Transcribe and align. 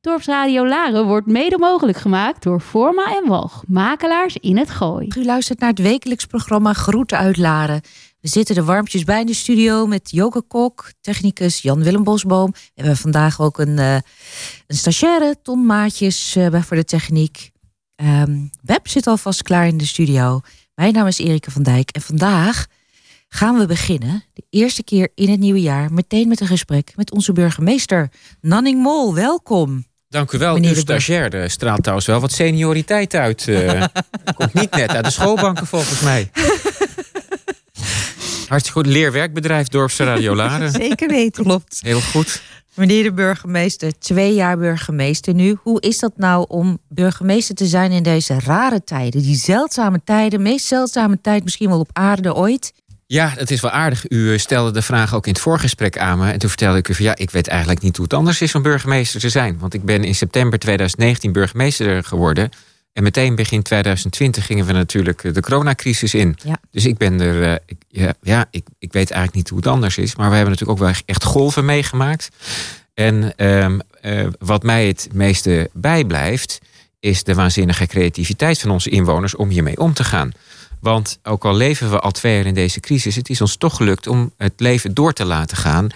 Dorpsradio 0.00 0.66
Laren 0.66 1.06
wordt 1.06 1.26
mede 1.26 1.58
mogelijk 1.58 1.98
gemaakt 1.98 2.42
door 2.42 2.60
Forma 2.60 3.16
en 3.16 3.28
Walg, 3.28 3.62
makelaars 3.66 4.36
in 4.36 4.56
het 4.56 4.70
Gooi. 4.70 5.08
U 5.16 5.24
luistert 5.24 5.58
naar 5.60 5.68
het 5.68 5.78
wekelijks 5.78 6.26
programma 6.26 6.72
Groeten 6.72 7.18
uit 7.18 7.36
Laren. 7.36 7.80
We 8.20 8.28
zitten 8.28 8.56
er 8.56 8.64
warmpjes 8.64 9.04
bij 9.04 9.20
in 9.20 9.26
de 9.26 9.34
studio 9.34 9.86
met 9.86 10.10
Joke 10.10 10.42
Kok, 10.42 10.92
technicus 11.00 11.62
Jan-Willem 11.62 12.04
Bosboom. 12.04 12.50
We 12.52 12.60
hebben 12.74 12.96
vandaag 12.96 13.40
ook 13.40 13.58
een, 13.58 13.78
uh, 13.78 13.94
een 14.66 14.76
stagiaire, 14.76 15.36
Ton 15.42 15.66
Maatjes, 15.66 16.36
uh, 16.36 16.62
voor 16.62 16.76
de 16.76 16.84
techniek. 16.84 17.50
Um, 17.96 18.50
Web 18.62 18.88
zit 18.88 19.06
alvast 19.06 19.42
klaar 19.42 19.66
in 19.66 19.76
de 19.76 19.86
studio. 19.86 20.40
Mijn 20.74 20.92
naam 20.92 21.06
is 21.06 21.18
Erike 21.18 21.50
van 21.50 21.62
Dijk 21.62 21.90
en 21.90 22.00
vandaag 22.00 22.66
gaan 23.28 23.58
we 23.58 23.66
beginnen, 23.66 24.24
de 24.32 24.42
eerste 24.50 24.82
keer 24.82 25.08
in 25.14 25.30
het 25.30 25.40
nieuwe 25.40 25.60
jaar, 25.60 25.92
meteen 25.92 26.28
met 26.28 26.40
een 26.40 26.46
gesprek 26.46 26.92
met 26.96 27.10
onze 27.10 27.32
burgemeester 27.32 28.10
Nanning 28.40 28.82
Mol. 28.82 29.14
Welkom. 29.14 29.87
Dank 30.08 30.32
u 30.32 30.38
wel. 30.38 30.54
Meneer 30.54 30.74
Uw 30.74 30.80
stagiair 30.80 31.50
straalt 31.50 31.80
trouwens 31.80 32.06
wel 32.06 32.20
wat 32.20 32.32
senioriteit 32.32 33.14
uit. 33.14 33.46
Uh, 33.46 33.84
komt 34.36 34.54
niet 34.54 34.70
net 34.70 34.88
uit 34.88 35.04
de 35.04 35.10
schoolbanken 35.10 35.66
volgens 35.66 36.00
mij. 36.00 36.30
Hartstikke 38.48 38.78
goed. 38.78 38.86
Leerwerkbedrijf 38.86 39.68
Dorpsradio 39.68 40.34
Laren. 40.34 40.70
Zeker 40.70 41.08
weten. 41.08 41.44
Klopt. 41.44 41.80
Heel 41.82 42.00
goed. 42.00 42.42
Meneer 42.74 43.02
de 43.02 43.12
burgemeester, 43.12 43.98
twee 43.98 44.34
jaar 44.34 44.58
burgemeester 44.58 45.34
nu. 45.34 45.56
Hoe 45.62 45.80
is 45.80 45.98
dat 45.98 46.12
nou 46.16 46.44
om 46.48 46.78
burgemeester 46.88 47.54
te 47.54 47.66
zijn 47.66 47.92
in 47.92 48.02
deze 48.02 48.36
rare 48.44 48.84
tijden? 48.84 49.22
Die 49.22 49.36
zeldzame 49.36 50.00
tijden, 50.04 50.42
meest 50.42 50.66
zeldzame 50.66 51.20
tijd 51.20 51.44
misschien 51.44 51.68
wel 51.68 51.78
op 51.78 51.90
aarde 51.92 52.34
ooit. 52.34 52.72
Ja, 53.10 53.32
het 53.36 53.50
is 53.50 53.60
wel 53.60 53.70
aardig. 53.70 54.10
U 54.10 54.32
eh, 54.32 54.38
stelde 54.38 54.70
de 54.70 54.82
vraag 54.82 55.14
ook 55.14 55.26
in 55.26 55.32
het 55.32 55.40
voorgesprek 55.40 55.98
aan 55.98 56.18
me. 56.18 56.30
En 56.32 56.38
toen 56.38 56.48
vertelde 56.48 56.78
ik 56.78 56.88
u 56.88 56.94
van 56.94 57.04
ja, 57.04 57.16
ik 57.16 57.30
weet 57.30 57.48
eigenlijk 57.48 57.80
niet 57.80 57.96
hoe 57.96 58.04
het 58.04 58.14
anders 58.14 58.40
is 58.40 58.54
om 58.54 58.62
burgemeester 58.62 59.20
te 59.20 59.28
zijn. 59.28 59.58
Want 59.58 59.74
ik 59.74 59.84
ben 59.84 60.04
in 60.04 60.14
september 60.14 60.58
2019 60.58 61.32
burgemeester 61.32 62.04
geworden. 62.04 62.50
En 62.92 63.02
meteen 63.02 63.34
begin 63.34 63.62
2020 63.62 64.46
gingen 64.46 64.66
we 64.66 64.72
natuurlijk 64.72 65.24
eh, 65.24 65.32
de 65.32 65.40
coronacrisis 65.40 66.14
in. 66.14 66.36
Ja. 66.44 66.58
Dus 66.70 66.86
ik 66.86 66.96
ben 66.96 67.20
er, 67.20 67.42
eh, 67.42 67.56
ik, 67.66 67.76
ja, 67.88 68.14
ja 68.22 68.46
ik, 68.50 68.66
ik 68.78 68.92
weet 68.92 69.10
eigenlijk 69.10 69.34
niet 69.34 69.48
hoe 69.48 69.58
het 69.58 69.66
anders 69.66 69.98
is. 69.98 70.16
Maar 70.16 70.28
we 70.28 70.36
hebben 70.36 70.52
natuurlijk 70.52 70.80
ook 70.80 70.86
wel 70.86 70.94
echt 71.06 71.24
golven 71.24 71.64
meegemaakt. 71.64 72.28
En 72.94 73.32
uh, 73.36 74.26
wat 74.38 74.62
mij 74.62 74.86
het 74.86 75.08
meeste 75.12 75.70
bijblijft, 75.72 76.58
is 77.00 77.24
de 77.24 77.34
waanzinnige 77.34 77.86
creativiteit 77.86 78.58
van 78.58 78.70
onze 78.70 78.90
inwoners 78.90 79.36
om 79.36 79.48
hiermee 79.48 79.78
om 79.78 79.92
te 79.92 80.04
gaan. 80.04 80.32
Want 80.80 81.18
ook 81.22 81.44
al 81.44 81.54
leven 81.54 81.90
we 81.90 81.98
al 81.98 82.10
twee 82.10 82.36
jaar 82.36 82.46
in 82.46 82.54
deze 82.54 82.80
crisis, 82.80 83.16
het 83.16 83.28
is 83.28 83.40
ons 83.40 83.56
toch 83.56 83.76
gelukt 83.76 84.06
om 84.06 84.32
het 84.36 84.52
leven 84.56 84.94
door 84.94 85.12
te 85.12 85.24
laten 85.24 85.56
gaan. 85.56 85.88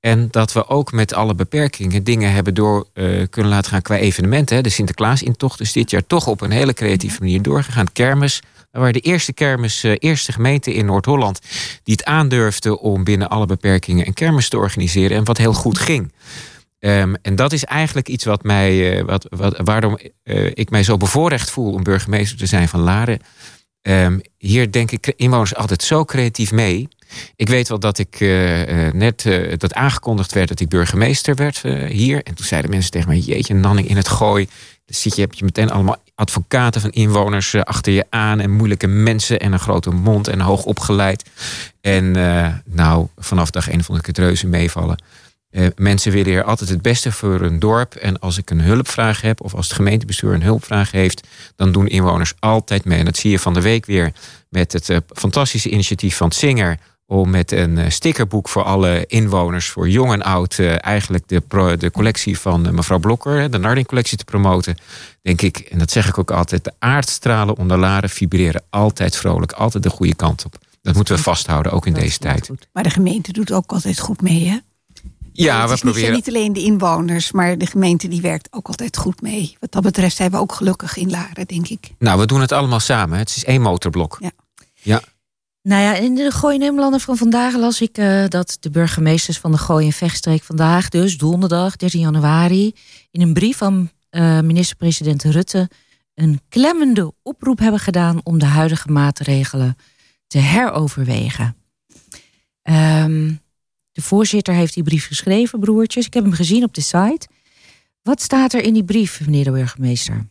En 0.00 0.28
dat 0.30 0.52
we 0.52 0.68
ook 0.68 0.92
met 0.92 1.14
alle 1.14 1.34
beperkingen 1.34 2.04
dingen 2.04 2.32
hebben 2.32 2.54
door 2.54 2.86
uh, 2.94 3.26
kunnen 3.30 3.50
laten 3.50 3.70
gaan 3.70 3.82
qua 3.82 3.96
evenementen. 3.96 4.62
De 4.62 4.68
Sinterklaasintocht 4.68 5.60
is 5.60 5.72
dit 5.72 5.90
jaar 5.90 6.06
toch 6.06 6.26
op 6.26 6.40
een 6.40 6.50
hele 6.50 6.72
creatieve 6.72 7.18
manier 7.20 7.42
doorgegaan. 7.42 7.92
Kermis. 7.92 8.42
Waren 8.70 8.92
de 8.92 9.00
eerste 9.00 9.32
kermis, 9.32 9.84
uh, 9.84 9.94
eerste 9.98 10.32
gemeente 10.32 10.74
in 10.74 10.86
Noord-Holland 10.86 11.40
die 11.82 11.94
het 11.94 12.04
aandurfde 12.04 12.78
om 12.78 13.04
binnen 13.04 13.28
alle 13.28 13.46
beperkingen 13.46 14.06
een 14.06 14.14
kermis 14.14 14.48
te 14.48 14.56
organiseren. 14.56 15.16
En 15.16 15.24
wat 15.24 15.38
heel 15.38 15.52
goed 15.52 15.78
ging. 15.78 16.12
Um, 16.78 17.14
en 17.22 17.36
dat 17.36 17.52
is 17.52 17.64
eigenlijk 17.64 18.08
iets 18.08 18.24
wat 18.24 18.42
mij, 18.42 18.98
uh, 18.98 19.04
wat, 19.04 19.26
wat, 19.30 19.60
waardoor 19.64 20.00
ik 20.54 20.70
mij 20.70 20.82
zo 20.82 20.96
bevoorrecht 20.96 21.50
voel 21.50 21.72
om 21.72 21.82
burgemeester 21.82 22.38
te 22.38 22.46
zijn 22.46 22.68
van 22.68 22.80
Laren. 22.80 23.20
Um, 23.82 24.20
hier 24.38 24.70
denk 24.70 24.90
ik 24.90 25.12
inwoners 25.16 25.54
altijd 25.54 25.82
zo 25.82 26.04
creatief 26.04 26.52
mee. 26.52 26.88
Ik 27.36 27.48
weet 27.48 27.68
wel 27.68 27.78
dat 27.78 27.98
ik 27.98 28.20
uh, 28.20 28.90
net 28.92 29.24
uh, 29.24 29.52
dat 29.56 29.74
aangekondigd 29.74 30.32
werd 30.32 30.48
dat 30.48 30.60
ik 30.60 30.68
burgemeester 30.68 31.34
werd 31.34 31.62
hier. 31.88 32.22
En 32.22 32.34
toen 32.34 32.46
zeiden 32.46 32.70
mensen 32.70 32.90
tegen 32.90 33.08
mij: 33.08 33.18
Jeetje, 33.18 33.54
Nanning 33.54 33.88
in 33.88 33.96
het 33.96 34.08
gooi. 34.08 34.48
Dan 34.86 35.12
je, 35.14 35.20
heb 35.20 35.34
je 35.34 35.44
meteen 35.44 35.70
allemaal 35.70 36.02
advocaten 36.14 36.80
van 36.80 36.90
inwoners 36.90 37.54
achter 37.54 37.92
je 37.92 38.06
aan. 38.10 38.40
En 38.40 38.50
moeilijke 38.50 38.86
mensen 38.86 39.40
en 39.40 39.52
een 39.52 39.58
grote 39.58 39.90
mond 39.90 40.28
en 40.28 40.40
hoog 40.40 40.64
opgeleid. 40.64 41.30
En 41.80 42.10
nou, 42.64 43.06
vanaf 43.16 43.50
dag 43.50 43.68
één 43.68 43.84
vond 43.84 43.98
ik 43.98 44.06
het 44.06 44.18
reuze 44.18 44.46
meevallen. 44.46 45.02
Uh, 45.50 45.66
mensen 45.76 46.12
willen 46.12 46.30
hier 46.30 46.44
altijd 46.44 46.70
het 46.70 46.82
beste 46.82 47.12
voor 47.12 47.40
een 47.40 47.58
dorp. 47.58 47.94
En 47.94 48.18
als 48.18 48.38
ik 48.38 48.50
een 48.50 48.60
hulpvraag 48.60 49.20
heb, 49.20 49.40
of 49.40 49.54
als 49.54 49.66
het 49.66 49.76
gemeentebestuur 49.76 50.32
een 50.32 50.42
hulpvraag 50.42 50.90
heeft, 50.90 51.26
dan 51.56 51.72
doen 51.72 51.88
inwoners 51.88 52.34
altijd 52.38 52.84
mee. 52.84 52.98
En 52.98 53.04
dat 53.04 53.16
zie 53.16 53.30
je 53.30 53.38
van 53.38 53.54
de 53.54 53.60
week 53.60 53.86
weer 53.86 54.12
met 54.48 54.72
het 54.72 54.88
uh, 54.88 54.96
fantastische 55.14 55.70
initiatief 55.70 56.16
van 56.16 56.30
Singer. 56.30 56.78
Om 57.06 57.30
met 57.30 57.52
een 57.52 57.78
uh, 57.78 57.84
stickerboek 57.88 58.48
voor 58.48 58.62
alle 58.62 59.04
inwoners, 59.06 59.68
voor 59.68 59.88
jong 59.88 60.12
en 60.12 60.22
oud, 60.22 60.58
eigenlijk 60.58 61.28
de, 61.28 61.40
pro, 61.40 61.76
de 61.76 61.90
collectie 61.90 62.38
van 62.38 62.74
mevrouw 62.74 62.98
Blokker, 62.98 63.50
de 63.50 63.58
Narding-collectie 63.58 64.18
te 64.18 64.24
promoten. 64.24 64.76
Denk 65.22 65.42
ik, 65.42 65.58
en 65.58 65.78
dat 65.78 65.90
zeg 65.90 66.08
ik 66.08 66.18
ook 66.18 66.30
altijd, 66.30 66.64
de 66.64 66.72
aardstralen 66.78 67.56
onder 67.56 67.78
Laren 67.78 68.10
vibreren 68.10 68.62
altijd 68.70 69.16
vrolijk, 69.16 69.52
altijd 69.52 69.82
de 69.82 69.90
goede 69.90 70.14
kant 70.14 70.44
op. 70.44 70.58
Dat 70.82 70.94
moeten 70.94 71.14
we 71.14 71.22
vasthouden, 71.22 71.72
ook 71.72 71.86
in 71.86 71.92
deze 71.92 72.18
tijd. 72.18 72.46
Goed. 72.46 72.68
Maar 72.72 72.82
de 72.82 72.90
gemeente 72.90 73.32
doet 73.32 73.52
ook 73.52 73.72
altijd 73.72 73.98
goed 73.98 74.22
mee, 74.22 74.48
hè? 74.48 74.58
Ja, 75.42 75.68
we 75.68 75.78
proberen. 75.78 76.12
Niet, 76.12 76.26
niet 76.26 76.34
alleen 76.34 76.52
de 76.52 76.62
inwoners, 76.62 77.32
maar 77.32 77.58
de 77.58 77.66
gemeente 77.66 78.08
die 78.08 78.20
werkt 78.20 78.48
ook 78.50 78.66
altijd 78.66 78.96
goed 78.96 79.22
mee. 79.22 79.56
Wat 79.60 79.72
dat 79.72 79.82
betreft 79.82 80.16
zijn 80.16 80.30
we 80.30 80.36
ook 80.36 80.52
gelukkig 80.52 80.96
in 80.96 81.10
Laren, 81.10 81.46
denk 81.46 81.68
ik. 81.68 81.90
Nou, 81.98 82.20
we 82.20 82.26
doen 82.26 82.40
het 82.40 82.52
allemaal 82.52 82.80
samen. 82.80 83.18
Het 83.18 83.28
is 83.28 83.44
één 83.44 83.60
motorblok. 83.60 84.16
Ja. 84.20 84.30
ja. 84.74 85.02
Nou 85.62 85.82
ja, 85.82 85.94
in 85.94 86.14
de 86.14 86.30
Gooi 86.30 86.58
Nederlander 86.58 87.00
van 87.00 87.16
vandaag 87.16 87.54
las 87.54 87.80
ik 87.80 87.98
uh, 87.98 88.24
dat 88.28 88.56
de 88.60 88.70
burgemeesters 88.70 89.38
van 89.38 89.50
de 89.50 89.58
Gooi 89.58 89.86
en 89.86 89.92
Vechtstreek 89.92 90.42
vandaag, 90.42 90.88
dus 90.88 91.18
donderdag 91.18 91.76
13 91.76 92.00
januari, 92.00 92.74
in 93.10 93.20
een 93.20 93.32
brief 93.32 93.56
van 93.56 93.90
uh, 94.10 94.40
minister-president 94.40 95.22
Rutte 95.22 95.70
een 96.14 96.40
klemmende 96.48 97.12
oproep 97.22 97.58
hebben 97.58 97.80
gedaan 97.80 98.20
om 98.22 98.38
de 98.38 98.46
huidige 98.46 98.88
maatregelen 98.88 99.76
te 100.26 100.38
heroverwegen. 100.38 101.56
Um, 102.62 103.40
de 103.92 104.02
voorzitter 104.02 104.54
heeft 104.54 104.74
die 104.74 104.82
brief 104.82 105.06
geschreven, 105.06 105.60
broertjes. 105.60 106.06
Ik 106.06 106.14
heb 106.14 106.24
hem 106.24 106.32
gezien 106.32 106.64
op 106.64 106.74
de 106.74 106.80
site. 106.80 107.28
Wat 108.02 108.22
staat 108.22 108.52
er 108.52 108.62
in 108.62 108.74
die 108.74 108.84
brief, 108.84 109.20
meneer 109.20 109.44
de 109.44 109.50
burgemeester? 109.50 110.26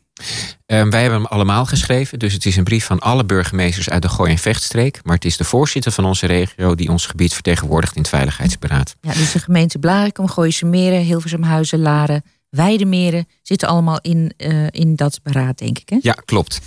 Um, 0.65 0.89
wij 0.89 1.01
hebben 1.01 1.19
hem 1.19 1.29
allemaal 1.29 1.65
geschreven. 1.65 2.19
Dus 2.19 2.33
het 2.33 2.45
is 2.45 2.55
een 2.55 2.63
brief 2.63 2.85
van 2.85 2.99
alle 2.99 3.25
burgemeesters 3.25 3.89
uit 3.89 4.01
de 4.01 4.09
Gooi- 4.09 4.31
en 4.31 4.37
Vechtstreek. 4.37 4.99
Maar 5.03 5.15
het 5.15 5.25
is 5.25 5.37
de 5.37 5.43
voorzitter 5.43 5.91
van 5.91 6.05
onze 6.05 6.25
regio 6.25 6.75
die 6.75 6.89
ons 6.89 7.05
gebied 7.05 7.33
vertegenwoordigt 7.33 7.95
in 7.95 8.01
het 8.01 8.09
Veiligheidsberaad. 8.09 8.95
Ja, 9.01 9.13
dus 9.13 9.31
de 9.31 9.39
gemeente 9.39 9.79
Blarikum, 9.79 10.27
Gooise 10.27 10.65
Meren, 10.65 11.01
Hilversum 11.01 11.43
Huizen, 11.43 11.79
Laren, 11.79 12.23
Weidemeren 12.49 13.27
zitten 13.41 13.67
allemaal 13.67 13.99
in, 14.01 14.33
uh, 14.37 14.67
in 14.69 14.95
dat 14.95 15.19
beraad, 15.23 15.57
denk 15.57 15.79
ik. 15.79 15.89
Hè? 15.89 15.97
Ja, 16.01 16.13
klopt. 16.25 16.61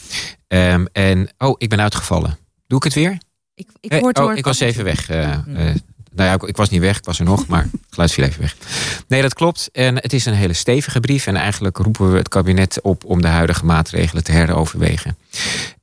Um, 0.48 0.86
en, 0.92 1.28
oh, 1.38 1.54
ik 1.58 1.68
ben 1.68 1.80
uitgevallen. 1.80 2.38
Doe 2.66 2.78
ik 2.78 2.84
het 2.84 2.94
weer? 2.94 3.18
Ik, 3.54 3.68
ik, 3.80 3.92
hoor 3.92 4.10
hey, 4.12 4.24
oh, 4.24 4.36
ik 4.36 4.44
was 4.44 4.60
even 4.60 4.84
weg. 4.84 5.10
Uh, 5.10 5.38
uh, 5.48 5.74
nou 6.14 6.28
ja, 6.28 6.46
ik 6.48 6.56
was 6.56 6.68
niet 6.68 6.80
weg, 6.80 6.96
ik 6.96 7.04
was 7.04 7.18
er 7.18 7.24
nog, 7.24 7.46
maar 7.46 7.62
het 7.72 7.80
geluid 7.90 8.12
viel 8.12 8.24
even 8.24 8.40
weg. 8.40 8.56
Nee, 9.08 9.22
dat 9.22 9.34
klopt. 9.34 9.68
En 9.72 9.96
het 9.96 10.12
is 10.12 10.26
een 10.26 10.34
hele 10.34 10.52
stevige 10.52 11.00
brief. 11.00 11.26
En 11.26 11.36
eigenlijk 11.36 11.76
roepen 11.76 12.12
we 12.12 12.18
het 12.18 12.28
kabinet 12.28 12.80
op 12.80 13.04
om 13.04 13.22
de 13.22 13.28
huidige 13.28 13.64
maatregelen 13.64 14.24
te 14.24 14.32
heroverwegen. 14.32 15.16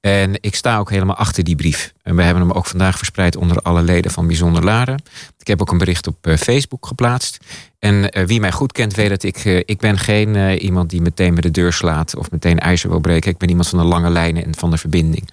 En 0.02 0.34
ik 0.42 0.56
sta 0.56 0.78
ook 0.78 0.90
helemaal 0.90 1.16
achter 1.16 1.44
die 1.44 1.56
brief. 1.56 1.94
En 2.04 2.16
we 2.16 2.24
hebben 2.24 2.44
hem 2.44 2.52
ook 2.52 2.66
vandaag 2.66 2.98
verspreid 2.98 3.36
onder 3.36 3.58
alle 3.58 3.82
leden 3.82 4.12
van 4.12 4.28
Bijzonder 4.28 4.64
Laren. 4.64 5.04
Ik 5.38 5.48
heb 5.48 5.62
ook 5.62 5.72
een 5.72 5.78
bericht 5.78 6.08
op 6.08 6.28
uh, 6.28 6.36
Facebook 6.36 6.88
geplaatst. 6.88 7.38
En 7.80 8.18
uh, 8.18 8.26
wie 8.26 8.40
mij 8.40 8.52
goed 8.52 8.72
kent 8.72 8.96
weet 8.96 9.10
dat 9.10 9.24
ik... 9.24 9.46
Uh, 9.46 9.58
ik 9.58 9.78
ben 9.80 9.98
geen 9.98 10.58
iemand 10.58 10.90
die 10.90 11.02
meteen 11.02 11.34
met 11.34 11.44
de 11.44 11.52
deur 11.52 11.74
slaat... 11.74 12.16
of 12.16 12.32
meteen 12.32 12.60
ijzer 12.60 12.90
wil 12.90 13.00
breken. 13.00 13.32
Ik 13.32 13.38
ben 13.38 13.50
iemand 13.50 13.68
van 13.68 13.80
de 13.80 13.86
lange 13.86 14.10
lijnen 14.10 14.46
en 14.46 14.56
van 14.56 14.72
de 14.72 14.78
verbinding. 14.78 15.30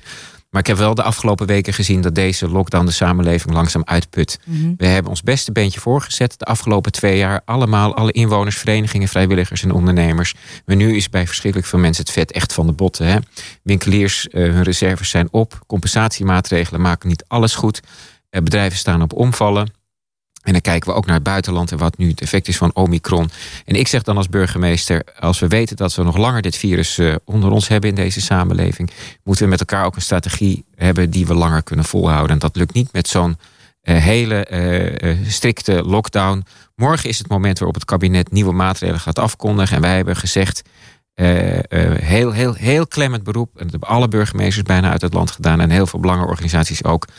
Maar 0.56 0.64
ik 0.64 0.70
heb 0.70 0.80
wel 0.80 0.94
de 0.94 1.02
afgelopen 1.02 1.46
weken 1.46 1.72
gezien 1.72 2.00
dat 2.00 2.14
deze 2.14 2.48
lockdown 2.48 2.86
de 2.86 2.92
samenleving 2.92 3.54
langzaam 3.54 3.82
uitput. 3.84 4.38
Mm 4.44 4.60
-hmm. 4.60 4.74
We 4.76 4.86
hebben 4.86 5.10
ons 5.10 5.22
beste 5.22 5.52
beentje 5.52 5.80
voorgezet 5.80 6.38
de 6.38 6.44
afgelopen 6.44 6.92
twee 6.92 7.16
jaar. 7.16 7.40
Allemaal, 7.44 7.96
alle 7.96 8.12
inwoners, 8.12 8.56
verenigingen, 8.56 9.08
vrijwilligers 9.08 9.62
en 9.62 9.70
ondernemers. 9.70 10.34
Maar 10.64 10.76
nu 10.76 10.96
is 10.96 11.10
bij 11.10 11.26
verschrikkelijk 11.26 11.68
veel 11.68 11.78
mensen 11.78 12.04
het 12.04 12.12
vet 12.12 12.32
echt 12.32 12.52
van 12.52 12.66
de 12.66 12.72
botten. 12.72 13.06
Hè? 13.06 13.18
Winkeliers, 13.62 14.28
uh, 14.30 14.52
hun 14.52 14.62
reserves 14.62 15.10
zijn 15.10 15.28
op. 15.30 15.60
Compensatiemaatregelen 15.66 16.80
maken 16.80 17.08
niet 17.08 17.24
alles 17.28 17.54
goed. 17.54 17.80
Uh, 18.30 18.42
bedrijven 18.42 18.78
staan 18.78 19.02
op 19.02 19.12
omvallen. 19.12 19.72
En 20.46 20.52
dan 20.52 20.60
kijken 20.60 20.90
we 20.90 20.96
ook 20.96 21.06
naar 21.06 21.14
het 21.14 21.24
buitenland 21.24 21.72
en 21.72 21.78
wat 21.78 21.98
nu 21.98 22.08
het 22.08 22.20
effect 22.20 22.48
is 22.48 22.56
van 22.56 22.74
Omicron. 22.74 23.30
En 23.64 23.74
ik 23.74 23.88
zeg 23.88 24.02
dan 24.02 24.16
als 24.16 24.28
burgemeester, 24.28 25.02
als 25.18 25.38
we 25.38 25.48
weten 25.48 25.76
dat 25.76 25.94
we 25.94 26.02
nog 26.02 26.16
langer 26.16 26.42
dit 26.42 26.56
virus 26.56 26.98
uh, 26.98 27.14
onder 27.24 27.50
ons 27.50 27.68
hebben 27.68 27.90
in 27.90 27.96
deze 27.96 28.20
samenleving, 28.20 28.90
moeten 29.24 29.44
we 29.44 29.50
met 29.50 29.60
elkaar 29.60 29.84
ook 29.84 29.96
een 29.96 30.02
strategie 30.02 30.64
hebben 30.74 31.10
die 31.10 31.26
we 31.26 31.34
langer 31.34 31.62
kunnen 31.62 31.84
volhouden. 31.84 32.30
En 32.30 32.38
dat 32.38 32.56
lukt 32.56 32.74
niet 32.74 32.92
met 32.92 33.08
zo'n 33.08 33.38
uh, 33.82 33.96
hele 33.96 34.46
uh, 35.02 35.16
strikte 35.28 35.82
lockdown. 35.82 36.44
Morgen 36.74 37.08
is 37.08 37.18
het 37.18 37.28
moment 37.28 37.58
waarop 37.58 37.74
het 37.74 37.84
kabinet 37.84 38.32
nieuwe 38.32 38.52
maatregelen 38.52 39.00
gaat 39.00 39.18
afkondigen. 39.18 39.76
En 39.76 39.82
wij 39.82 39.96
hebben 39.96 40.16
gezegd, 40.16 40.62
heel, 41.14 42.32
heel, 42.32 42.54
heel 42.54 42.86
klemmend 42.86 43.22
beroep. 43.22 43.50
En 43.54 43.62
dat 43.62 43.70
hebben 43.70 43.88
alle 43.88 44.08
burgemeesters 44.08 44.64
bijna 44.64 44.90
uit 44.90 45.02
het 45.02 45.14
land 45.14 45.30
gedaan 45.30 45.60
en 45.60 45.70
heel 45.70 45.86
veel 45.86 46.00
belangenorganisaties 46.00 46.84
ook 46.84 47.06
eh, 47.06 47.12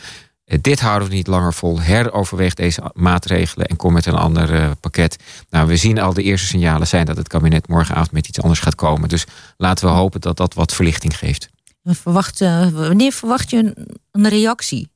dit 0.60 0.80
houden 0.80 1.08
we 1.08 1.14
niet 1.14 1.26
langer 1.26 1.54
vol. 1.54 1.80
Heroverweeg 1.80 2.54
deze 2.54 2.90
maatregelen 2.94 3.66
en 3.66 3.76
kom 3.76 3.92
met 3.92 4.06
een 4.06 4.14
ander 4.14 4.54
uh, 4.54 4.70
pakket. 4.80 5.16
Nou, 5.50 5.66
we 5.66 5.76
zien 5.76 6.00
al 6.00 6.12
de 6.12 6.22
eerste 6.22 6.46
signalen 6.46 6.86
zijn 6.86 7.06
dat 7.06 7.16
het 7.16 7.28
kabinet 7.28 7.68
morgenavond 7.68 8.12
met 8.12 8.28
iets 8.28 8.40
anders 8.40 8.60
gaat 8.60 8.74
komen. 8.74 9.08
Dus 9.08 9.26
laten 9.56 9.88
we 9.88 9.94
hopen 9.94 10.20
dat 10.20 10.36
dat 10.36 10.54
wat 10.54 10.74
verlichting 10.74 11.18
geeft. 11.18 11.48
Verwacht, 11.82 12.40
uh, 12.40 12.68
wanneer 12.68 13.12
verwacht 13.12 13.50
je 13.50 13.56
een, 13.56 13.96
een 14.12 14.28
reactie 14.28 14.90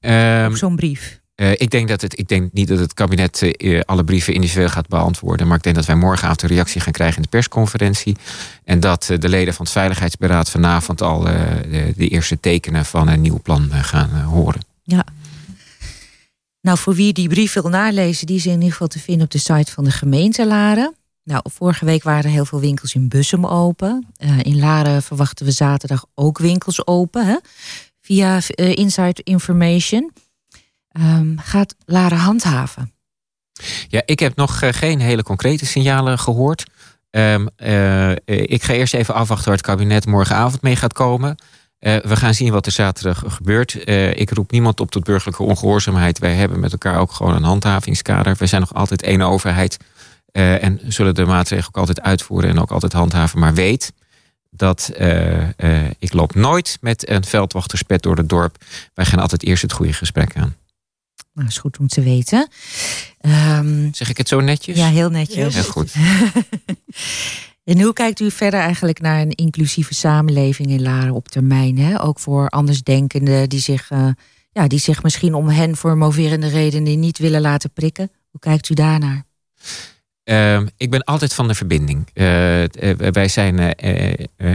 um, 0.00 0.46
op 0.46 0.56
zo'n 0.56 0.76
brief? 0.76 1.20
Uh, 1.40 1.50
ik, 1.50 1.70
denk 1.70 1.88
dat 1.88 2.00
het, 2.00 2.18
ik 2.18 2.28
denk 2.28 2.52
niet 2.52 2.68
dat 2.68 2.78
het 2.78 2.94
kabinet 2.94 3.42
uh, 3.42 3.80
alle 3.80 4.04
brieven 4.04 4.34
individueel 4.34 4.68
gaat 4.68 4.88
beantwoorden. 4.88 5.46
Maar 5.46 5.56
ik 5.56 5.62
denk 5.62 5.76
dat 5.76 5.84
wij 5.84 5.96
morgenavond 5.96 6.42
een 6.42 6.48
reactie 6.48 6.80
gaan 6.80 6.92
krijgen 6.92 7.16
in 7.16 7.22
de 7.22 7.28
persconferentie. 7.28 8.16
En 8.64 8.80
dat 8.80 9.10
de 9.18 9.28
leden 9.28 9.54
van 9.54 9.64
het 9.64 9.74
Veiligheidsberaad 9.74 10.50
vanavond 10.50 11.02
al 11.02 11.20
de, 11.20 11.92
de, 11.96 12.08
eerste 12.08 12.40
tekenen 12.40 12.84
van 12.84 13.08
een 13.08 13.20
nieuw 13.20 13.40
plan 13.42 13.70
gaan 13.70 14.10
horen. 14.20 14.60
Ja. 14.82 15.04
Nou, 16.60 16.78
voor 16.78 16.94
wie 16.94 17.12
die 17.12 17.28
brief 17.28 17.52
wil 17.52 17.68
nalezen, 17.68 18.26
die 18.26 18.36
is 18.36 18.46
in 18.46 18.52
ieder 18.52 18.70
geval 18.70 18.86
te 18.86 18.98
vinden 18.98 19.24
op 19.24 19.30
de 19.30 19.38
site 19.38 19.72
van 19.72 19.84
de 19.84 19.90
gemeente 19.90 20.46
Laren. 20.46 20.94
Nou, 21.24 21.42
vorige 21.44 21.84
week 21.84 22.02
waren 22.02 22.24
er 22.24 22.30
heel 22.30 22.44
veel 22.44 22.60
winkels 22.60 22.94
in 22.94 23.08
Bussum 23.08 23.46
open. 23.46 24.06
in 24.42 24.58
Laren 24.58 25.02
verwachten 25.02 25.46
we 25.46 25.52
zaterdag 25.52 26.04
ook 26.14 26.38
winkels 26.38 26.86
open. 26.86 27.26
Hè? 27.26 27.36
Via 28.00 28.40
Inside 28.56 29.20
Information. 29.24 30.12
Um, 30.98 31.38
gaat 31.38 31.74
Laren 31.84 32.18
handhaven? 32.18 32.92
Ja, 33.88 34.02
ik 34.04 34.18
heb 34.18 34.36
nog 34.36 34.62
eh, 34.62 34.72
geen 34.72 35.00
hele 35.00 35.22
concrete 35.22 35.66
signalen 35.66 36.18
gehoord. 36.18 36.64
Um, 37.10 37.48
uh, 37.56 38.10
ik 38.26 38.62
ga 38.62 38.72
eerst 38.72 38.94
even 38.94 39.14
afwachten 39.14 39.46
waar 39.46 39.56
het 39.56 39.66
kabinet 39.66 40.06
morgenavond 40.06 40.62
mee 40.62 40.76
gaat 40.76 40.92
komen. 40.92 41.36
Uh, 41.80 41.96
we 41.96 42.16
gaan 42.16 42.34
zien 42.34 42.52
wat 42.52 42.66
er 42.66 42.72
zaterdag 42.72 43.24
gebeurt. 43.26 43.88
ik 44.18 44.30
roep 44.30 44.50
niemand 44.50 44.80
op 44.80 44.90
tot 44.90 45.04
burgerlijke 45.04 45.42
ongehoorzaamheid. 45.42 46.18
Wij 46.18 46.34
hebben 46.34 46.60
met 46.60 46.72
elkaar 46.72 46.98
ook 46.98 47.12
gewoon 47.12 47.34
een 47.34 47.42
handhavingskader. 47.42 48.36
We 48.38 48.46
zijn 48.46 48.60
nog 48.60 48.74
altijd 48.74 49.02
één 49.02 49.22
overheid. 49.22 49.76
en 50.32 50.80
zullen 50.86 51.14
de 51.14 51.24
maatregelen 51.24 51.68
ook 51.68 51.76
altijd 51.76 52.00
uitvoeren 52.00 52.50
en 52.50 52.60
ook 52.60 52.70
altijd 52.70 52.92
handhaven. 52.92 53.38
Maar 53.38 53.54
weet 53.54 53.92
dat 54.50 54.92
ik 55.98 56.12
loop 56.12 56.34
nooit 56.34 56.78
met 56.80 57.08
een 57.08 57.24
veldwachterspet 57.24 58.02
door 58.02 58.16
het 58.16 58.28
dorp. 58.28 58.56
Wij 58.94 59.04
gaan 59.04 59.20
altijd 59.20 59.44
eerst 59.44 59.62
het 59.62 59.72
goede 59.72 59.92
gesprek 59.92 60.36
aan. 60.36 60.56
Dat 61.42 61.52
is 61.52 61.58
goed 61.58 61.78
om 61.78 61.88
te 61.88 62.00
weten. 62.00 62.48
Um, 63.20 63.88
zeg 63.94 64.08
ik 64.08 64.16
het 64.16 64.28
zo 64.28 64.40
netjes? 64.40 64.76
Ja, 64.76 64.88
heel 64.88 65.10
netjes. 65.10 65.54
Heel 65.54 65.62
goed. 65.62 65.92
en 67.64 67.80
hoe 67.80 67.92
kijkt 67.92 68.20
u 68.20 68.30
verder 68.30 68.60
eigenlijk 68.60 69.00
naar 69.00 69.20
een 69.20 69.34
inclusieve 69.34 69.94
samenleving 69.94 70.68
in 70.68 70.82
Laren 70.82 71.14
op 71.14 71.28
termijn? 71.28 71.78
Hè? 71.78 72.02
Ook 72.02 72.18
voor 72.18 72.48
andersdenkenden 72.48 73.48
die 73.48 73.60
zich, 73.60 73.90
uh, 73.90 74.08
ja, 74.52 74.66
die 74.66 74.78
zich 74.78 75.02
misschien 75.02 75.34
om 75.34 75.48
hen 75.48 75.76
voor 75.76 75.96
moverende 75.96 76.48
redenen 76.48 77.00
niet 77.00 77.18
willen 77.18 77.40
laten 77.40 77.70
prikken. 77.70 78.10
Hoe 78.30 78.40
kijkt 78.40 78.68
u 78.68 78.74
daarnaar? 78.74 79.24
Uh, 80.24 80.60
ik 80.76 80.90
ben 80.90 81.04
altijd 81.04 81.34
van 81.34 81.48
de 81.48 81.54
verbinding. 81.54 82.06
Uh, 82.14 82.24
wij 82.96 83.28
zijn 83.28 83.74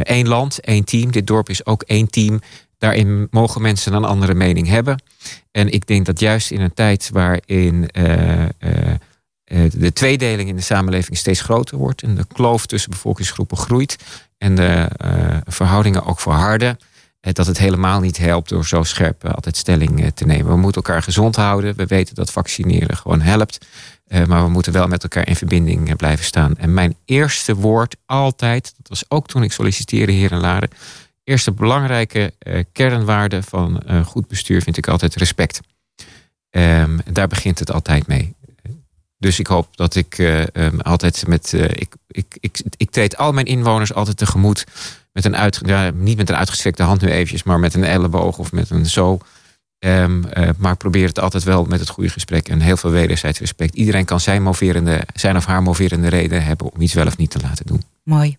één 0.03 0.27
land, 0.27 0.59
één 0.59 0.83
team. 0.83 1.12
Dit 1.12 1.27
dorp 1.27 1.50
is 1.50 1.65
ook 1.65 1.81
één 1.81 2.09
team. 2.09 2.41
Daarin 2.83 3.27
mogen 3.31 3.62
mensen 3.62 3.94
een 3.94 4.06
andere 4.06 4.33
mening 4.33 4.68
hebben. 4.68 5.03
En 5.51 5.69
ik 5.69 5.88
denk 5.88 6.06
dat 6.06 6.19
juist 6.19 6.51
in 6.51 6.62
een 6.62 6.74
tijd 6.74 7.09
waarin 7.13 7.89
uh, 7.97 8.41
uh, 8.41 8.50
de 9.71 9.94
tweedeling 9.94 10.50
in 10.50 10.56
de 10.56 10.62
samenleving 10.62 11.18
steeds 11.18 11.41
groter 11.41 11.77
wordt 11.77 12.01
en 12.01 12.15
de 12.15 12.25
kloof 12.33 12.65
tussen 12.65 12.91
bevolkingsgroepen 12.91 13.57
groeit 13.57 13.95
en 14.38 14.56
de 14.56 14.88
verhoudingen 15.45 16.06
ook 16.06 16.19
verharden, 16.19 16.77
dat 17.19 17.47
het 17.47 17.57
helemaal 17.57 18.00
niet 18.00 18.18
helpt 18.18 18.50
door 18.50 18.65
zo 18.65 18.83
scherp 18.83 19.25
altijd 19.25 19.57
stelling 19.57 20.12
te 20.13 20.25
nemen. 20.25 20.47
We 20.47 20.57
moeten 20.57 20.81
elkaar 20.81 21.03
gezond 21.03 21.36
houden. 21.36 21.75
We 21.75 21.86
weten 21.86 22.15
dat 22.15 22.31
vaccineren 22.31 22.97
gewoon 22.97 23.21
helpt. 23.21 23.65
maar 24.27 24.44
we 24.44 24.50
moeten 24.50 24.74
wel 24.74 24.88
met 24.88 25.03
elkaar 25.03 25.27
in 25.27 25.36
verbinding 25.36 25.95
blijven 25.95 26.25
staan. 26.25 26.57
En 26.57 26.74
mijn 26.74 26.95
eerste 27.06 27.56
woord 27.56 27.95
altijd, 28.06 28.74
dat 28.77 28.88
was 28.88 29.03
ook 29.07 29.27
toen 29.27 29.44
ik 29.44 29.51
solliciteerde 29.51 30.12
hier 30.12 30.31
in 30.31 30.39
Laren 30.39 30.69
eerste 31.24 31.52
belangrijke 31.52 32.34
uh, 32.44 32.64
kernwaarde 32.72 33.44
van 33.44 33.81
uh, 33.88 34.06
goed 34.06 34.28
bestuur 34.28 34.62
vind 34.62 34.78
ik 34.78 34.88
altijd 34.88 35.16
respect. 35.16 35.60
Um, 36.50 37.00
daar 37.12 37.28
begint 37.28 37.60
het 37.60 37.72
altijd 37.72 38.08
mee. 38.08 38.36
Dus 39.18 39.40
ik 39.40 39.48
hoop 39.48 39.78
dat 39.78 39.96
ik 39.96 40.18
uh, 40.18 40.44
um, 40.54 40.81
altijd 40.81 41.28
met. 41.28 41.54
ik, 41.54 41.96
ik, 42.08 42.38
ik, 42.40 42.62
ik 42.78 42.92
treed 42.92 43.18
al 43.18 43.31
mijn 43.31 43.46
inwoners 43.46 43.94
altijd 43.94 44.18
tegemoet. 44.18 44.66
Met 45.12 45.25
een 45.25 45.36
uit, 45.36 45.62
niet 45.94 46.18
met 46.18 46.30
een 46.30 46.36
uitgestrekte 46.36 46.84
hand 46.84 47.02
nu 47.02 47.10
eventjes, 47.10 47.44
maar 47.44 47.60
met 47.60 47.74
een 47.74 47.84
elleboog 47.84 48.38
of 48.38 48.52
met 48.52 48.70
een 48.70 48.86
zo. 48.86 49.20
Um, 49.86 50.25
maar 50.58 50.72
ik 50.72 50.78
probeer 50.78 51.08
het 51.08 51.20
altijd 51.20 51.44
wel 51.44 51.66
met 51.66 51.80
het 51.80 51.90
goede 51.90 52.10
gesprek 52.10 52.50
en 52.50 52.60
heel 52.60 52.78
veel 52.78 52.90
wederzijds 52.90 53.40
respect. 53.40 53.75
Iedereen 53.75 54.06
kan 54.06 54.20
zijn, 54.20 54.44
moverende, 54.44 55.02
zijn 55.14 55.36
of 55.36 55.46
haar 55.46 55.64
moverende 55.64 56.08
reden 56.08 56.44
hebben 56.44 56.74
om 56.74 56.81
iets 56.81 56.94
wel 56.94 57.06
of 57.06 57.18
niet 57.18 57.30
te 57.30 57.40
laten 57.42 57.66
doen. 57.66 57.84
Mooi. 58.04 58.38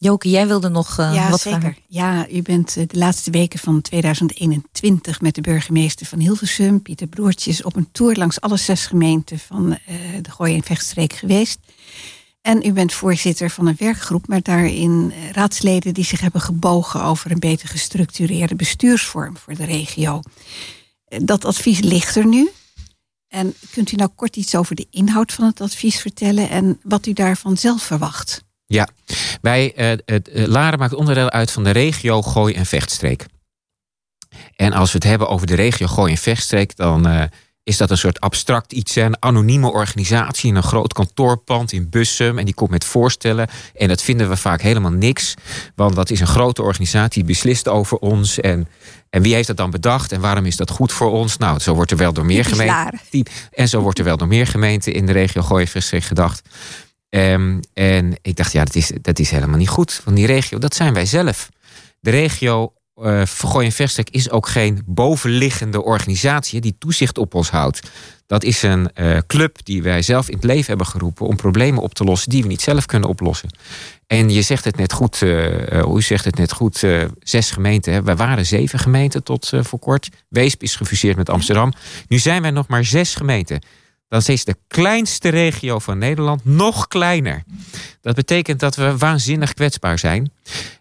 Joke, 0.00 0.30
jij 0.30 0.46
wilde 0.46 0.68
nog 0.68 0.98
uh, 0.98 1.14
ja, 1.14 1.30
wat 1.30 1.40
zeker. 1.40 1.60
vragen? 1.60 1.82
Ja, 1.86 2.28
u 2.28 2.42
bent 2.42 2.76
eh, 2.76 2.84
de 2.86 2.98
laatste 2.98 3.30
weken 3.30 3.58
van 3.58 3.80
2021 3.80 5.20
met 5.20 5.34
de 5.34 5.40
burgemeester 5.40 6.06
van 6.06 6.18
Hilversum, 6.18 6.82
Pieter 6.82 7.06
Broertjes, 7.06 7.62
op 7.62 7.76
een 7.76 7.88
tour 7.92 8.16
langs 8.16 8.40
alle 8.40 8.56
zes 8.56 8.86
gemeenten 8.86 9.38
van 9.38 9.70
uh, 9.70 9.78
de 10.22 10.30
Gooi- 10.30 10.54
en 10.54 10.62
Vechtstreek 10.62 11.12
geweest. 11.12 11.58
En 12.40 12.66
u 12.66 12.72
bent 12.72 12.92
voorzitter 12.92 13.50
van 13.50 13.66
een 13.66 13.76
werkgroep 13.78 14.28
met 14.28 14.44
daarin 14.44 15.12
raadsleden 15.32 15.94
die 15.94 16.04
zich 16.04 16.20
hebben 16.20 16.40
gebogen 16.40 17.02
over 17.02 17.30
een 17.30 17.38
beter 17.38 17.68
gestructureerde 17.68 18.54
bestuursvorm 18.54 19.36
voor 19.36 19.54
de 19.54 19.64
regio. 19.64 20.20
Dat 21.04 21.44
advies 21.44 21.80
ligt 21.80 22.16
er 22.16 22.26
nu. 22.26 22.50
En 23.28 23.54
kunt 23.70 23.92
u 23.92 23.96
nou 23.96 24.10
kort 24.14 24.36
iets 24.36 24.54
over 24.54 24.74
de 24.74 24.86
inhoud 24.90 25.32
van 25.32 25.44
het 25.44 25.60
advies 25.60 26.00
vertellen 26.00 26.50
en 26.50 26.80
wat 26.82 27.06
u 27.06 27.12
daarvan 27.12 27.56
zelf 27.56 27.82
verwacht? 27.82 28.46
Ja, 28.70 28.88
wij, 29.40 29.72
uh, 29.76 29.98
het, 30.04 30.30
Laren 30.32 30.78
maakt 30.78 30.94
onderdeel 30.94 31.30
uit 31.30 31.50
van 31.50 31.64
de 31.64 31.70
regio 31.70 32.22
Gooi- 32.22 32.54
en 32.54 32.66
Vechtstreek. 32.66 33.26
En 34.56 34.72
als 34.72 34.92
we 34.92 34.98
het 34.98 35.06
hebben 35.06 35.28
over 35.28 35.46
de 35.46 35.54
regio 35.54 35.86
Gooi- 35.86 36.12
en 36.12 36.18
Vechtstreek, 36.18 36.76
dan 36.76 37.08
uh, 37.08 37.22
is 37.62 37.76
dat 37.76 37.90
een 37.90 37.98
soort 37.98 38.20
abstract 38.20 38.72
iets, 38.72 38.96
een 38.96 39.22
anonieme 39.22 39.72
organisatie 39.72 40.50
in 40.50 40.56
een 40.56 40.62
groot 40.62 40.92
kantoorpand 40.92 41.72
in 41.72 41.88
Bussum. 41.88 42.38
En 42.38 42.44
die 42.44 42.54
komt 42.54 42.70
met 42.70 42.84
voorstellen. 42.84 43.48
En 43.74 43.88
dat 43.88 44.02
vinden 44.02 44.28
we 44.28 44.36
vaak 44.36 44.62
helemaal 44.62 44.90
niks. 44.90 45.34
Want 45.74 45.94
dat 45.94 46.10
is 46.10 46.20
een 46.20 46.26
grote 46.26 46.62
organisatie 46.62 47.24
die 47.24 47.32
beslist 47.32 47.68
over 47.68 47.96
ons. 47.98 48.40
En, 48.40 48.68
en 49.10 49.22
wie 49.22 49.34
heeft 49.34 49.46
dat 49.46 49.56
dan 49.56 49.70
bedacht? 49.70 50.12
En 50.12 50.20
waarom 50.20 50.46
is 50.46 50.56
dat 50.56 50.70
goed 50.70 50.92
voor 50.92 51.10
ons? 51.10 51.36
Nou, 51.36 51.58
zo 51.58 51.74
wordt 51.74 51.90
er 51.90 51.96
wel 51.96 52.12
door 52.12 52.26
meer 52.26 52.44
gemeenten. 52.44 53.00
En 53.52 53.68
zo 53.68 53.80
wordt 53.80 53.98
er 53.98 54.04
wel 54.04 54.16
door 54.16 54.28
meer 54.28 54.46
gemeenten 54.46 54.92
in 54.92 55.06
de 55.06 55.12
regio 55.12 55.42
Gooi- 55.42 55.64
en 55.64 55.70
Vechtstreek 55.70 56.02
gedacht. 56.04 56.42
Um, 57.10 57.60
en 57.74 58.18
ik 58.22 58.36
dacht, 58.36 58.52
ja, 58.52 58.64
dat 58.64 58.74
is, 58.74 58.92
dat 59.02 59.18
is 59.18 59.30
helemaal 59.30 59.58
niet 59.58 59.68
goed. 59.68 60.00
Want 60.04 60.16
die 60.16 60.26
regio, 60.26 60.58
dat 60.58 60.74
zijn 60.74 60.94
wij 60.94 61.06
zelf. 61.06 61.48
De 62.00 62.10
regio 62.10 62.72
uh, 63.02 63.20
en 63.54 63.72
Verstek 63.72 64.10
is 64.10 64.30
ook 64.30 64.48
geen 64.48 64.82
bovenliggende 64.86 65.82
organisatie 65.82 66.60
die 66.60 66.76
toezicht 66.78 67.18
op 67.18 67.34
ons 67.34 67.50
houdt. 67.50 67.90
Dat 68.26 68.44
is 68.44 68.62
een 68.62 68.90
uh, 68.94 69.18
club 69.26 69.58
die 69.62 69.82
wij 69.82 70.02
zelf 70.02 70.28
in 70.28 70.34
het 70.34 70.44
leven 70.44 70.66
hebben 70.66 70.86
geroepen 70.86 71.26
om 71.26 71.36
problemen 71.36 71.82
op 71.82 71.94
te 71.94 72.04
lossen 72.04 72.30
die 72.30 72.42
we 72.42 72.48
niet 72.48 72.60
zelf 72.60 72.86
kunnen 72.86 73.08
oplossen. 73.08 73.48
En 74.06 74.30
je 74.30 74.42
zegt 74.42 74.64
het 74.64 74.76
net 74.76 74.92
goed, 74.92 75.20
uh, 75.22 75.96
zegt 75.96 76.24
het 76.24 76.36
net 76.36 76.52
goed, 76.52 76.84
zes 77.20 77.50
gemeenten. 77.50 77.92
Hè. 77.92 78.16
Waren 78.16 78.46
zeven 78.46 78.78
gemeenten 78.78 79.22
tot 79.22 79.52
voor 79.60 79.78
kort. 79.78 80.08
Weesp 80.28 80.62
is 80.62 80.76
gefuseerd 80.76 81.16
met 81.16 81.30
Amsterdam. 81.30 81.72
Nu 82.08 82.18
zijn 82.18 82.42
wij 82.42 82.50
nog 82.50 82.68
maar 82.68 82.84
zes 82.84 83.14
gemeenten 83.14 83.60
dan 84.08 84.22
is 84.26 84.44
de 84.44 84.56
kleinste 84.66 85.28
regio 85.28 85.78
van 85.78 85.98
Nederland 85.98 86.44
nog 86.44 86.88
kleiner. 86.88 87.42
Dat 88.00 88.14
betekent 88.14 88.60
dat 88.60 88.76
we 88.76 88.96
waanzinnig 88.96 89.54
kwetsbaar 89.54 89.98
zijn. 89.98 90.32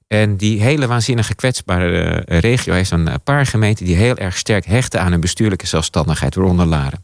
En 0.08 0.38
die 0.38 0.62
hele 0.62 0.88
waanzinnige 0.88 1.36
kwetsbare 1.36 2.00
eh, 2.00 2.40
regio 2.40 2.74
heeft 2.74 2.92
een 2.92 3.10
paar 3.24 3.46
gemeenten 3.46 3.86
die 3.86 3.96
heel 3.96 4.16
erg 4.18 4.38
sterk 4.38 4.66
hechten 4.66 5.02
aan 5.02 5.12
hun 5.12 5.20
bestuurlijke 5.20 5.68
zelfstandigheid, 5.68 6.36
waaronder 6.36 6.66
Laren. 6.66 7.00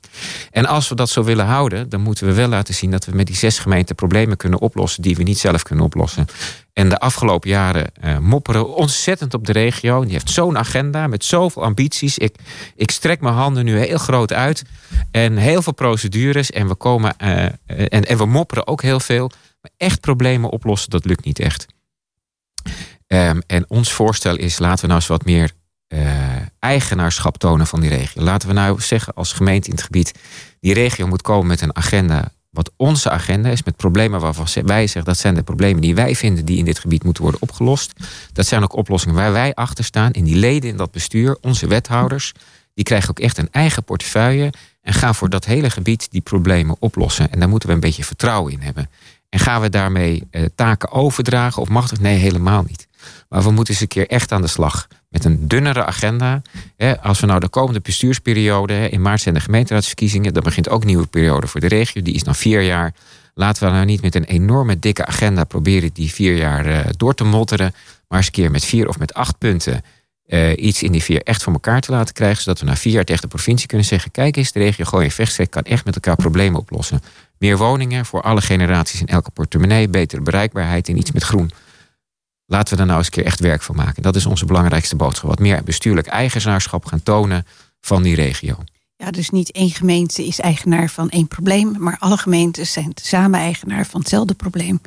En 0.51 0.65
als 0.65 0.89
we 0.89 0.95
dat 0.95 1.09
zo 1.09 1.23
willen 1.23 1.45
houden, 1.45 1.89
dan 1.89 2.01
moeten 2.01 2.27
we 2.27 2.33
wel 2.33 2.47
laten 2.47 2.73
zien 2.73 2.91
dat 2.91 3.05
we 3.05 3.15
met 3.15 3.27
die 3.27 3.35
zes 3.35 3.59
gemeenten 3.59 3.95
problemen 3.95 4.37
kunnen 4.37 4.59
oplossen 4.59 5.01
die 5.01 5.15
we 5.15 5.23
niet 5.23 5.37
zelf 5.37 5.63
kunnen 5.63 5.85
oplossen. 5.85 6.25
En 6.73 6.89
de 6.89 6.99
afgelopen 6.99 7.49
jaren 7.49 7.91
uh, 8.03 8.17
mopperen 8.17 8.75
ontzettend 8.75 9.33
op 9.33 9.45
de 9.45 9.51
regio. 9.51 10.03
Die 10.03 10.11
heeft 10.11 10.29
zo'n 10.29 10.57
agenda 10.57 11.07
met 11.07 11.25
zoveel 11.25 11.63
ambities. 11.63 12.17
Ik, 12.17 12.35
ik 12.75 12.91
strek 12.91 13.21
mijn 13.21 13.33
handen 13.33 13.65
nu 13.65 13.77
heel 13.77 13.97
groot 13.97 14.33
uit. 14.33 14.63
En 15.11 15.37
heel 15.37 15.61
veel 15.61 15.73
procedures. 15.73 16.51
En 16.51 16.67
we, 16.67 16.75
komen, 16.75 17.17
en, 17.17 17.59
en 18.05 18.17
we 18.17 18.25
mopperen 18.25 18.67
ook 18.67 18.81
heel 18.81 18.99
veel. 18.99 19.31
Maar 19.61 19.71
echt 19.77 19.99
problemen 19.99 20.49
oplossen, 20.49 20.89
dat 20.89 21.05
lukt 21.05 21.25
niet 21.25 21.39
echt. 21.39 21.65
Um, 23.13 23.41
en 23.47 23.65
ons 23.67 23.91
voorstel 23.91 24.35
is, 24.35 24.59
laten 24.59 24.81
we 24.81 24.87
nou 24.87 24.99
eens 24.99 25.09
wat 25.09 25.25
meer 25.25 25.51
uh, 25.87 26.01
eigenaarschap 26.59 27.37
tonen 27.37 27.67
van 27.67 27.79
die 27.79 27.89
regio. 27.89 28.23
Laten 28.23 28.47
we 28.47 28.53
nou 28.53 28.81
zeggen 28.81 29.13
als 29.13 29.33
gemeente 29.33 29.67
in 29.67 29.75
het 29.75 29.83
gebied, 29.83 30.13
die 30.59 30.73
regio 30.73 31.07
moet 31.07 31.21
komen 31.21 31.47
met 31.47 31.61
een 31.61 31.75
agenda 31.75 32.31
wat 32.49 32.71
onze 32.75 33.09
agenda 33.09 33.49
is, 33.49 33.63
met 33.63 33.75
problemen 33.75 34.19
waarvan 34.19 34.47
wij 34.65 34.87
zeggen 34.87 35.03
dat 35.03 35.17
zijn 35.17 35.35
de 35.35 35.43
problemen 35.43 35.81
die 35.81 35.95
wij 35.95 36.15
vinden 36.15 36.45
die 36.45 36.57
in 36.57 36.65
dit 36.65 36.79
gebied 36.79 37.03
moeten 37.03 37.23
worden 37.23 37.41
opgelost. 37.41 37.93
Dat 38.31 38.45
zijn 38.45 38.63
ook 38.63 38.75
oplossingen 38.75 39.15
waar 39.15 39.31
wij 39.31 39.53
achter 39.53 39.83
staan. 39.83 40.11
En 40.11 40.23
die 40.23 40.35
leden 40.35 40.69
in 40.69 40.77
dat 40.77 40.91
bestuur, 40.91 41.37
onze 41.41 41.67
wethouders, 41.67 42.33
die 42.73 42.83
krijgen 42.83 43.09
ook 43.09 43.19
echt 43.19 43.37
een 43.37 43.51
eigen 43.51 43.83
portefeuille 43.83 44.53
en 44.81 44.93
gaan 44.93 45.15
voor 45.15 45.29
dat 45.29 45.45
hele 45.45 45.69
gebied 45.69 46.11
die 46.11 46.21
problemen 46.21 46.75
oplossen. 46.79 47.31
En 47.31 47.39
daar 47.39 47.49
moeten 47.49 47.69
we 47.69 47.75
een 47.75 47.81
beetje 47.81 48.03
vertrouwen 48.03 48.53
in 48.53 48.61
hebben. 48.61 48.89
En 49.29 49.39
gaan 49.39 49.61
we 49.61 49.69
daarmee 49.69 50.27
eh, 50.31 50.45
taken 50.55 50.91
overdragen 50.91 51.61
of 51.61 51.69
machtig? 51.69 51.99
Nee, 51.99 52.17
helemaal 52.17 52.63
niet. 52.67 52.87
Maar 53.29 53.43
we 53.43 53.51
moeten 53.51 53.73
eens 53.73 53.81
een 53.81 53.87
keer 53.87 54.07
echt 54.07 54.31
aan 54.31 54.41
de 54.41 54.47
slag. 54.47 54.87
Met 55.09 55.25
een 55.25 55.47
dunnere 55.47 55.85
agenda. 55.85 56.41
Als 57.01 57.19
we 57.19 57.25
nou 57.25 57.39
de 57.39 57.49
komende 57.49 57.79
bestuursperiode. 57.79 58.89
In 58.89 59.01
maart 59.01 59.21
zijn 59.21 59.33
de 59.33 59.39
gemeenteraadsverkiezingen. 59.39 60.33
Dan 60.33 60.43
begint 60.43 60.69
ook 60.69 60.81
een 60.81 60.87
nieuwe 60.87 61.07
periode 61.07 61.47
voor 61.47 61.59
de 61.59 61.67
regio. 61.67 62.01
Die 62.01 62.13
is 62.13 62.23
dan 62.23 62.35
vier 62.35 62.61
jaar. 62.61 62.93
Laten 63.33 63.63
we 63.67 63.73
nou 63.73 63.85
niet 63.85 64.01
met 64.01 64.15
een 64.15 64.23
enorme 64.23 64.79
dikke 64.79 65.05
agenda 65.05 65.43
proberen 65.43 65.89
die 65.93 66.11
vier 66.11 66.35
jaar 66.35 66.65
eh, 66.65 66.89
door 66.97 67.13
te 67.13 67.23
motteren. 67.23 67.73
Maar 68.07 68.17
eens 68.17 68.27
een 68.27 68.33
keer 68.33 68.51
met 68.51 68.65
vier 68.65 68.87
of 68.87 68.99
met 68.99 69.13
acht 69.13 69.37
punten 69.37 69.83
uh, 70.27 70.51
iets 70.55 70.83
in 70.83 70.91
die 70.91 71.03
vier 71.03 71.21
echt 71.23 71.43
voor 71.43 71.53
elkaar 71.53 71.81
te 71.81 71.91
laten 71.91 72.13
krijgen. 72.13 72.43
Zodat 72.43 72.59
we 72.59 72.65
na 72.65 72.75
vier 72.75 72.93
jaar 72.93 73.03
tegen 73.03 73.21
de 73.21 73.27
provincie 73.27 73.67
kunnen 73.67 73.87
zeggen: 73.87 74.11
kijk 74.11 74.35
eens, 74.35 74.51
de 74.51 74.59
regio 74.59 74.85
Gooi 74.85 75.05
en 75.05 75.11
Vechtstreek 75.11 75.49
kan 75.49 75.63
echt 75.63 75.85
met 75.85 75.95
elkaar 75.95 76.15
problemen 76.15 76.59
oplossen. 76.59 77.01
Meer 77.37 77.57
woningen 77.57 78.05
voor 78.05 78.21
alle 78.21 78.41
generaties 78.41 78.99
in 78.99 79.07
elke 79.07 79.31
portemonnee, 79.31 79.89
betere 79.89 80.21
bereikbaarheid 80.21 80.87
en 80.87 80.97
iets 80.97 81.11
met 81.11 81.23
groen. 81.23 81.51
Laten 82.53 82.75
we 82.75 82.81
er 82.81 82.85
nou 82.85 82.97
eens 82.97 83.07
een 83.07 83.13
keer 83.13 83.25
echt 83.25 83.39
werk 83.39 83.61
van 83.61 83.75
maken. 83.75 84.03
Dat 84.03 84.15
is 84.15 84.25
onze 84.25 84.45
belangrijkste 84.45 84.95
boodschap. 84.95 85.29
Wat 85.29 85.39
meer 85.39 85.63
bestuurlijk 85.63 86.07
eigenaarschap 86.07 86.85
gaan 86.85 87.03
tonen 87.03 87.45
van 87.81 88.03
die 88.03 88.15
regio. 88.15 88.57
Ja, 88.95 89.11
dus 89.11 89.29
niet 89.29 89.51
één 89.51 89.69
gemeente 89.69 90.25
is 90.25 90.39
eigenaar 90.39 90.89
van 90.89 91.09
één 91.09 91.27
probleem, 91.27 91.75
maar 91.79 91.97
alle 91.99 92.17
gemeentes 92.17 92.71
zijn 92.71 92.91
samen 93.01 93.39
eigenaar 93.39 93.85
van 93.85 93.99
hetzelfde 93.99 94.33
probleem. 94.33 94.81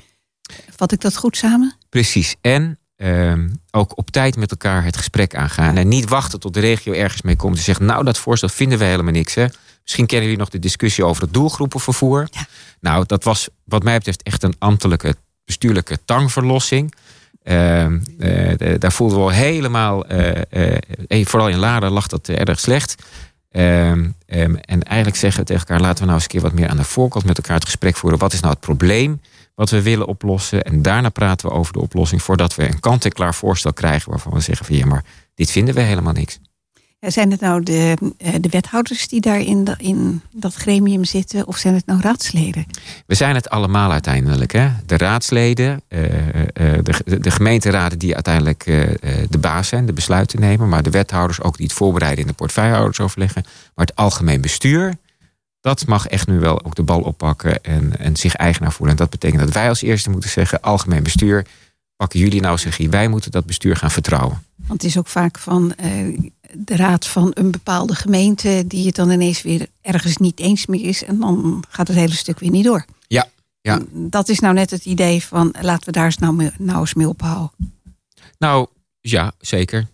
Vat 0.76 0.92
ik 0.92 1.00
dat 1.00 1.16
goed 1.16 1.37
samen? 1.37 1.76
Precies. 1.88 2.37
En 2.40 2.78
Ehm, 2.96 3.49
ook 3.70 3.99
op 3.99 4.11
tijd 4.11 4.37
met 4.37 4.50
elkaar 4.50 4.85
het 4.85 4.96
gesprek 4.96 5.35
aangaan. 5.35 5.76
En 5.76 5.88
niet 5.88 6.08
wachten 6.08 6.40
tot 6.40 6.54
de 6.54 6.61
regio 6.61 6.92
ergens 6.92 7.23
mee 7.23 7.37
komt 7.37 7.56
en 7.56 7.62
zegt: 7.62 7.80
Nou, 7.80 8.04
dat 8.04 8.18
voorstel 8.18 8.49
vinden 8.49 8.78
we 8.78 8.85
helemaal 8.85 9.12
niks. 9.12 9.35
Hè? 9.35 9.46
Misschien 9.82 10.06
kennen 10.06 10.25
jullie 10.25 10.42
nog 10.42 10.49
de 10.49 10.58
discussie 10.58 11.04
over 11.04 11.23
het 11.23 11.35
doelgroepenvervoer. 11.35 12.28
Ja. 12.30 12.46
Nou, 12.80 13.04
dat 13.06 13.25
was 13.25 13.49
wat 13.64 13.82
mij 13.82 13.96
betreft 13.96 14.23
echt 14.23 14.42
een 14.42 14.54
ambtelijke, 14.58 15.16
bestuurlijke 15.44 15.99
tangverlossing. 16.04 16.94
Ehm, 17.47 17.99
eh, 18.19 18.75
daar 18.79 18.93
voelden 18.93 19.19
we 19.19 19.25
al 19.25 19.31
helemaal, 19.31 20.12
uh, 20.12 21.25
vooral 21.25 21.49
in 21.49 21.59
Laren 21.59 21.91
lag 21.91 22.07
dat 22.07 22.29
erg 22.29 22.61
slecht. 22.61 22.95
Ehm, 23.50 24.09
en 24.26 24.83
eigenlijk 24.83 25.17
zeggen 25.17 25.41
we 25.41 25.47
tegen 25.47 25.67
elkaar: 25.67 25.81
laten 25.81 25.99
we 25.99 26.05
nou 26.05 26.15
eens 26.15 26.23
een 26.23 26.31
keer 26.31 26.41
wat 26.41 26.53
meer 26.53 26.69
aan 26.69 26.76
de 26.76 26.85
voorkant 26.85 27.25
met 27.25 27.37
elkaar 27.37 27.55
het 27.55 27.65
gesprek 27.65 27.97
voeren. 27.97 28.19
Wat 28.19 28.33
is 28.33 28.41
nou 28.41 28.53
het 28.53 28.61
probleem? 28.61 29.21
wat 29.57 29.71
we 29.71 29.83
willen 29.83 30.07
oplossen. 30.07 30.62
En 30.62 30.83
daarna 30.83 31.09
praten 31.09 31.49
we 31.49 31.55
over 31.55 31.73
de 31.73 31.81
oplossing 31.81 32.23
voordat 32.23 32.55
we 32.55 32.69
een 32.69 32.81
kant-en-klaar 32.81 33.35
voorstel 33.35 33.73
krijgen 33.73 34.11
waarvan 34.11 34.33
we 34.33 34.41
zeggen 34.41 34.67
van 34.67 34.76
ja, 34.76 34.87
maar 34.87 35.05
dit 35.35 35.50
vinden 35.50 35.75
we 35.75 35.81
helemaal 35.81 36.12
niks. 36.12 36.38
Zijn 37.00 37.31
het 37.31 37.41
nou 37.41 37.62
de, 37.62 37.97
eh, 38.19 38.35
de 38.41 38.49
wethouders 38.49 39.09
die 39.09 39.21
daar 39.21 39.41
in, 39.41 39.69
in 39.79 40.23
dat 40.31 40.55
gremium 40.55 41.05
zitten 41.05 41.47
of 41.47 41.57
zijn 41.57 41.75
het 41.75 41.87
nou 41.87 42.00
raadsleden? 42.00 42.67
We 43.07 43.15
zijn 43.15 43.35
het 43.35 43.50
allemaal 43.50 43.93
uiteindelijk. 43.93 44.53
Hè? 44.53 44.69
De 44.87 44.97
raadsleden, 44.97 45.83
uh, 45.88 46.00
de, 46.55 47.21
de 47.21 47.31
gemeenteraden 47.31 47.99
die 47.99 48.15
uiteindelijk 48.15 48.65
de 49.29 49.38
baas 49.41 49.69
zijn, 49.69 49.87
de 49.87 49.93
besluiten 49.93 50.41
nemen. 50.41 50.69
Maar 50.69 50.83
de 50.83 50.91
wethouders 50.91 51.41
ook 51.43 51.57
die 51.57 51.67
het 51.67 51.75
voorbereiden 51.75 52.21
in 52.21 52.26
de 52.26 52.37
portefeuillehouders 52.37 53.00
overleggen. 53.00 53.45
Maar 53.75 53.87
het 53.87 53.97
algemeen 53.97 54.41
bestuur, 54.41 54.97
dat 55.67 55.87
mag 55.87 56.07
echt 56.07 56.26
nu 56.26 56.38
wel 56.38 56.65
ook 56.65 56.75
de 56.75 56.83
bal 56.83 57.00
oppakken 57.00 57.62
en, 57.62 57.99
en 57.99 58.17
zich 58.17 58.35
eigenaar 58.35 58.73
voelen. 58.73 58.97
En 58.97 59.03
dat 59.03 59.11
betekent 59.11 59.41
dat 59.41 59.53
wij 59.53 59.69
als 59.69 59.83
eerste 59.83 60.11
moeten 60.11 60.31
zeggen: 60.31 60.61
algemeen 60.61 61.03
bestuur, 61.03 61.47
pakken 61.97 62.21
jullie 62.21 62.41
nou 62.41 62.59
zeggen, 62.59 62.91
wij 62.91 63.09
moeten 63.09 63.31
dat 63.31 63.47
bestuur 63.47 63.76
gaan 63.76 63.91
vertrouwen. 63.91 64.43
Want 64.57 64.83
het 64.83 64.91
is 64.91 64.99
ook 64.99 65.07
vaak 65.07 65.38
van 65.38 65.75
eh, 65.75 66.19
de 66.53 66.76
raad 66.76 67.07
van 67.07 67.31
een 67.35 67.50
bepaalde 67.50 67.95
gemeente 67.95 68.65
die 68.67 68.87
het 68.87 68.95
dan 68.95 69.11
ineens 69.11 69.43
weer 69.43 69.67
ergens 69.81 70.17
niet 70.17 70.41
eens 70.41 70.67
meer 70.67 70.85
is. 70.85 71.05
En 71.05 71.21
dan 71.21 71.65
gaat 71.69 71.88
het 71.88 71.97
hele 71.97 72.15
stuk 72.15 72.38
weer 72.38 72.50
niet 72.50 72.65
door. 72.65 72.85
Ja, 73.07 73.26
ja. 73.61 73.81
Dat 73.91 74.29
is 74.29 74.41
nou 74.41 74.55
net 74.55 74.71
het 74.71 74.85
idee 74.85 75.23
van 75.25 75.55
laten 75.61 75.87
we 75.87 75.93
daar 75.93 76.05
eens 76.05 76.19
nou, 76.19 76.50
nou 76.59 76.81
eens 76.81 76.95
mee 76.95 77.09
ophouden. 77.09 77.50
Nou 78.38 78.67
ja, 79.00 79.33
zeker. 79.38 79.88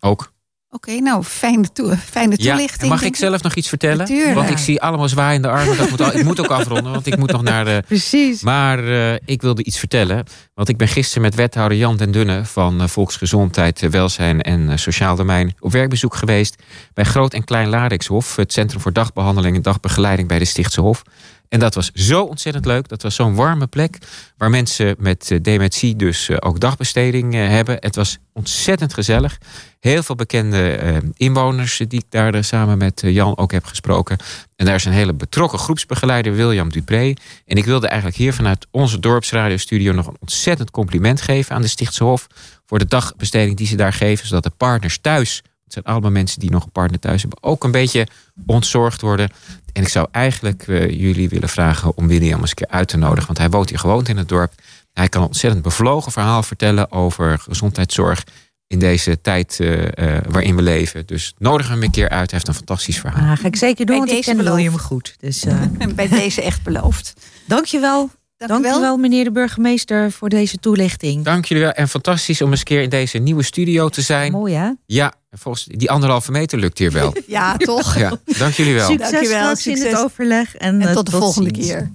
Ook. 0.00 0.32
Oké, 0.76 0.92
nou, 1.00 1.22
fijne, 1.22 1.72
toe, 1.72 1.96
fijne 1.96 2.36
toelichting. 2.36 2.82
Ja, 2.82 2.88
mag 2.88 3.02
ik 3.02 3.16
zelf 3.16 3.42
nog 3.42 3.54
iets 3.54 3.68
vertellen? 3.68 3.98
Natuurlijk. 3.98 4.34
Want 4.34 4.50
ik 4.50 4.58
zie 4.58 4.82
allemaal 4.82 5.08
zwaaiende 5.08 5.48
armen. 5.48 5.76
Dat 5.76 5.90
moet 5.90 6.00
al, 6.00 6.14
ik 6.14 6.24
moet 6.24 6.40
ook 6.40 6.46
afronden, 6.46 6.92
want 6.92 7.06
ik 7.06 7.16
moet 7.16 7.32
nog 7.32 7.42
naar 7.42 7.64
de... 7.64 7.82
Precies. 7.86 8.42
Maar 8.42 8.84
uh, 8.84 9.12
ik 9.24 9.42
wilde 9.42 9.64
iets 9.64 9.78
vertellen. 9.78 10.24
Want 10.54 10.68
ik 10.68 10.76
ben 10.76 10.88
gisteren 10.88 11.22
met 11.22 11.34
wethouder 11.34 11.78
Jan 11.78 11.96
den 11.96 12.10
Dunne... 12.10 12.44
van 12.44 12.80
uh, 12.82 12.86
Volksgezondheid, 12.88 13.82
uh, 13.82 13.90
Welzijn 13.90 14.42
en 14.42 14.78
Sociaal 14.78 15.16
Domein... 15.16 15.54
op 15.60 15.72
werkbezoek 15.72 16.14
geweest 16.14 16.62
bij 16.94 17.04
Groot 17.04 17.34
en 17.34 17.44
Klein 17.44 17.68
Larikshof... 17.68 18.36
het 18.36 18.52
Centrum 18.52 18.80
voor 18.80 18.92
Dagbehandeling 18.92 19.56
en 19.56 19.62
Dagbegeleiding 19.62 20.28
bij 20.28 20.38
de 20.38 20.44
Stichtse 20.44 20.80
Hof. 20.80 21.02
En 21.48 21.60
dat 21.60 21.74
was 21.74 21.90
zo 21.90 22.22
ontzettend 22.22 22.64
leuk. 22.66 22.88
Dat 22.88 23.02
was 23.02 23.14
zo'n 23.14 23.34
warme 23.34 23.66
plek 23.66 23.98
waar 24.36 24.50
mensen 24.50 24.94
met 24.98 25.30
eh, 25.30 25.38
dementie 25.42 25.96
dus 25.96 26.28
eh, 26.28 26.36
ook 26.40 26.60
dagbesteding 26.60 27.34
eh, 27.34 27.48
hebben. 27.48 27.76
Het 27.80 27.96
was 27.96 28.18
ontzettend 28.32 28.94
gezellig. 28.94 29.38
Heel 29.80 30.02
veel 30.02 30.14
bekende 30.14 31.02
inwoners 31.16 31.76
die 31.76 32.00
ik 32.00 32.04
daar 32.08 32.44
samen 32.44 32.78
met 32.78 33.00
Jan 33.04 33.38
ook 33.38 33.52
heb 33.52 33.64
gesproken. 33.64 34.16
En 34.56 34.66
daar 34.66 34.74
is 34.74 34.84
een 34.84 34.92
hele 34.92 35.14
betrokken 35.14 35.58
groepsbegeleider, 35.58 36.34
William 36.34 36.70
Dupré. 36.70 37.14
En 37.44 37.56
ik 37.56 37.64
wilde 37.64 37.86
eigenlijk 37.86 38.16
hier 38.18 38.34
vanuit 38.34 38.66
onze 38.70 38.98
dorpsradiostudio 38.98 39.92
nog 39.92 40.06
een 40.06 40.16
ontzettend 40.20 40.70
compliment 40.70 41.20
geven 41.20 41.54
aan 41.54 41.62
de 41.62 41.68
Stichtse 41.68 42.04
Hof. 42.04 42.26
Voor 42.66 42.78
de 42.78 42.86
dagbesteding 42.86 43.56
die 43.56 43.66
ze 43.66 43.76
daar 43.76 43.92
geven, 43.92 44.26
zodat 44.26 44.42
de 44.42 44.50
partners 44.56 44.98
thuis 44.98 45.42
het 45.66 45.74
zijn 45.74 45.84
allemaal 45.84 46.10
mensen 46.10 46.40
die 46.40 46.50
nog 46.50 46.64
een 46.64 46.70
partner 46.70 47.00
thuis 47.00 47.20
hebben. 47.20 47.42
Ook 47.42 47.64
een 47.64 47.70
beetje 47.70 48.06
ontzorgd 48.46 49.00
worden. 49.00 49.30
En 49.72 49.82
ik 49.82 49.88
zou 49.88 50.08
eigenlijk 50.10 50.66
uh, 50.66 50.90
jullie 50.90 51.28
willen 51.28 51.48
vragen 51.48 51.96
om 51.96 52.08
William 52.08 52.40
eens 52.40 52.50
een 52.50 52.56
keer 52.56 52.68
uit 52.68 52.88
te 52.88 52.96
nodigen. 52.96 53.26
Want 53.26 53.38
hij 53.38 53.50
woont 53.50 53.68
hier 53.68 53.78
gewoon 53.78 54.06
in 54.06 54.16
het 54.16 54.28
dorp. 54.28 54.52
Hij 54.92 55.08
kan 55.08 55.20
een 55.20 55.26
ontzettend 55.26 55.62
bevlogen 55.62 56.12
verhaal 56.12 56.42
vertellen 56.42 56.92
over 56.92 57.38
gezondheidszorg 57.38 58.24
in 58.66 58.78
deze 58.78 59.20
tijd 59.20 59.58
uh, 59.60 59.82
uh, 59.82 59.88
waarin 60.28 60.56
we 60.56 60.62
leven. 60.62 61.06
Dus 61.06 61.34
nodig 61.38 61.68
hem 61.68 61.82
een 61.82 61.90
keer 61.90 62.08
uit. 62.08 62.30
Hij 62.30 62.38
heeft 62.38 62.48
een 62.48 62.54
fantastisch 62.54 63.00
verhaal. 63.00 63.30
Ah, 63.30 63.38
ga 63.38 63.46
ik 63.46 63.56
zeker 63.56 63.86
doen, 63.86 63.98
Bij 63.98 64.06
want 64.06 64.18
ik 64.18 64.36
ken 64.36 64.44
William 64.44 64.78
goed. 64.78 65.14
Dus, 65.18 65.44
Bij 65.94 66.08
deze 66.08 66.42
echt 66.42 66.62
beloofd. 66.62 67.12
Dankjewel. 67.46 68.10
Dank, 68.38 68.50
Dank 68.62 68.76
u 68.76 68.80
wel, 68.80 68.96
meneer 68.96 69.24
de 69.24 69.32
burgemeester, 69.32 70.12
voor 70.12 70.28
deze 70.28 70.58
toelichting. 70.58 71.24
Dank 71.24 71.44
jullie 71.44 71.62
wel. 71.64 71.72
En 71.72 71.88
fantastisch 71.88 72.42
om 72.42 72.50
eens 72.50 72.58
een 72.58 72.64
keer 72.64 72.82
in 72.82 72.88
deze 72.88 73.18
nieuwe 73.18 73.42
studio 73.42 73.88
te 73.88 74.02
zijn. 74.02 74.32
Mooi, 74.32 74.54
hè? 74.54 74.70
Ja, 74.86 75.12
volgens 75.30 75.64
die 75.64 75.90
anderhalve 75.90 76.30
meter 76.30 76.58
lukt 76.58 76.78
hier 76.78 76.92
wel. 76.92 77.14
ja, 77.26 77.56
toch? 77.56 77.98
Ja, 77.98 78.12
dank 78.24 78.52
jullie 78.52 78.74
wel. 78.74 78.90
Succes 78.90 79.10
dank 79.10 79.26
wel, 79.26 79.56
succes. 79.56 79.84
in 79.84 79.90
het 79.90 80.04
overleg. 80.04 80.54
En, 80.54 80.80
en 80.80 80.94
tot 80.94 81.10
de 81.10 81.16
volgende 81.16 81.50
keer. 81.50 81.90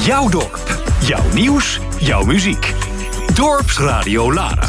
Jouw 0.00 0.28
dorp, 0.28 0.80
jouw 1.00 1.32
nieuws, 1.32 1.80
jouw 2.00 2.24
muziek. 2.24 2.74
Dorpsradio 3.34 4.32
Lara. 4.32 4.68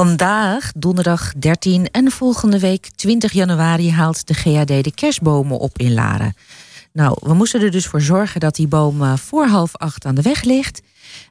Vandaag, 0.00 0.72
donderdag 0.76 1.32
13 1.36 1.90
en 1.90 2.10
volgende 2.10 2.58
week 2.58 2.90
20 2.94 3.32
januari 3.32 3.90
haalt 3.90 4.26
de 4.26 4.34
GAD 4.34 4.66
de 4.66 4.92
kerstbomen 4.94 5.58
op 5.58 5.78
in 5.78 5.94
Laren. 5.94 6.34
Nou, 6.92 7.16
we 7.22 7.34
moesten 7.34 7.60
er 7.60 7.70
dus 7.70 7.86
voor 7.86 8.00
zorgen 8.00 8.40
dat 8.40 8.54
die 8.54 8.68
boom 8.68 9.02
eh, 9.02 9.16
voor 9.16 9.46
half 9.46 9.76
acht 9.76 10.04
aan 10.04 10.14
de 10.14 10.22
weg 10.22 10.42
ligt. 10.42 10.82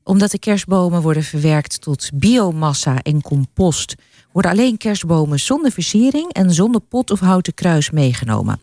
Omdat 0.04 0.32
de 0.32 0.40
kerstbomen 0.40 1.02
worden 1.02 1.24
verwerkt 1.24 1.82
tot 1.82 2.10
biomassa 2.14 3.02
en 3.02 3.22
compost, 3.22 3.96
worden 4.32 4.52
alleen 4.52 4.78
kerstbomen 4.78 5.40
zonder 5.40 5.72
versiering 5.72 6.34
en 6.34 6.54
zonder 6.54 6.82
pot 6.82 7.12
of 7.12 7.20
houten 7.20 7.54
kruis 7.54 7.90
meegenomen. 7.90 8.62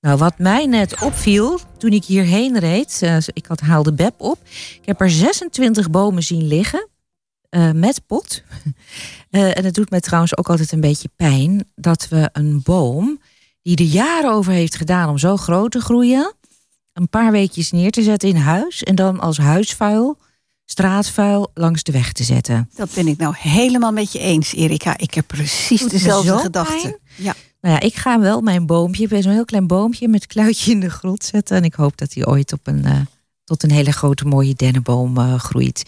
Nou, 0.00 0.18
wat 0.18 0.38
mij 0.38 0.66
net 0.66 1.02
opviel 1.02 1.60
toen 1.78 1.92
ik 1.92 2.04
hierheen 2.04 2.58
reed, 2.58 3.00
uh, 3.04 3.16
ik 3.32 3.46
had 3.46 3.60
haalde 3.60 3.92
Beb 3.92 4.14
op. 4.20 4.38
Ik 4.80 4.82
heb 4.84 5.00
er 5.00 5.10
26 5.10 5.90
bomen 5.90 6.22
zien 6.22 6.46
liggen. 6.46 6.88
Uh, 7.54 7.70
met 7.70 8.06
pot. 8.06 8.42
Uh, 9.30 9.42
en 9.56 9.64
het 9.64 9.74
doet 9.74 9.90
me 9.90 10.00
trouwens 10.00 10.36
ook 10.36 10.48
altijd 10.48 10.72
een 10.72 10.80
beetje 10.80 11.08
pijn 11.16 11.64
dat 11.74 12.08
we 12.08 12.28
een 12.32 12.60
boom 12.62 13.20
die 13.62 13.76
er 13.76 13.84
jaren 13.84 14.30
over 14.30 14.52
heeft 14.52 14.76
gedaan 14.76 15.08
om 15.08 15.18
zo 15.18 15.36
groot 15.36 15.70
te 15.70 15.80
groeien, 15.80 16.34
een 16.92 17.08
paar 17.08 17.32
weekjes 17.32 17.70
neer 17.70 17.90
te 17.90 18.02
zetten 18.02 18.28
in 18.28 18.36
huis 18.36 18.82
en 18.82 18.94
dan 18.94 19.20
als 19.20 19.38
huisvuil, 19.38 20.18
straatvuil 20.64 21.50
langs 21.54 21.82
de 21.82 21.92
weg 21.92 22.12
te 22.12 22.24
zetten. 22.24 22.70
Dat 22.74 22.90
ben 22.94 23.06
ik 23.06 23.16
nou 23.16 23.34
helemaal 23.38 23.92
met 23.92 24.12
je 24.12 24.18
eens, 24.18 24.54
Erika. 24.54 24.98
Ik 24.98 25.14
heb 25.14 25.26
precies 25.26 25.82
dezelfde 25.82 26.38
gedachte. 26.38 26.98
Ja. 27.16 27.34
Nou 27.60 27.74
ja, 27.74 27.80
ik 27.80 27.94
ga 27.94 28.20
wel 28.20 28.40
mijn 28.40 28.66
boompje, 28.66 29.08
bij 29.08 29.22
zo'n 29.22 29.32
heel 29.32 29.44
klein 29.44 29.66
boompje 29.66 30.08
met 30.08 30.26
kluitje 30.26 30.70
in 30.70 30.80
de 30.80 30.90
grond 30.90 31.24
zetten. 31.24 31.56
En 31.56 31.64
ik 31.64 31.74
hoop 31.74 31.96
dat 31.96 32.14
hij 32.14 32.26
ooit 32.26 32.52
op 32.52 32.66
een, 32.66 32.86
uh, 32.86 33.00
tot 33.44 33.62
een 33.62 33.70
hele 33.70 33.92
grote 33.92 34.24
mooie 34.24 34.54
dennenboom 34.54 35.38
groeit. 35.38 35.82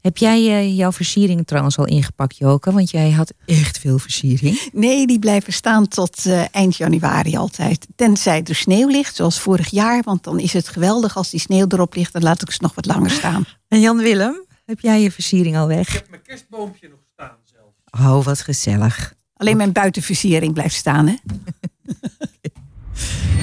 Heb 0.00 0.16
jij 0.16 0.40
uh, 0.40 0.76
jouw 0.76 0.92
versiering 0.92 1.46
trouwens 1.46 1.78
al 1.78 1.86
ingepakt, 1.86 2.36
Joke? 2.36 2.72
Want 2.72 2.90
jij 2.90 3.10
had 3.10 3.32
echt 3.46 3.78
veel 3.78 3.98
versiering. 3.98 4.68
Nee, 4.72 5.06
die 5.06 5.18
blijven 5.18 5.52
staan 5.52 5.88
tot 5.88 6.26
uh, 6.26 6.54
eind 6.54 6.76
januari 6.76 7.36
altijd. 7.36 7.86
Tenzij 7.96 8.42
er 8.42 8.54
sneeuw 8.54 8.88
ligt, 8.88 9.16
zoals 9.16 9.40
vorig 9.40 9.68
jaar. 9.68 10.02
Want 10.02 10.24
dan 10.24 10.38
is 10.38 10.52
het 10.52 10.68
geweldig 10.68 11.16
als 11.16 11.30
die 11.30 11.40
sneeuw 11.40 11.66
erop 11.68 11.94
ligt. 11.94 12.12
Dan 12.12 12.22
laat 12.22 12.42
ik 12.42 12.50
ze 12.50 12.58
nog 12.60 12.74
wat 12.74 12.86
langer 12.86 13.10
staan. 13.10 13.44
En 13.68 13.80
Jan 13.80 13.98
Willem, 13.98 14.44
heb 14.64 14.80
jij 14.80 15.02
je 15.02 15.10
versiering 15.10 15.56
al 15.56 15.66
weg? 15.66 15.88
Ik 15.88 15.94
heb 15.94 16.10
mijn 16.10 16.22
kerstboompje 16.22 16.88
nog 16.88 16.98
staan 17.12 17.36
zelfs. 17.44 17.74
Oh, 17.90 18.24
wat 18.24 18.40
gezellig. 18.40 19.14
Alleen 19.36 19.56
mijn 19.56 19.72
buitenversiering 19.72 20.52
blijft 20.52 20.74
staan, 20.74 21.06
hè? 21.06 21.14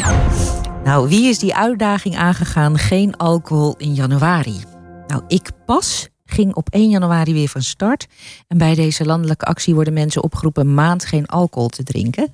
nou, 0.83 1.09
wie 1.09 1.29
is 1.29 1.39
die 1.39 1.55
uitdaging 1.55 2.17
aangegaan? 2.17 2.77
Geen 2.77 3.17
alcohol 3.17 3.75
in 3.77 3.93
januari. 3.93 4.63
Nou, 5.07 5.23
ik 5.27 5.49
pas 5.65 6.09
ging 6.25 6.53
op 6.53 6.69
1 6.69 6.89
januari 6.89 7.33
weer 7.33 7.47
van 7.47 7.61
start. 7.61 8.07
En 8.47 8.57
bij 8.57 8.75
deze 8.75 9.05
landelijke 9.05 9.45
actie 9.45 9.75
worden 9.75 9.93
mensen 9.93 10.23
opgeroepen 10.23 10.73
maand 10.73 11.05
geen 11.05 11.25
alcohol 11.25 11.69
te 11.69 11.83
drinken. 11.83 12.31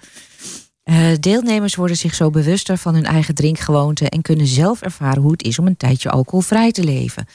Uh, 0.83 1.07
deelnemers 1.19 1.75
worden 1.75 1.97
zich 1.97 2.15
zo 2.15 2.29
bewuster 2.29 2.77
van 2.77 2.93
hun 2.93 3.05
eigen 3.05 3.35
drinkgewoonte 3.35 4.09
en 4.09 4.21
kunnen 4.21 4.47
zelf 4.47 4.81
ervaren 4.81 5.21
hoe 5.21 5.31
het 5.31 5.43
is 5.43 5.59
om 5.59 5.67
een 5.67 5.77
tijdje 5.77 6.09
alcoholvrij 6.09 6.71
te 6.71 6.83
leven. 6.83 7.25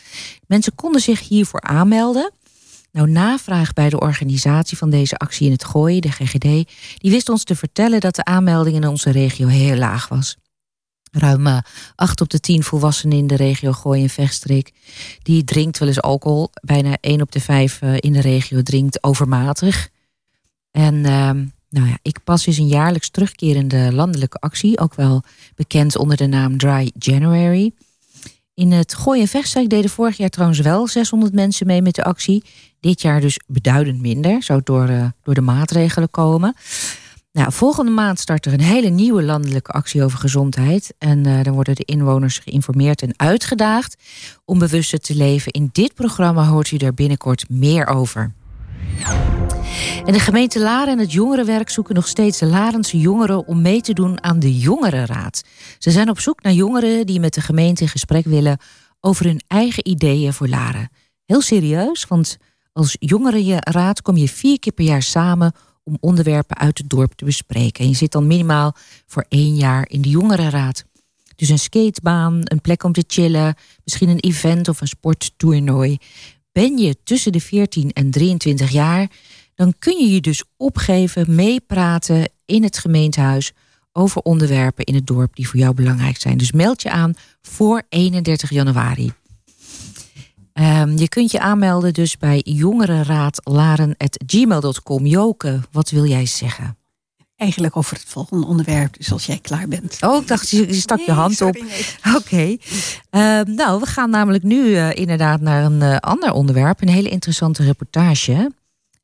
Mensen 0.46 0.74
konden 0.74 1.00
zich 1.00 1.28
hiervoor 1.28 1.60
aanmelden. 1.60 2.32
Nou, 2.92 3.10
navraag 3.10 3.72
bij 3.72 3.88
de 3.88 4.00
organisatie 4.00 4.76
van 4.76 4.90
deze 4.90 5.16
actie 5.16 5.46
in 5.46 5.52
het 5.52 5.64
Gooi, 5.64 6.00
de 6.00 6.10
GGD, 6.10 6.42
die 6.98 7.10
wist 7.10 7.28
ons 7.28 7.44
te 7.44 7.56
vertellen 7.56 8.00
dat 8.00 8.14
de 8.14 8.24
aanmelding 8.24 8.76
in 8.76 8.88
onze 8.88 9.10
regio 9.10 9.46
heel 9.46 9.76
laag 9.76 10.08
was. 10.08 10.36
Ruim 11.12 11.46
uh, 11.46 11.58
8 11.94 12.20
op 12.20 12.30
de 12.30 12.40
10 12.40 12.62
volwassenen 12.62 13.18
in 13.18 13.26
de 13.26 13.36
regio 13.36 13.72
Gooi 13.72 14.02
en 14.02 14.08
Vechtstreek. 14.08 14.72
Die 15.22 15.44
drinkt 15.44 15.78
wel 15.78 15.88
eens 15.88 16.00
alcohol. 16.00 16.50
Bijna 16.62 16.96
1 17.00 17.20
op 17.20 17.32
de 17.32 17.40
5 17.40 17.80
uh, 17.82 17.94
in 17.96 18.12
de 18.12 18.20
regio 18.20 18.62
drinkt 18.62 19.02
overmatig. 19.02 19.88
En 20.70 20.94
uh, 20.94 21.30
nou 21.70 21.88
ja, 21.88 21.98
ik 22.02 22.18
pas 22.24 22.46
is 22.46 22.58
een 22.58 22.68
jaarlijks 22.68 23.10
terugkerende 23.10 23.92
landelijke 23.92 24.38
actie. 24.38 24.78
Ook 24.78 24.94
wel 24.94 25.22
bekend 25.54 25.96
onder 25.96 26.16
de 26.16 26.26
naam 26.26 26.58
Dry 26.58 26.90
January. 26.98 27.72
In 28.54 28.72
het 28.72 28.94
Gooi 28.94 29.20
en 29.20 29.28
Vechtstreek 29.28 29.68
deden 29.68 29.90
vorig 29.90 30.16
jaar 30.16 30.28
trouwens 30.28 30.60
wel 30.60 30.86
600 30.86 31.32
mensen 31.32 31.66
mee 31.66 31.82
met 31.82 31.94
de 31.94 32.04
actie. 32.04 32.44
Dit 32.80 33.02
jaar 33.02 33.20
dus 33.20 33.40
beduidend 33.46 34.00
minder. 34.00 34.42
Zou 34.42 34.60
door, 34.64 34.90
uh, 34.90 35.06
door 35.22 35.34
de 35.34 35.40
maatregelen 35.40 36.10
komen. 36.10 36.54
Nou, 37.36 37.52
volgende 37.52 37.90
maand 37.90 38.18
start 38.18 38.46
er 38.46 38.52
een 38.52 38.60
hele 38.60 38.88
nieuwe 38.88 39.22
landelijke 39.22 39.72
actie 39.72 40.04
over 40.04 40.18
gezondheid. 40.18 40.94
En 40.98 41.26
uh, 41.26 41.42
dan 41.42 41.54
worden 41.54 41.74
de 41.74 41.84
inwoners 41.84 42.38
geïnformeerd 42.38 43.02
en 43.02 43.12
uitgedaagd 43.16 43.96
om 44.44 44.58
bewuster 44.58 44.98
te 44.98 45.14
leven. 45.14 45.52
In 45.52 45.68
dit 45.72 45.94
programma 45.94 46.44
hoort 46.44 46.70
u 46.70 46.76
daar 46.76 46.94
binnenkort 46.94 47.48
meer 47.48 47.86
over. 47.86 48.32
En 50.04 50.12
de 50.12 50.20
gemeente 50.20 50.60
Laren 50.60 50.92
en 50.92 50.98
het 50.98 51.12
jongerenwerk 51.12 51.70
zoeken 51.70 51.94
nog 51.94 52.08
steeds 52.08 52.40
Larense 52.40 52.98
jongeren 52.98 53.46
om 53.46 53.62
mee 53.62 53.80
te 53.80 53.92
doen 53.92 54.22
aan 54.22 54.38
de 54.38 54.58
Jongerenraad. 54.58 55.42
Ze 55.78 55.90
zijn 55.90 56.10
op 56.10 56.20
zoek 56.20 56.42
naar 56.42 56.52
jongeren 56.52 57.06
die 57.06 57.20
met 57.20 57.34
de 57.34 57.40
gemeente 57.40 57.82
in 57.82 57.88
gesprek 57.88 58.24
willen 58.24 58.58
over 59.00 59.24
hun 59.24 59.40
eigen 59.46 59.88
ideeën 59.88 60.32
voor 60.32 60.48
Laren. 60.48 60.90
Heel 61.24 61.40
serieus, 61.40 62.06
want 62.06 62.36
als 62.72 62.96
jongerenraad 62.98 64.02
kom 64.02 64.16
je 64.16 64.28
vier 64.28 64.58
keer 64.58 64.72
per 64.72 64.84
jaar 64.84 65.02
samen 65.02 65.52
om 65.86 65.96
onderwerpen 66.00 66.56
uit 66.56 66.78
het 66.78 66.88
dorp 66.90 67.12
te 67.12 67.24
bespreken. 67.24 67.84
En 67.84 67.90
je 67.90 67.96
zit 67.96 68.12
dan 68.12 68.26
minimaal 68.26 68.74
voor 69.06 69.24
één 69.28 69.54
jaar 69.54 69.88
in 69.88 70.02
de 70.02 70.08
jongerenraad. 70.08 70.84
Dus 71.36 71.48
een 71.48 71.58
skatebaan, 71.58 72.40
een 72.42 72.60
plek 72.60 72.82
om 72.82 72.92
te 72.92 73.04
chillen, 73.06 73.54
misschien 73.84 74.08
een 74.08 74.20
event 74.20 74.68
of 74.68 74.80
een 74.80 74.88
sporttoernooi. 74.88 75.98
Ben 76.52 76.78
je 76.78 76.96
tussen 77.04 77.32
de 77.32 77.40
14 77.40 77.92
en 77.92 78.10
23 78.10 78.70
jaar, 78.70 79.10
dan 79.54 79.74
kun 79.78 79.98
je 79.98 80.12
je 80.12 80.20
dus 80.20 80.44
opgeven, 80.56 81.34
meepraten 81.34 82.30
in 82.44 82.62
het 82.62 82.78
gemeentehuis 82.78 83.52
over 83.92 84.22
onderwerpen 84.22 84.84
in 84.84 84.94
het 84.94 85.06
dorp 85.06 85.36
die 85.36 85.48
voor 85.48 85.58
jou 85.58 85.74
belangrijk 85.74 86.16
zijn. 86.16 86.36
Dus 86.36 86.52
meld 86.52 86.82
je 86.82 86.90
aan 86.90 87.14
voor 87.42 87.82
31 87.88 88.50
januari. 88.50 89.12
Um, 90.58 90.98
je 90.98 91.08
kunt 91.08 91.30
je 91.30 91.40
aanmelden 91.40 91.92
dus 91.92 92.18
bij 92.18 92.40
jongerenraadlaren.gmail.com. 92.44 95.06
Joke, 95.06 95.60
wat 95.70 95.90
wil 95.90 96.06
jij 96.06 96.26
zeggen? 96.26 96.76
Eigenlijk 97.36 97.76
over 97.76 97.96
het 97.96 98.04
volgende 98.06 98.46
onderwerp, 98.46 98.96
dus 98.96 99.12
als 99.12 99.26
jij 99.26 99.38
klaar 99.38 99.68
bent. 99.68 99.96
Oh, 100.00 100.20
ik 100.20 100.28
dacht, 100.28 100.50
je, 100.50 100.66
je 100.66 100.74
stak 100.74 100.96
nee, 100.96 101.06
je 101.06 101.12
hand 101.12 101.34
sorry, 101.34 101.60
op. 101.60 101.66
Nee. 101.66 101.86
Oké. 102.16 102.16
Okay. 102.16 102.60
Um, 103.40 103.54
nou, 103.54 103.80
we 103.80 103.86
gaan 103.86 104.10
namelijk 104.10 104.44
nu 104.44 104.66
uh, 104.66 104.94
inderdaad 104.94 105.40
naar 105.40 105.64
een 105.64 105.80
uh, 105.80 105.96
ander 105.96 106.32
onderwerp. 106.32 106.80
Een 106.80 106.88
hele 106.88 107.08
interessante 107.08 107.62
reportage 107.62 108.52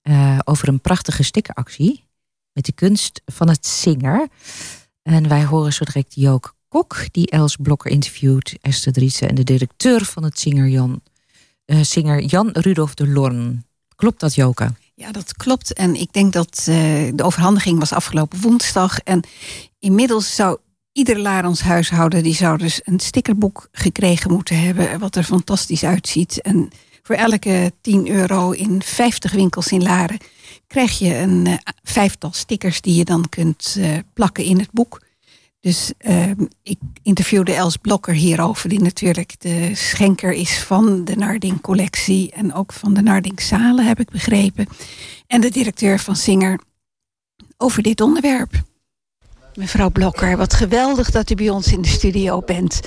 uh, 0.03 0.38
over 0.45 0.69
een 0.69 0.81
prachtige 0.81 1.23
stickeractie. 1.23 2.05
Met 2.53 2.65
de 2.65 2.73
kunst 2.73 3.23
van 3.25 3.49
het 3.49 3.67
zinger. 3.67 4.29
En 5.03 5.29
wij 5.29 5.45
horen 5.45 5.73
zo 5.73 5.85
direct 5.85 6.15
Jook 6.15 6.55
Kok, 6.69 6.97
die 7.11 7.31
Els 7.31 7.57
Blokker 7.57 7.91
interviewt. 7.91 8.57
Esther 8.61 8.93
Driessen 8.93 9.29
en 9.29 9.35
de 9.35 9.45
directeur 9.45 10.05
van 10.05 10.25
het 10.25 10.38
zinger 10.38 10.69
Jan 10.69 11.03
uh, 11.66 11.81
zinger 11.83 12.22
Jan 12.22 12.48
Rudolf 12.53 12.94
de 12.94 13.09
Lorn. 13.09 13.64
Klopt 13.96 14.20
dat, 14.20 14.35
Joke? 14.35 14.75
Ja, 14.94 15.12
dat 15.12 15.35
klopt. 15.35 15.72
En 15.72 15.94
ik 15.94 16.12
denk 16.12 16.33
dat 16.33 16.66
uh, 16.68 16.75
de 17.14 17.22
overhandiging 17.22 17.79
was 17.79 17.92
afgelopen 17.92 18.40
woensdag. 18.40 18.98
En 18.98 19.25
inmiddels 19.79 20.35
zou 20.35 20.59
ieder 20.92 21.18
Larens 21.18 21.61
huishouden... 21.61 22.22
die 22.22 22.35
zou 22.35 22.59
dus 22.59 22.81
een 22.85 23.01
stickerboek 23.01 23.68
gekregen 23.72 24.33
moeten 24.33 24.61
hebben... 24.61 24.98
wat 24.98 25.16
er 25.16 25.25
fantastisch 25.25 25.85
uitziet. 25.85 26.40
En 26.40 26.70
voor 27.03 27.14
elke 27.14 27.72
10 27.81 28.09
euro 28.09 28.51
in 28.51 28.83
50 28.83 29.33
winkels 29.33 29.68
in 29.68 29.83
Laren... 29.83 30.18
krijg 30.66 30.98
je 30.98 31.16
een 31.16 31.46
uh, 31.46 31.55
vijftal 31.83 32.33
stickers 32.33 32.81
die 32.81 32.94
je 32.94 33.05
dan 33.05 33.29
kunt 33.29 33.79
plakken 34.14 34.44
in 34.44 34.59
het 34.59 34.70
boek... 34.70 35.01
Dus 35.62 35.92
uh, 36.01 36.31
ik 36.62 36.79
interviewde 37.03 37.53
Els 37.53 37.77
Blokker 37.77 38.14
hierover, 38.14 38.68
die 38.68 38.81
natuurlijk 38.81 39.40
de 39.40 39.70
schenker 39.75 40.33
is 40.33 40.59
van 40.59 41.05
de 41.05 41.16
Narding-collectie 41.16 42.31
en 42.33 42.55
ook 42.55 42.72
van 42.72 42.94
de 42.94 43.03
Narding-zalen, 43.03 43.87
heb 43.87 44.01
ik 44.01 44.11
begrepen. 44.11 44.66
En 45.27 45.40
de 45.40 45.51
directeur 45.51 45.98
van 45.98 46.16
Singer 46.16 46.61
over 47.57 47.83
dit 47.83 48.01
onderwerp. 48.01 48.62
Mevrouw 49.55 49.90
Blokker, 49.90 50.37
wat 50.37 50.55
geweldig 50.55 51.11
dat 51.11 51.31
u 51.31 51.35
bij 51.35 51.51
ons 51.51 51.72
in 51.72 51.83
de 51.83 51.88
studio 51.88 52.40
bent. 52.40 52.81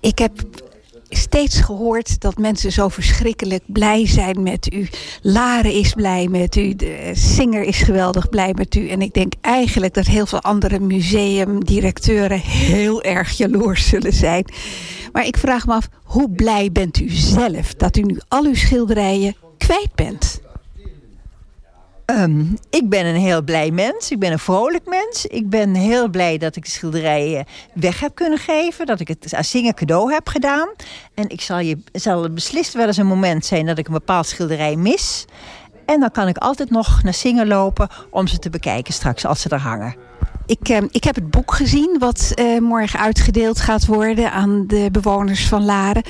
Ik 0.00 0.18
heb 0.18 0.65
steeds 1.08 1.60
gehoord 1.60 2.20
dat 2.20 2.38
mensen 2.38 2.72
zo 2.72 2.88
verschrikkelijk 2.88 3.62
blij 3.66 4.06
zijn 4.06 4.42
met 4.42 4.72
u. 4.72 4.88
Laren 5.22 5.72
is 5.72 5.92
blij 5.92 6.28
met 6.28 6.56
u. 6.56 6.74
De 6.74 7.10
Singer 7.14 7.62
is 7.62 7.78
geweldig 7.78 8.28
blij 8.28 8.52
met 8.54 8.74
u. 8.74 8.88
En 8.88 9.02
ik 9.02 9.14
denk 9.14 9.32
eigenlijk 9.40 9.94
dat 9.94 10.06
heel 10.06 10.26
veel 10.26 10.40
andere 10.40 10.80
museumdirecteuren 10.80 12.40
heel 12.40 13.02
erg 13.02 13.36
jaloers 13.36 13.88
zullen 13.88 14.12
zijn. 14.12 14.44
Maar 15.12 15.26
ik 15.26 15.36
vraag 15.36 15.66
me 15.66 15.74
af, 15.74 15.88
hoe 16.04 16.30
blij 16.30 16.72
bent 16.72 17.00
u 17.00 17.08
zelf 17.10 17.74
dat 17.74 17.96
u 17.96 18.02
nu 18.02 18.18
al 18.28 18.44
uw 18.44 18.54
schilderijen 18.54 19.36
kwijt 19.58 19.94
bent? 19.94 20.40
Um, 22.06 22.58
ik 22.70 22.88
ben 22.88 23.06
een 23.06 23.20
heel 23.20 23.42
blij 23.42 23.70
mens. 23.70 24.10
Ik 24.10 24.18
ben 24.18 24.32
een 24.32 24.38
vrolijk 24.38 24.88
mens. 24.88 25.26
Ik 25.26 25.50
ben 25.50 25.74
heel 25.74 26.08
blij 26.08 26.38
dat 26.38 26.56
ik 26.56 26.64
de 26.64 26.70
schilderijen 26.70 27.44
weg 27.74 28.00
heb 28.00 28.14
kunnen 28.14 28.38
geven. 28.38 28.86
Dat 28.86 29.00
ik 29.00 29.08
het 29.08 29.34
aan 29.34 29.44
Singer 29.44 29.74
cadeau 29.74 30.12
heb 30.12 30.28
gedaan. 30.28 30.68
En 31.14 31.28
ik 31.28 31.40
zal, 31.40 31.58
je, 31.58 31.78
zal 31.92 32.30
beslist 32.30 32.72
wel 32.72 32.86
eens 32.86 32.96
een 32.96 33.06
moment 33.06 33.44
zijn 33.44 33.66
dat 33.66 33.78
ik 33.78 33.86
een 33.86 33.92
bepaald 33.92 34.26
schilderij 34.26 34.76
mis. 34.76 35.24
En 35.86 36.00
dan 36.00 36.10
kan 36.10 36.28
ik 36.28 36.36
altijd 36.36 36.70
nog 36.70 37.02
naar 37.02 37.14
Singer 37.14 37.46
lopen 37.46 37.88
om 38.10 38.26
ze 38.26 38.38
te 38.38 38.50
bekijken 38.50 38.92
straks 38.94 39.24
als 39.24 39.40
ze 39.40 39.48
er 39.48 39.60
hangen. 39.60 39.96
Ik, 40.46 40.68
uh, 40.68 40.78
ik 40.90 41.04
heb 41.04 41.14
het 41.14 41.30
boek 41.30 41.54
gezien 41.54 41.96
wat 41.98 42.32
uh, 42.34 42.60
morgen 42.60 43.00
uitgedeeld 43.00 43.60
gaat 43.60 43.86
worden 43.86 44.32
aan 44.32 44.66
de 44.66 44.88
bewoners 44.92 45.48
van 45.48 45.64
Laren 45.64 46.02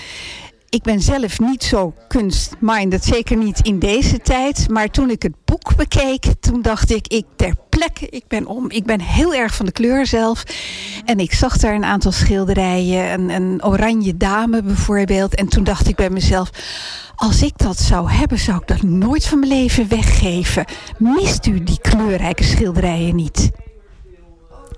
ik 0.77 0.83
ben 0.83 1.01
zelf 1.01 1.41
niet 1.41 1.63
zo 1.63 1.95
kunstminded, 2.09 3.05
zeker 3.05 3.37
niet 3.37 3.61
in 3.61 3.79
deze 3.79 4.19
tijd. 4.19 4.69
Maar 4.69 4.91
toen 4.91 5.11
ik 5.11 5.23
het 5.23 5.33
boek 5.45 5.77
bekeek, 5.77 6.25
toen 6.41 6.63
dacht 6.63 6.91
ik, 6.91 7.09
ik 7.09 7.25
ter 7.37 7.55
plekke, 7.69 8.09
ik 8.09 8.25
ben 8.29 8.47
om. 8.47 8.71
Ik 8.71 8.85
ben 8.85 9.01
heel 9.01 9.35
erg 9.35 9.55
van 9.55 9.67
de 9.67 9.73
kleur 9.73 10.07
zelf. 10.07 10.45
En 11.05 11.19
ik 11.19 11.33
zag 11.33 11.57
daar 11.57 11.75
een 11.75 11.85
aantal 11.85 12.13
schilderijen, 12.13 13.13
een, 13.13 13.31
een 13.31 13.65
oranje 13.65 14.17
dame 14.17 14.63
bijvoorbeeld. 14.63 15.35
En 15.35 15.49
toen 15.49 15.65
dacht 15.65 15.89
ik 15.89 15.97
bij 15.97 16.11
mezelf, 16.11 16.51
als 17.17 17.43
ik 17.43 17.59
dat 17.59 17.79
zou 17.79 18.11
hebben, 18.11 18.39
zou 18.39 18.59
ik 18.59 18.67
dat 18.67 18.83
nooit 18.83 19.27
van 19.27 19.39
mijn 19.39 19.53
leven 19.53 19.89
weggeven. 19.89 20.65
Mist 20.99 21.47
u 21.47 21.65
die 21.65 21.81
kleurrijke 21.81 22.45
schilderijen 22.45 23.17
niet? 23.17 23.51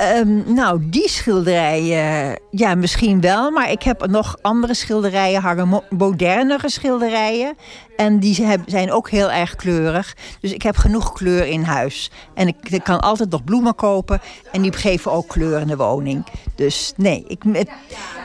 Um, 0.02 0.54
nou, 0.54 0.88
die 0.88 1.08
schilderijen, 1.08 2.38
ja, 2.50 2.74
misschien 2.74 3.20
wel. 3.20 3.50
Maar 3.50 3.70
ik 3.70 3.82
heb 3.82 4.06
nog 4.06 4.36
andere 4.42 4.74
schilderijen 4.74 5.82
modernere 5.90 6.70
schilderijen. 6.70 7.56
En 7.96 8.18
die 8.18 8.46
zijn 8.66 8.92
ook 8.92 9.10
heel 9.10 9.30
erg 9.30 9.56
kleurig. 9.56 10.16
Dus 10.40 10.52
ik 10.52 10.62
heb 10.62 10.76
genoeg 10.76 11.12
kleur 11.12 11.46
in 11.46 11.62
huis. 11.62 12.10
En 12.34 12.48
ik, 12.48 12.80
kan 12.82 13.00
altijd 13.00 13.30
nog 13.30 13.44
bloemen 13.44 13.74
kopen. 13.74 14.20
En 14.52 14.62
die 14.62 14.72
geven 14.72 15.12
ook 15.12 15.28
kleur 15.28 15.60
in 15.60 15.66
de 15.66 15.76
woning. 15.76 16.26
Dus 16.54 16.92
nee, 16.96 17.24
ik, 17.26 17.44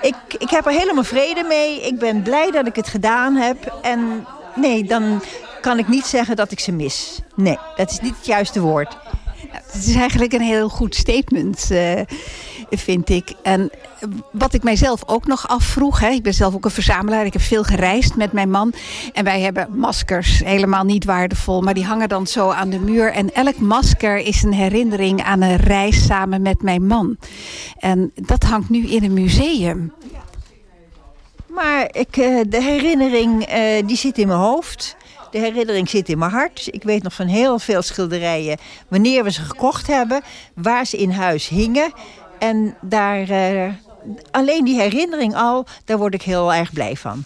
ik, 0.02 0.16
ik 0.38 0.50
heb 0.50 0.66
er 0.66 0.72
helemaal 0.72 1.04
vrede 1.04 1.44
mee. 1.44 1.82
Ik 1.82 2.00
ben 2.00 2.22
blij 2.22 2.52
dat 2.52 2.68
ik 2.68 2.76
het 2.76 2.88
gedaan 2.88 3.36
heb. 3.36 3.80
En 3.82 4.26
nee, 4.56 4.84
dan 4.84 5.22
kan 5.62 5.80
ik 5.80 5.88
niet 5.88 6.06
zeggen 6.06 6.36
dat 6.36 6.52
ik 6.52 6.60
ze 6.60 6.72
mis. 6.72 7.20
Nee, 7.36 7.58
dat 7.76 7.92
is 7.92 8.00
niet 8.00 8.16
het 8.16 8.26
juiste 8.26 8.62
woord. 8.62 8.98
Het 9.52 9.86
is 9.86 9.96
eigenlijk 9.96 10.34
een 10.34 10.42
heel 10.42 10.70
goed 10.70 10.96
statement, 10.96 11.70
uh, 11.72 12.02
vind 12.70 13.10
ik. 13.10 13.34
En 13.44 13.72
wat 14.32 14.54
ik 14.54 14.64
mijzelf 14.64 15.04
ook 15.06 15.28
nog 15.28 15.48
afvroeg. 15.48 16.00
Hè, 16.00 16.10
ik 16.10 16.24
ben 16.24 16.34
zelf 16.34 16.56
ook 16.56 16.66
een 16.66 16.72
verzamelaar. 16.72 17.26
Ik 17.26 17.34
heb 17.34 17.42
veel 17.42 17.64
gereisd 17.64 18.16
met 18.16 18.32
mijn 18.32 18.50
man. 18.50 18.74
En 19.14 19.24
wij 19.24 19.42
hebben 19.42 19.68
maskers, 19.72 20.42
helemaal 20.44 20.84
niet 20.84 21.06
waardevol. 21.06 21.62
Maar 21.62 21.74
die 21.74 21.86
hangen 21.86 22.10
dan 22.10 22.28
zo 22.28 22.50
aan 22.50 22.70
de 22.70 22.80
muur. 22.80 23.12
En 23.12 23.34
elk 23.34 23.58
masker 23.58 24.18
is 24.18 24.44
een 24.44 24.54
herinnering 24.54 25.24
aan 25.24 25.42
een 25.42 25.58
reis 25.58 26.06
samen 26.06 26.42
met 26.42 26.62
mijn 26.62 26.88
man. 26.88 27.18
En 27.80 28.12
dat 28.16 28.44
hangt 28.44 28.70
nu 28.70 28.88
in 28.88 29.04
een 29.04 29.14
museum. 29.14 29.94
Maar 31.48 31.88
ik, 31.92 32.18
eh, 32.18 32.40
de 32.48 32.62
herinnering 32.62 33.50
uh, 33.50 33.88
die 33.88 33.98
zit 33.98 34.18
in 34.18 34.28
mijn 34.28 34.40
hoofd. 34.40 34.96
De 35.34 35.40
herinnering 35.40 35.90
zit 35.90 36.10
in 36.10 36.18
mijn 36.18 36.32
hart. 36.32 36.68
Ik 36.72 36.84
weet 36.84 37.04
nog 37.04 37.14
van 37.14 37.28
heel 37.28 37.60
veel 37.60 37.82
schilderijen 37.82 38.58
wanneer 38.88 39.24
we 39.24 39.32
ze 39.32 39.42
gekocht 39.42 39.88
hebben, 39.88 40.22
waar 40.54 40.86
ze 40.86 40.98
in 40.98 41.10
huis 41.10 41.48
hingen. 41.48 41.94
En 42.40 42.76
daar, 42.82 43.30
uh, 43.30 43.74
alleen 44.32 44.66
die 44.66 44.80
herinnering 44.80 45.36
al, 45.36 45.66
daar 45.86 45.98
word 45.98 46.14
ik 46.14 46.22
heel 46.22 46.54
erg 46.54 46.74
blij 46.74 46.96
van. 46.96 47.24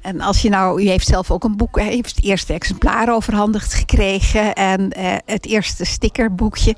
En 0.00 0.20
als 0.20 0.42
je 0.42 0.48
nou, 0.48 0.82
u 0.82 0.88
heeft 0.88 1.06
zelf 1.06 1.30
ook 1.30 1.44
een 1.44 1.56
boek, 1.56 1.78
u 1.78 1.82
heeft 1.82 2.16
het 2.16 2.24
eerste 2.24 2.52
exemplaar 2.52 3.14
overhandigd 3.14 3.74
gekregen 3.74 4.54
en 4.54 4.92
uh, 4.98 5.14
het 5.24 5.46
eerste 5.46 5.84
stickerboekje. 5.84 6.76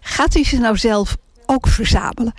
Gaat 0.00 0.34
u 0.34 0.44
ze 0.44 0.58
nou 0.58 0.76
zelf 0.76 1.16
ook 1.46 1.66
verzamelen? 1.68 2.34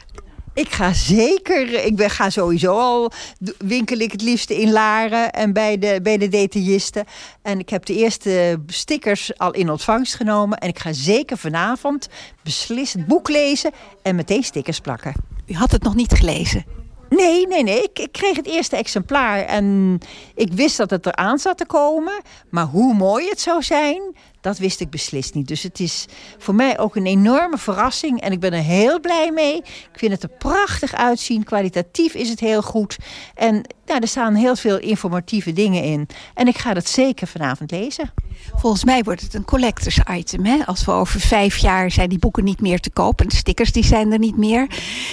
Ik 0.53 0.71
ga 0.71 0.93
zeker, 0.93 1.85
ik 1.85 1.95
ben, 1.95 2.09
ga 2.09 2.29
sowieso 2.29 2.79
al, 2.79 3.11
winkel 3.57 3.97
ik 3.97 4.11
het 4.11 4.21
liefste 4.21 4.61
in 4.61 4.71
Laren 4.71 5.31
en 5.31 5.53
bij 5.53 5.77
de, 5.77 5.99
bij 6.03 6.17
de 6.17 6.27
detailisten. 6.27 7.05
En 7.41 7.59
ik 7.59 7.69
heb 7.69 7.85
de 7.85 7.95
eerste 7.95 8.59
stickers 8.67 9.37
al 9.37 9.51
in 9.51 9.69
ontvangst 9.69 10.15
genomen. 10.15 10.57
En 10.57 10.69
ik 10.69 10.79
ga 10.79 10.93
zeker 10.93 11.37
vanavond 11.37 12.09
beslist 12.43 12.93
het 12.93 13.07
boek 13.07 13.29
lezen 13.29 13.71
en 14.01 14.15
meteen 14.15 14.43
stickers 14.43 14.79
plakken. 14.79 15.13
U 15.45 15.53
had 15.53 15.71
het 15.71 15.83
nog 15.83 15.95
niet 15.95 16.13
gelezen? 16.13 16.65
Nee, 17.09 17.47
nee, 17.47 17.63
nee. 17.63 17.83
Ik, 17.83 17.99
ik, 17.99 18.11
kreeg 18.11 18.35
het 18.35 18.47
eerste 18.47 18.75
exemplaar 18.75 19.39
en 19.39 19.97
ik 20.35 20.53
wist 20.53 20.77
dat 20.77 20.89
het 20.89 21.05
eraan 21.05 21.39
zat 21.39 21.57
te 21.57 21.65
komen. 21.65 22.21
Maar 22.49 22.65
hoe 22.65 22.93
mooi 22.93 23.29
het 23.29 23.39
zou 23.39 23.63
zijn, 23.63 24.01
dat 24.43 24.57
wist 24.57 24.79
ik 24.79 24.89
beslist 24.89 25.33
niet. 25.33 25.47
Dus 25.47 25.63
het 25.63 25.79
is 25.79 26.05
voor 26.37 26.55
mij 26.55 26.79
ook 26.79 26.95
een 26.95 27.05
enorme 27.05 27.57
verrassing. 27.57 28.21
En 28.21 28.31
ik 28.31 28.39
ben 28.39 28.53
er 28.53 28.63
heel 28.63 28.99
blij 28.99 29.31
mee. 29.31 29.55
Ik 29.57 29.89
vind 29.93 30.11
het 30.11 30.23
er 30.23 30.29
prachtig 30.29 30.93
uitzien. 30.93 31.43
Kwalitatief 31.43 32.13
is 32.13 32.29
het 32.29 32.39
heel 32.39 32.61
goed. 32.61 32.97
En 33.35 33.53
nou, 33.85 33.99
er 33.99 34.07
staan 34.07 34.33
heel 34.35 34.55
veel 34.55 34.79
informatieve 34.79 35.53
dingen 35.53 35.83
in. 35.83 36.07
En 36.33 36.47
ik 36.47 36.57
ga 36.57 36.73
dat 36.73 36.87
zeker 36.87 37.27
vanavond 37.27 37.71
lezen. 37.71 38.13
Volgens 38.55 38.83
mij 38.83 39.03
wordt 39.03 39.21
het 39.21 39.33
een 39.33 39.45
collectors 39.45 39.99
item. 40.11 40.45
Hè? 40.45 40.65
Als 40.65 40.85
we 40.85 40.91
over 40.91 41.19
vijf 41.19 41.57
jaar 41.57 41.91
zijn 41.91 42.09
die 42.09 42.19
boeken 42.19 42.43
niet 42.43 42.61
meer 42.61 42.79
te 42.79 42.89
koop. 42.89 43.21
En 43.21 43.27
de 43.27 43.35
stickers 43.35 43.71
die 43.71 43.85
zijn 43.85 44.11
er 44.11 44.19
niet 44.19 44.37
meer. 44.37 44.67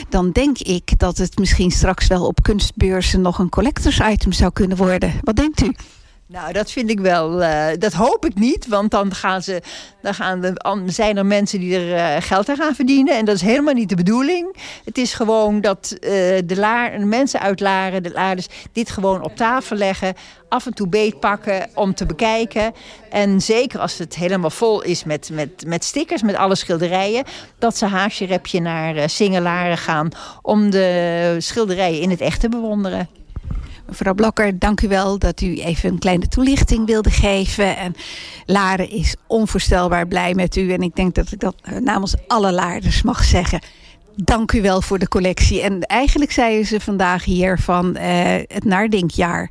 Dan 0.08 0.30
denk 0.30 0.58
ik 0.58 0.98
dat 0.98 1.18
het 1.18 1.38
misschien 1.38 1.70
straks 1.70 2.06
wel 2.06 2.26
op 2.26 2.42
kunstbeurzen 2.42 3.20
nog 3.20 3.38
een 3.38 3.48
collectors 3.48 4.00
item 4.00 4.32
zou 4.32 4.52
kunnen 4.52 4.76
worden. 4.76 5.12
Wat 5.22 5.36
denkt 5.36 5.62
u? 5.62 5.72
Nou, 6.32 6.52
dat 6.52 6.70
vind 6.70 6.90
ik 6.90 7.00
wel. 7.00 7.42
Uh, 7.42 7.66
dat 7.78 7.92
hoop 7.92 8.26
ik 8.26 8.34
niet. 8.34 8.66
Want 8.66 8.90
dan, 8.90 9.14
gaan 9.14 9.42
ze, 9.42 9.62
dan 10.02 10.14
gaan 10.14 10.40
de, 10.40 10.82
zijn 10.86 11.16
er 11.16 11.26
mensen 11.26 11.60
die 11.60 11.78
er 11.78 12.16
uh, 12.16 12.22
geld 12.22 12.48
aan 12.48 12.56
gaan 12.56 12.74
verdienen. 12.74 13.16
En 13.16 13.24
dat 13.24 13.34
is 13.34 13.40
helemaal 13.42 13.74
niet 13.74 13.88
de 13.88 13.94
bedoeling. 13.94 14.56
Het 14.84 14.98
is 14.98 15.14
gewoon 15.14 15.60
dat 15.60 15.92
uh, 15.94 16.00
de, 16.44 16.56
laar, 16.56 16.98
de 16.98 17.04
mensen 17.04 17.40
uit 17.40 17.60
Laren, 17.60 18.02
de 18.02 18.10
Laarders, 18.10 18.46
dit 18.72 18.90
gewoon 18.90 19.22
op 19.22 19.36
tafel 19.36 19.76
leggen. 19.76 20.14
Af 20.48 20.66
en 20.66 20.74
toe 20.74 20.88
beetpakken 20.88 21.68
om 21.74 21.94
te 21.94 22.06
bekijken. 22.06 22.72
En 23.10 23.40
zeker 23.40 23.80
als 23.80 23.98
het 23.98 24.14
helemaal 24.14 24.50
vol 24.50 24.82
is 24.82 25.04
met, 25.04 25.30
met, 25.32 25.64
met 25.66 25.84
stickers, 25.84 26.22
met 26.22 26.36
alle 26.36 26.54
schilderijen. 26.54 27.24
Dat 27.58 27.76
ze 27.76 27.86
haasje 27.86 28.24
repje 28.24 28.60
naar 28.60 29.08
Singelaren 29.10 29.78
gaan 29.78 30.08
om 30.42 30.70
de 30.70 31.36
schilderijen 31.38 32.00
in 32.00 32.10
het 32.10 32.20
echt 32.20 32.40
te 32.40 32.48
bewonderen. 32.48 33.19
Mevrouw 33.90 34.14
Blokker, 34.14 34.58
dank 34.58 34.80
u 34.80 34.88
wel 34.88 35.18
dat 35.18 35.40
u 35.40 35.60
even 35.60 35.90
een 35.90 35.98
kleine 35.98 36.28
toelichting 36.28 36.86
wilde 36.86 37.10
geven. 37.10 37.76
En 37.76 37.94
Laren 38.46 38.90
is 38.90 39.16
onvoorstelbaar 39.26 40.06
blij 40.06 40.34
met 40.34 40.56
u. 40.56 40.72
En 40.72 40.82
ik 40.82 40.94
denk 40.94 41.14
dat 41.14 41.32
ik 41.32 41.40
dat 41.40 41.54
eh, 41.62 41.76
namens 41.76 42.14
alle 42.26 42.52
Laarders 42.52 43.02
mag 43.02 43.24
zeggen. 43.24 43.60
Dank 44.16 44.52
u 44.52 44.62
wel 44.62 44.82
voor 44.82 44.98
de 44.98 45.08
collectie. 45.08 45.60
En 45.60 45.80
eigenlijk 45.82 46.32
zeiden 46.32 46.66
ze 46.66 46.80
vandaag 46.80 47.24
hier 47.24 47.58
van 47.58 47.96
uh, 47.96 48.02
het 48.46 48.64
Naardinkjaar. 48.64 49.50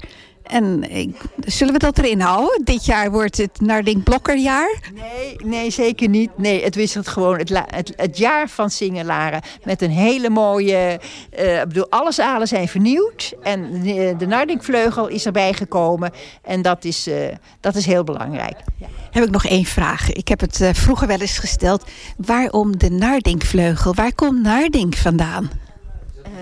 En 0.50 0.92
ik, 0.92 1.16
zullen 1.46 1.74
we 1.74 1.80
dat 1.80 1.98
erin 1.98 2.20
houden? 2.22 2.62
Dit 2.64 2.86
jaar 2.86 3.12
wordt 3.12 3.38
het 3.38 3.62
Nardink 3.62 4.04
Blokkerjaar? 4.04 4.80
Nee, 4.94 5.36
nee, 5.44 5.70
zeker 5.70 6.10
niet. 6.10 6.38
Nee, 6.38 6.64
het 6.64 6.76
wisselt 6.76 7.08
gewoon 7.08 7.38
het, 7.38 7.50
het, 7.66 7.94
het 7.96 8.18
jaar 8.18 8.50
van 8.50 8.70
Singelaren. 8.70 9.42
Met 9.64 9.82
een 9.82 9.92
hele 9.92 10.30
mooie... 10.30 11.00
Uh, 11.40 11.60
ik 11.62 11.68
bedoel, 11.68 11.90
alle 11.90 12.12
zalen 12.12 12.48
zijn 12.48 12.68
vernieuwd. 12.68 13.34
En 13.44 13.82
de, 13.82 14.16
de 14.18 14.28
Nardinkvleugel 14.28 15.08
is 15.08 15.26
erbij 15.26 15.54
gekomen. 15.54 16.12
En 16.42 16.62
dat 16.62 16.84
is, 16.86 17.08
uh, 17.08 17.16
dat 17.60 17.76
is 17.76 17.86
heel 17.86 18.04
belangrijk. 18.04 18.58
Ja. 18.78 18.88
Heb 19.12 19.24
ik 19.24 19.32
nog 19.32 19.46
één 19.46 19.66
vraag. 19.66 20.12
Ik 20.12 20.28
heb 20.28 20.40
het 20.40 20.60
uh, 20.60 20.70
vroeger 20.74 21.08
wel 21.08 21.20
eens 21.20 21.40
gesteld. 21.40 21.86
Waarom 22.18 22.78
de 22.78 22.90
Nardinkvleugel? 22.90 23.94
Waar 23.94 24.14
komt 24.16 24.42
Nardink 24.42 24.96
vandaan? 24.96 25.50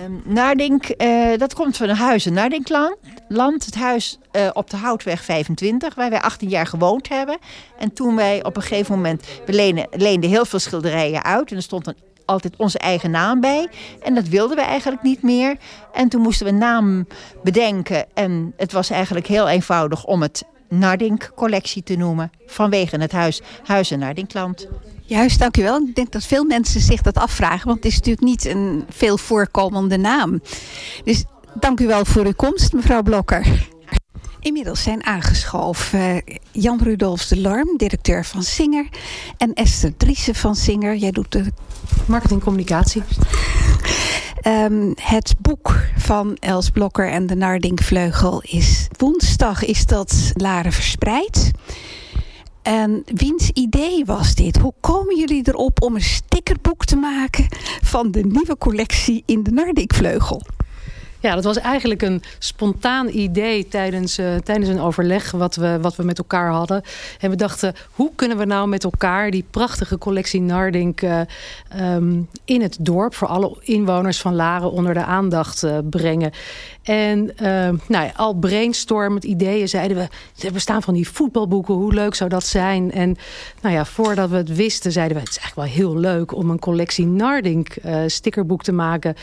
Um, 0.04 0.22
Naardink, 0.24 0.84
uh, 1.02 1.36
dat 1.36 1.54
komt 1.54 1.76
van 1.76 1.88
een 1.88 1.96
huis 1.96 2.26
in. 2.26 2.56
Land, 3.28 3.64
het 3.64 3.74
huis 3.74 4.18
uh, 4.32 4.50
op 4.52 4.70
de 4.70 4.76
Houtweg 4.76 5.24
25, 5.24 5.94
waar 5.94 6.10
wij 6.10 6.20
18 6.20 6.48
jaar 6.48 6.66
gewoond 6.66 7.08
hebben. 7.08 7.38
En 7.78 7.92
toen 7.92 8.16
wij 8.16 8.44
op 8.44 8.56
een 8.56 8.62
gegeven 8.62 8.94
moment, 8.94 9.26
we 9.46 9.52
leenden, 9.90 10.30
heel 10.30 10.44
veel 10.44 10.58
schilderijen 10.58 11.24
uit. 11.24 11.50
En 11.50 11.56
er 11.56 11.62
stond 11.62 11.92
altijd 12.24 12.56
onze 12.56 12.78
eigen 12.78 13.10
naam 13.10 13.40
bij. 13.40 13.68
En 14.02 14.14
dat 14.14 14.28
wilden 14.28 14.56
we 14.56 14.62
eigenlijk 14.62 15.02
niet 15.02 15.22
meer. 15.22 15.56
En 15.92 16.08
toen 16.08 16.20
moesten 16.20 16.46
we 16.46 16.52
een 16.52 16.58
naam 16.58 17.06
bedenken. 17.42 18.06
En 18.14 18.52
het 18.56 18.72
was 18.72 18.90
eigenlijk 18.90 19.26
heel 19.26 19.48
eenvoudig 19.48 20.04
om 20.04 20.22
het 20.22 20.44
Nardink-collectie 20.68 21.82
te 21.82 21.96
noemen. 21.96 22.32
Vanwege 22.46 22.96
het 22.96 23.12
huis 23.12 23.42
Huizen 23.64 23.98
Nardinkland. 23.98 24.68
Juist, 25.04 25.38
dank 25.38 25.56
u 25.56 25.62
wel. 25.62 25.80
Ik 25.86 25.94
denk 25.94 26.12
dat 26.12 26.24
veel 26.24 26.44
mensen 26.44 26.80
zich 26.80 27.02
dat 27.02 27.16
afvragen, 27.16 27.66
want 27.66 27.76
het 27.76 27.86
is 27.86 27.96
natuurlijk 27.96 28.26
niet 28.26 28.44
een 28.44 28.84
veel 28.88 29.18
voorkomende 29.18 29.96
naam. 29.96 30.40
Dus 31.04 31.24
dank 31.54 31.80
u 31.80 31.86
wel 31.86 32.04
voor 32.04 32.24
uw 32.24 32.34
komst, 32.36 32.72
mevrouw 32.72 33.02
Blokker. 33.02 33.68
Inmiddels 34.40 34.82
zijn 34.82 35.04
aangeschoven 35.04 36.22
Jan 36.52 36.80
Rudolfs 36.82 37.28
de 37.28 37.40
Lorm, 37.40 37.76
directeur 37.76 38.24
van 38.24 38.42
Singer. 38.42 38.88
En 39.36 39.54
Esther 39.54 39.96
Driessen 39.96 40.34
van 40.34 40.56
Singer. 40.56 40.96
Jij 40.96 41.10
doet 41.10 41.32
de... 41.32 41.44
Marketingcommunicatie. 42.06 43.02
Um, 44.46 44.92
het 45.00 45.34
boek 45.40 45.74
van 45.96 46.36
Els 46.40 46.70
Blokker 46.70 47.10
en 47.10 47.26
de 47.26 47.34
Nardingvleugel 47.34 48.42
is 48.42 48.88
woensdag 48.96 49.64
is 49.64 49.86
dat 49.86 50.32
Laren 50.34 50.72
verspreid. 50.72 51.50
En 52.62 53.02
wiens 53.04 53.50
idee 53.50 54.04
was 54.04 54.34
dit? 54.34 54.58
Hoe 54.58 54.72
komen 54.80 55.18
jullie 55.18 55.48
erop 55.48 55.82
om 55.82 55.94
een 55.94 56.02
stickerboek 56.02 56.84
te 56.84 56.96
maken 56.96 57.46
van 57.82 58.10
de 58.10 58.20
nieuwe 58.24 58.58
collectie 58.58 59.22
in 59.26 59.42
de 59.42 59.50
Nardingvleugel? 59.50 60.42
Ja, 61.20 61.34
dat 61.34 61.44
was 61.44 61.58
eigenlijk 61.58 62.02
een 62.02 62.22
spontaan 62.38 63.08
idee 63.08 63.68
tijdens, 63.68 64.18
uh, 64.18 64.34
tijdens 64.36 64.68
een 64.68 64.80
overleg 64.80 65.30
wat 65.30 65.56
we, 65.56 65.78
wat 65.80 65.96
we 65.96 66.02
met 66.02 66.18
elkaar 66.18 66.50
hadden. 66.50 66.82
En 67.20 67.30
we 67.30 67.36
dachten, 67.36 67.74
hoe 67.90 68.10
kunnen 68.14 68.38
we 68.38 68.44
nou 68.44 68.68
met 68.68 68.84
elkaar 68.84 69.30
die 69.30 69.44
prachtige 69.50 69.98
collectie 69.98 70.40
Nardink 70.40 71.02
uh, 71.02 71.20
um, 71.80 72.28
in 72.44 72.62
het 72.62 72.76
dorp 72.80 73.14
voor 73.14 73.28
alle 73.28 73.56
inwoners 73.60 74.20
van 74.20 74.34
Laren 74.34 74.70
onder 74.70 74.94
de 74.94 75.04
aandacht 75.04 75.62
uh, 75.62 75.78
brengen. 75.90 76.32
En 76.82 77.32
nou 77.86 78.04
ja, 78.04 78.12
al 78.16 78.34
brainstormend 78.34 79.24
ideeën 79.24 79.68
zeiden 79.68 79.96
we, 79.96 80.08
er 80.46 80.52
bestaan 80.52 80.82
van 80.82 80.94
die 80.94 81.08
voetbalboeken, 81.08 81.74
hoe 81.74 81.94
leuk 81.94 82.14
zou 82.14 82.30
dat 82.30 82.46
zijn? 82.46 82.92
En 82.92 83.16
nou 83.60 83.74
ja, 83.74 83.84
voordat 83.84 84.30
we 84.30 84.36
het 84.36 84.54
wisten 84.54 84.92
zeiden 84.92 85.16
we, 85.16 85.22
het 85.22 85.30
is 85.30 85.38
eigenlijk 85.38 85.68
wel 85.68 85.84
heel 85.84 86.00
leuk 86.00 86.34
om 86.34 86.50
een 86.50 86.58
collectie 86.58 87.06
Nardink 87.06 87.74
stickerboek 88.06 88.62
te 88.62 88.72
maken. 88.72 89.14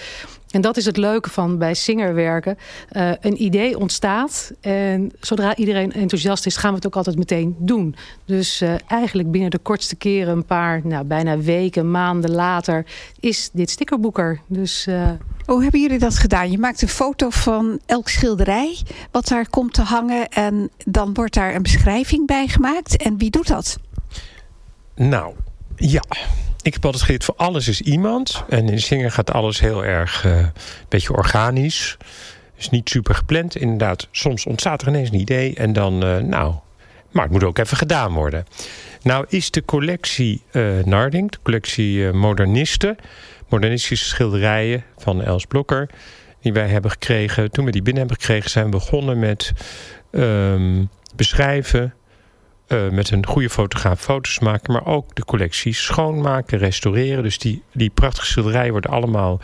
En 0.55 0.61
dat 0.61 0.77
is 0.77 0.85
het 0.85 0.97
leuke 0.97 1.29
van 1.29 1.57
bij 1.57 1.73
Singer 1.73 2.13
werken. 2.13 2.57
Uh, 2.91 3.11
een 3.21 3.43
idee 3.43 3.79
ontstaat 3.79 4.51
en 4.61 5.11
zodra 5.19 5.55
iedereen 5.55 5.91
enthousiast 5.91 6.45
is, 6.45 6.57
gaan 6.57 6.69
we 6.69 6.75
het 6.75 6.85
ook 6.85 6.95
altijd 6.95 7.17
meteen 7.17 7.55
doen. 7.59 7.95
Dus 8.25 8.61
uh, 8.61 8.73
eigenlijk 8.87 9.31
binnen 9.31 9.49
de 9.49 9.57
kortste 9.57 9.95
keren, 9.95 10.33
een 10.33 10.45
paar, 10.45 10.81
nou, 10.83 11.05
bijna 11.05 11.37
weken, 11.37 11.91
maanden 11.91 12.31
later, 12.31 12.85
is 13.19 13.49
dit 13.53 13.69
stickerboek 13.69 14.17
er. 14.17 14.39
Dus... 14.47 14.87
Uh... 14.87 15.09
Hoe 15.45 15.61
hebben 15.61 15.81
jullie 15.81 15.99
dat 15.99 16.17
gedaan? 16.17 16.51
Je 16.51 16.57
maakt 16.57 16.81
een 16.81 16.87
foto 16.87 17.29
van 17.29 17.79
elk 17.85 18.09
schilderij 18.09 18.77
wat 19.11 19.27
daar 19.27 19.49
komt 19.49 19.73
te 19.73 19.81
hangen 19.81 20.27
en 20.29 20.69
dan 20.85 21.13
wordt 21.13 21.33
daar 21.33 21.55
een 21.55 21.61
beschrijving 21.61 22.27
bij 22.27 22.47
gemaakt. 22.47 22.97
En 22.97 23.17
wie 23.17 23.29
doet 23.29 23.47
dat? 23.47 23.77
Nou, 24.95 25.33
ja, 25.75 26.03
ik 26.65 26.73
heb 26.73 26.85
altijd 26.85 27.03
geleerd, 27.03 27.23
voor 27.23 27.35
alles 27.37 27.67
is 27.67 27.81
iemand. 27.81 28.43
En 28.49 28.69
in 28.69 28.79
zingen 28.79 29.11
gaat 29.11 29.31
alles 29.31 29.59
heel 29.59 29.85
erg 29.85 30.23
een 30.23 30.51
beetje 30.89 31.13
organisch. 31.13 31.97
is 32.57 32.69
niet 32.69 32.89
super 32.89 33.15
gepland. 33.15 33.55
Inderdaad, 33.55 34.07
soms 34.11 34.45
ontstaat 34.45 34.81
er 34.81 34.87
ineens 34.87 35.09
een 35.09 35.19
idee 35.19 35.55
en 35.55 35.73
dan, 35.73 35.97
nou, 36.29 36.53
maar 37.11 37.23
het 37.23 37.31
moet 37.31 37.43
ook 37.43 37.57
even 37.57 37.77
gedaan 37.77 38.13
worden. 38.13 38.45
Nou 39.01 39.25
is 39.29 39.51
de 39.51 39.65
collectie 39.65 40.43
Narding, 40.83 41.31
de 41.31 41.37
collectie 41.43 42.11
Modernisten, 42.11 42.95
modernistische 43.49 44.05
schilderijen 44.05 44.83
van 44.97 45.23
Els 45.23 45.45
Blokker, 45.45 45.89
die 46.41 46.53
wij 46.53 46.67
hebben 46.67 46.91
gekregen. 46.91 47.51
Toen 47.51 47.65
we 47.65 47.71
die 47.71 47.81
binnen 47.81 48.01
hebben 48.01 48.21
gekregen, 48.21 48.49
zijn 48.49 48.65
we 48.65 48.71
begonnen 48.71 49.19
met 49.19 49.51
ehm, 50.11 50.83
beschrijven, 51.15 51.93
uh, 52.67 52.89
met 52.89 53.11
een 53.11 53.25
goede 53.25 53.49
fotograaf 53.49 54.01
foto's 54.01 54.39
maken, 54.39 54.73
maar 54.73 54.85
ook 54.85 55.15
de 55.15 55.25
collectie 55.25 55.73
schoonmaken, 55.73 56.57
restaureren. 56.57 57.23
Dus 57.23 57.37
die, 57.37 57.63
die 57.71 57.89
prachtige 57.89 58.25
schilderijen 58.25 58.71
worden 58.71 58.91
allemaal 58.91 59.39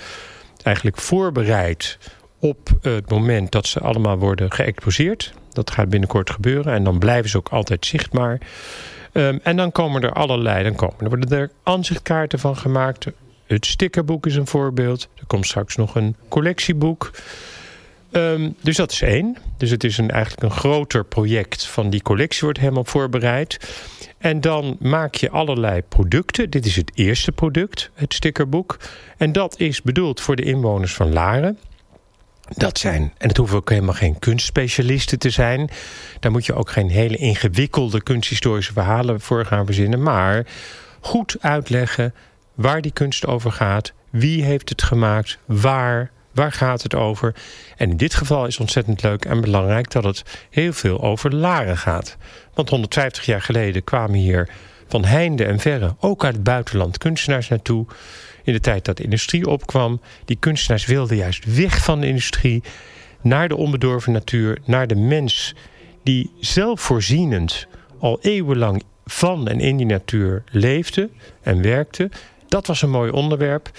eigenlijk 0.63 0.97
voorbereid 0.97 1.97
op 2.39 2.69
het 2.81 3.09
moment 3.09 3.51
dat 3.51 3.67
ze 3.67 3.79
allemaal 3.79 4.17
worden 4.17 4.51
geëxposeerd. 4.51 5.33
Dat 5.53 5.71
gaat 5.71 5.89
binnenkort 5.89 6.29
gebeuren 6.29 6.73
en 6.73 6.83
dan 6.83 6.99
blijven 6.99 7.29
ze 7.29 7.37
ook 7.37 7.49
altijd 7.49 7.85
zichtbaar. 7.85 8.39
Um, 9.13 9.39
en 9.43 9.57
dan 9.57 9.71
komen 9.71 10.01
er 10.01 10.13
allerlei, 10.13 10.63
dan 10.63 10.75
komen 10.75 10.95
er 10.99 11.09
worden 11.09 11.37
er 11.37 11.51
aanzichtkaarten 11.63 12.39
van 12.39 12.57
gemaakt. 12.57 13.07
Het 13.45 13.65
stickerboek 13.65 14.25
is 14.25 14.35
een 14.35 14.47
voorbeeld. 14.47 15.07
Er 15.15 15.25
komt 15.27 15.45
straks 15.45 15.75
nog 15.75 15.95
een 15.95 16.15
collectieboek. 16.29 17.11
Um, 18.11 18.55
dus 18.61 18.75
dat 18.75 18.91
is 18.91 19.01
één. 19.01 19.37
Dus 19.57 19.69
het 19.69 19.83
is 19.83 19.97
een, 19.97 20.11
eigenlijk 20.11 20.43
een 20.43 20.59
groter 20.59 21.05
project 21.05 21.65
van 21.65 21.89
die 21.89 22.01
collectie 22.01 22.41
wordt 22.41 22.59
helemaal 22.59 22.83
voorbereid. 22.83 23.59
En 24.17 24.41
dan 24.41 24.77
maak 24.79 25.15
je 25.15 25.29
allerlei 25.29 25.81
producten. 25.81 26.49
Dit 26.49 26.65
is 26.65 26.75
het 26.75 26.91
eerste 26.93 27.31
product, 27.31 27.91
het 27.93 28.13
stickerboek. 28.13 28.77
En 29.17 29.31
dat 29.31 29.59
is 29.59 29.81
bedoeld 29.81 30.21
voor 30.21 30.35
de 30.35 30.43
inwoners 30.43 30.93
van 30.93 31.13
Laren. 31.13 31.57
Dat 32.57 32.77
zijn, 32.77 33.13
en 33.17 33.27
het 33.27 33.37
hoeven 33.37 33.57
ook 33.57 33.69
helemaal 33.69 33.93
geen 33.93 34.19
kunstspecialisten 34.19 35.19
te 35.19 35.29
zijn. 35.29 35.69
Daar 36.19 36.31
moet 36.31 36.45
je 36.45 36.53
ook 36.53 36.69
geen 36.69 36.89
hele 36.89 37.17
ingewikkelde 37.17 38.03
kunsthistorische 38.03 38.73
verhalen 38.73 39.21
voor 39.21 39.45
gaan 39.45 39.65
verzinnen. 39.65 40.03
Maar 40.03 40.45
goed 40.99 41.35
uitleggen 41.39 42.13
waar 42.53 42.81
die 42.81 42.91
kunst 42.91 43.25
over 43.25 43.51
gaat. 43.51 43.93
Wie 44.09 44.43
heeft 44.43 44.69
het 44.69 44.83
gemaakt? 44.83 45.37
Waar? 45.45 46.11
Waar 46.31 46.51
gaat 46.51 46.83
het 46.83 46.95
over? 46.95 47.35
En 47.77 47.89
in 47.89 47.97
dit 47.97 48.13
geval 48.13 48.45
is 48.45 48.59
ontzettend 48.59 49.03
leuk 49.03 49.25
en 49.25 49.41
belangrijk 49.41 49.91
dat 49.91 50.03
het 50.03 50.23
heel 50.49 50.73
veel 50.73 51.01
over 51.01 51.35
Laren 51.35 51.77
gaat. 51.77 52.17
Want 52.53 52.69
150 52.69 53.25
jaar 53.25 53.41
geleden 53.41 53.83
kwamen 53.83 54.19
hier 54.19 54.49
van 54.87 55.05
heinde 55.05 55.45
en 55.45 55.59
verre, 55.59 55.95
ook 55.99 56.25
uit 56.25 56.33
het 56.33 56.43
buitenland, 56.43 56.97
kunstenaars 56.97 57.47
naartoe. 57.47 57.85
In 58.43 58.53
de 58.53 58.59
tijd 58.59 58.85
dat 58.85 58.97
de 58.97 59.03
industrie 59.03 59.47
opkwam. 59.47 60.01
Die 60.25 60.37
kunstenaars 60.39 60.85
wilden 60.85 61.17
juist 61.17 61.55
weg 61.55 61.83
van 61.83 62.01
de 62.01 62.07
industrie, 62.07 62.63
naar 63.21 63.47
de 63.47 63.55
onbedorven 63.55 64.11
natuur, 64.11 64.59
naar 64.65 64.87
de 64.87 64.95
mens 64.95 65.55
die 66.03 66.31
zelfvoorzienend 66.39 67.67
al 67.99 68.19
eeuwenlang 68.21 68.83
van 69.05 69.47
en 69.47 69.59
in 69.59 69.77
die 69.77 69.85
natuur 69.85 70.43
leefde 70.51 71.09
en 71.41 71.61
werkte. 71.61 72.09
Dat 72.47 72.67
was 72.67 72.81
een 72.81 72.89
mooi 72.89 73.11
onderwerp. 73.11 73.69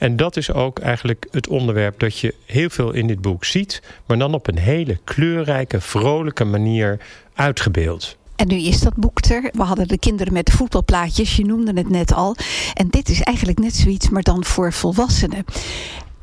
En 0.00 0.16
dat 0.16 0.36
is 0.36 0.52
ook 0.52 0.78
eigenlijk 0.78 1.26
het 1.30 1.48
onderwerp 1.48 1.98
dat 1.98 2.18
je 2.18 2.34
heel 2.46 2.70
veel 2.70 2.92
in 2.92 3.06
dit 3.06 3.20
boek 3.20 3.44
ziet... 3.44 3.82
maar 4.06 4.18
dan 4.18 4.34
op 4.34 4.48
een 4.48 4.58
hele 4.58 4.98
kleurrijke, 5.04 5.80
vrolijke 5.80 6.44
manier 6.44 7.00
uitgebeeld. 7.34 8.16
En 8.36 8.48
nu 8.48 8.56
is 8.56 8.80
dat 8.80 8.94
boek 8.94 9.24
er. 9.24 9.50
We 9.52 9.62
hadden 9.62 9.88
de 9.88 9.98
kinderen 9.98 10.32
met 10.32 10.46
de 10.46 10.52
voetbalplaatjes, 10.52 11.36
je 11.36 11.44
noemde 11.44 11.72
het 11.74 11.88
net 11.88 12.12
al. 12.12 12.36
En 12.74 12.88
dit 12.90 13.08
is 13.08 13.20
eigenlijk 13.20 13.58
net 13.58 13.74
zoiets, 13.74 14.08
maar 14.08 14.22
dan 14.22 14.44
voor 14.44 14.72
volwassenen. 14.72 15.44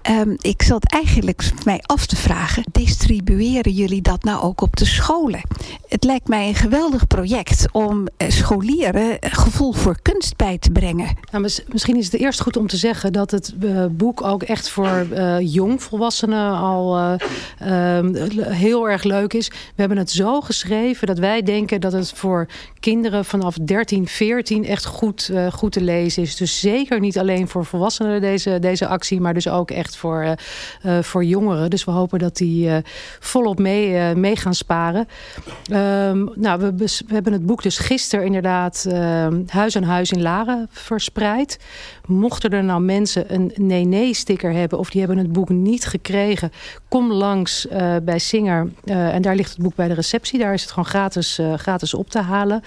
Um, 0.09 0.35
ik 0.41 0.61
zat 0.61 0.91
eigenlijk 0.91 1.49
mij 1.65 1.79
af 1.81 2.05
te 2.05 2.15
vragen, 2.15 2.63
distribueren 2.71 3.71
jullie 3.71 4.01
dat 4.01 4.23
nou 4.23 4.41
ook 4.41 4.61
op 4.61 4.75
de 4.75 4.85
scholen? 4.85 5.41
Het 5.87 6.03
lijkt 6.03 6.27
mij 6.27 6.47
een 6.47 6.55
geweldig 6.55 7.07
project 7.07 7.65
om 7.71 8.07
uh, 8.17 8.29
scholieren 8.29 9.17
gevoel 9.19 9.73
voor 9.73 9.97
kunst 10.01 10.35
bij 10.35 10.57
te 10.57 10.71
brengen. 10.71 11.17
Nou, 11.31 11.49
misschien 11.71 11.97
is 11.97 12.05
het 12.05 12.21
eerst 12.21 12.41
goed 12.41 12.57
om 12.57 12.67
te 12.67 12.77
zeggen 12.77 13.13
dat 13.13 13.31
het 13.31 13.53
uh, 13.59 13.85
boek 13.91 14.23
ook 14.23 14.43
echt 14.43 14.69
voor 14.69 15.07
uh, 15.11 15.35
jongvolwassenen 15.39 16.57
al 16.57 17.17
ehm, 17.59 18.15
heel 18.39 18.89
erg 18.89 19.03
leuk 19.03 19.33
is. 19.33 19.47
We 19.47 19.55
hebben 19.75 19.97
het 19.97 20.11
zo 20.11 20.41
geschreven 20.41 21.07
dat 21.07 21.19
wij 21.19 21.41
denken 21.41 21.81
dat 21.81 21.91
het 21.91 22.11
voor 22.11 22.47
kinderen 22.79 23.25
vanaf 23.25 23.55
13, 23.55 24.07
14 24.07 24.65
echt 24.65 24.85
goed, 24.85 25.31
goed 25.51 25.71
te 25.71 25.81
lezen 25.81 26.23
is. 26.23 26.35
Dus 26.35 26.59
zeker 26.59 26.99
niet 26.99 27.17
alleen 27.17 27.47
voor 27.47 27.65
volwassenen 27.65 28.21
deze, 28.21 28.59
deze 28.59 28.87
actie, 28.87 29.21
maar 29.21 29.33
dus 29.33 29.47
ook 29.47 29.71
echt 29.71 29.96
voor, 29.97 30.35
uh, 30.85 31.01
voor 31.01 31.23
jongeren. 31.23 31.69
Dus 31.69 31.83
we 31.83 31.91
hopen 31.91 32.19
dat 32.19 32.37
die 32.37 32.67
uh, 32.67 32.77
volop 33.19 33.59
mee, 33.59 34.15
mee 34.15 34.35
gaan 34.35 34.53
sparen. 34.53 35.07
Um, 35.71 36.31
nou, 36.35 36.59
we, 36.59 36.75
we, 36.75 37.13
hebben 37.13 37.33
het 37.33 37.45
boek 37.45 37.63
dus 37.63 37.77
gisteren 37.77 38.25
inderdaad 38.25 38.85
uh, 38.87 39.27
huis 39.47 39.75
aan 39.75 39.83
huis 39.83 40.11
in 40.11 40.21
Laren 40.21 40.67
verspreid. 40.71 41.59
Mochten 42.05 42.49
er 42.49 42.63
nou 42.63 42.81
mensen 42.81 43.33
een 43.33 43.53
nee-nee-sticker 43.55 44.51
hebben... 44.51 44.79
of 44.79 44.89
die 44.89 44.99
hebben 44.99 45.17
het 45.17 45.31
boek 45.31 45.49
niet 45.49 45.85
gekregen... 45.85 46.51
kom 46.87 47.11
langs 47.11 47.67
bij 48.03 48.19
Singer. 48.19 48.69
en 48.85 49.21
daar 49.21 49.35
ligt 49.35 49.51
het 49.51 49.61
boek 49.61 49.75
bij 49.75 49.87
de 49.87 49.93
receptie. 49.93 50.39
Daar 50.39 50.53
is 50.53 50.61
het 50.61 50.69
gewoon 50.69 50.89
gratis, 50.89 51.39
gratis 51.55 51.93
op 51.93 52.09
te 52.09 52.19
halen. 52.19 52.63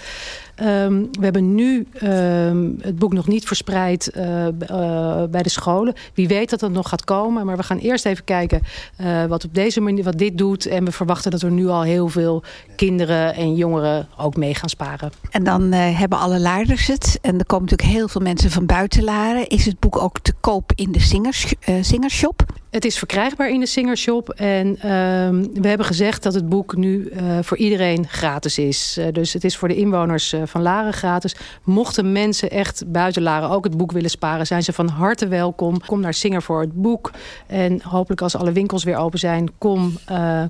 Um, 0.62 1.08
we 1.12 1.24
hebben 1.24 1.54
nu 1.54 1.86
um, 2.02 2.76
het 2.80 2.98
boek 2.98 3.12
nog 3.12 3.26
niet 3.26 3.46
verspreid 3.46 4.12
uh, 4.16 4.46
uh, 4.46 5.22
bij 5.30 5.42
de 5.42 5.48
scholen. 5.48 5.94
Wie 6.14 6.28
weet 6.28 6.50
dat 6.50 6.60
het 6.60 6.72
nog 6.72 6.88
gaat 6.88 7.04
komen. 7.04 7.46
Maar 7.46 7.56
we 7.56 7.62
gaan 7.62 7.78
eerst 7.78 8.06
even 8.06 8.24
kijken 8.24 8.62
uh, 9.00 9.24
wat 9.24 9.44
op 9.44 9.54
deze 9.54 9.80
manier 9.80 10.04
wat 10.04 10.18
dit 10.18 10.38
doet. 10.38 10.66
En 10.66 10.84
we 10.84 10.92
verwachten 10.92 11.30
dat 11.30 11.42
er 11.42 11.50
nu 11.50 11.68
al 11.68 11.82
heel 11.82 12.08
veel 12.08 12.42
kinderen 12.76 13.34
en 13.34 13.54
jongeren 13.54 14.08
ook 14.18 14.36
mee 14.36 14.54
gaan 14.54 14.68
sparen. 14.68 15.12
En 15.30 15.44
dan 15.44 15.72
hebben 15.72 16.18
alle 16.18 16.40
laarders 16.40 16.86
het. 16.86 17.18
En 17.22 17.38
er 17.38 17.46
komen 17.46 17.68
natuurlijk 17.68 17.98
heel 17.98 18.08
veel 18.08 18.20
mensen 18.20 18.50
van 18.50 18.66
buiten 18.66 19.04
Laren. 19.04 19.48
Is 19.48 19.66
het 19.66 19.80
boek 19.80 19.98
ook 19.98 20.20
te 20.20 20.32
koop 20.40 20.72
in 20.74 20.92
de 20.92 21.00
singers, 21.00 21.54
Singershop? 21.80 22.59
Het 22.70 22.84
is 22.84 22.98
verkrijgbaar 22.98 23.50
in 23.50 23.60
de 23.60 23.66
Singershop. 23.66 24.30
En 24.30 24.66
um, 24.66 25.50
we 25.54 25.68
hebben 25.68 25.86
gezegd 25.86 26.22
dat 26.22 26.34
het 26.34 26.48
boek 26.48 26.76
nu 26.76 27.08
uh, 27.12 27.38
voor 27.42 27.56
iedereen 27.56 28.08
gratis 28.08 28.58
is. 28.58 28.96
Uh, 28.98 29.06
dus 29.12 29.32
het 29.32 29.44
is 29.44 29.56
voor 29.56 29.68
de 29.68 29.76
inwoners 29.76 30.32
uh, 30.32 30.42
van 30.44 30.62
Laren 30.62 30.92
gratis. 30.92 31.36
Mochten 31.64 32.12
mensen 32.12 32.50
echt 32.50 32.84
buiten 32.86 33.22
Laren 33.22 33.48
ook 33.50 33.64
het 33.64 33.76
boek 33.76 33.92
willen 33.92 34.10
sparen... 34.10 34.46
zijn 34.46 34.62
ze 34.62 34.72
van 34.72 34.88
harte 34.88 35.28
welkom. 35.28 35.80
Kom 35.86 36.00
naar 36.00 36.14
Singer 36.14 36.42
voor 36.42 36.60
het 36.60 36.72
boek. 36.72 37.10
En 37.46 37.82
hopelijk 37.82 38.20
als 38.20 38.36
alle 38.36 38.52
winkels 38.52 38.84
weer 38.84 38.96
open 38.96 39.18
zijn... 39.18 39.50
kom, 39.58 39.98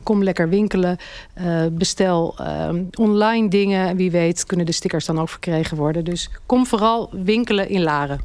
kom 0.03 0.23
lekker 0.23 0.49
winkelen. 0.49 0.97
bestel 1.73 2.37
online 2.99 3.49
dingen. 3.49 3.97
Wie 3.97 4.11
weet 4.11 4.47
kunnen 4.47 4.67
de 4.67 4.73
stickers 4.73 5.07
dan 5.07 5.21
ook 5.21 5.29
verkregen 5.29 5.77
worden. 5.77 6.05
Dus 6.05 6.31
kom 6.47 6.67
vooral 6.67 7.11
winkelen 7.13 7.69
in 7.69 7.83
Laren. 7.83 8.21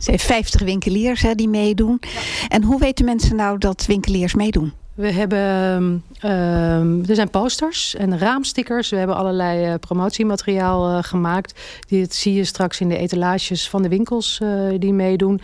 Ze 0.00 0.10
heeft 0.10 0.24
50 0.24 0.60
winkeliers 0.60 1.22
hè, 1.22 1.34
die 1.34 1.48
meedoen. 1.48 2.00
Ja. 2.00 2.20
En 2.48 2.62
hoe 2.62 2.78
weten 2.78 3.04
mensen 3.04 3.36
nou 3.40 3.58
dat 3.58 3.86
winkeliers 3.86 4.34
meedoen? 4.34 4.72
We 4.94 5.12
hebben, 5.12 6.04
uh, 6.24 7.08
er 7.08 7.14
zijn 7.14 7.30
posters 7.30 7.94
en 7.94 8.18
raamstickers. 8.18 8.90
We 8.90 8.96
hebben 8.96 9.16
allerlei 9.16 9.68
uh, 9.68 9.74
promotiemateriaal 9.74 10.90
uh, 10.90 11.02
gemaakt. 11.02 11.60
Dit 11.88 12.14
zie 12.14 12.34
je 12.34 12.44
straks 12.44 12.80
in 12.80 12.88
de 12.88 12.96
etalages 12.96 13.68
van 13.68 13.82
de 13.82 13.88
winkels 13.88 14.40
uh, 14.42 14.78
die 14.78 14.92
meedoen. 14.92 15.40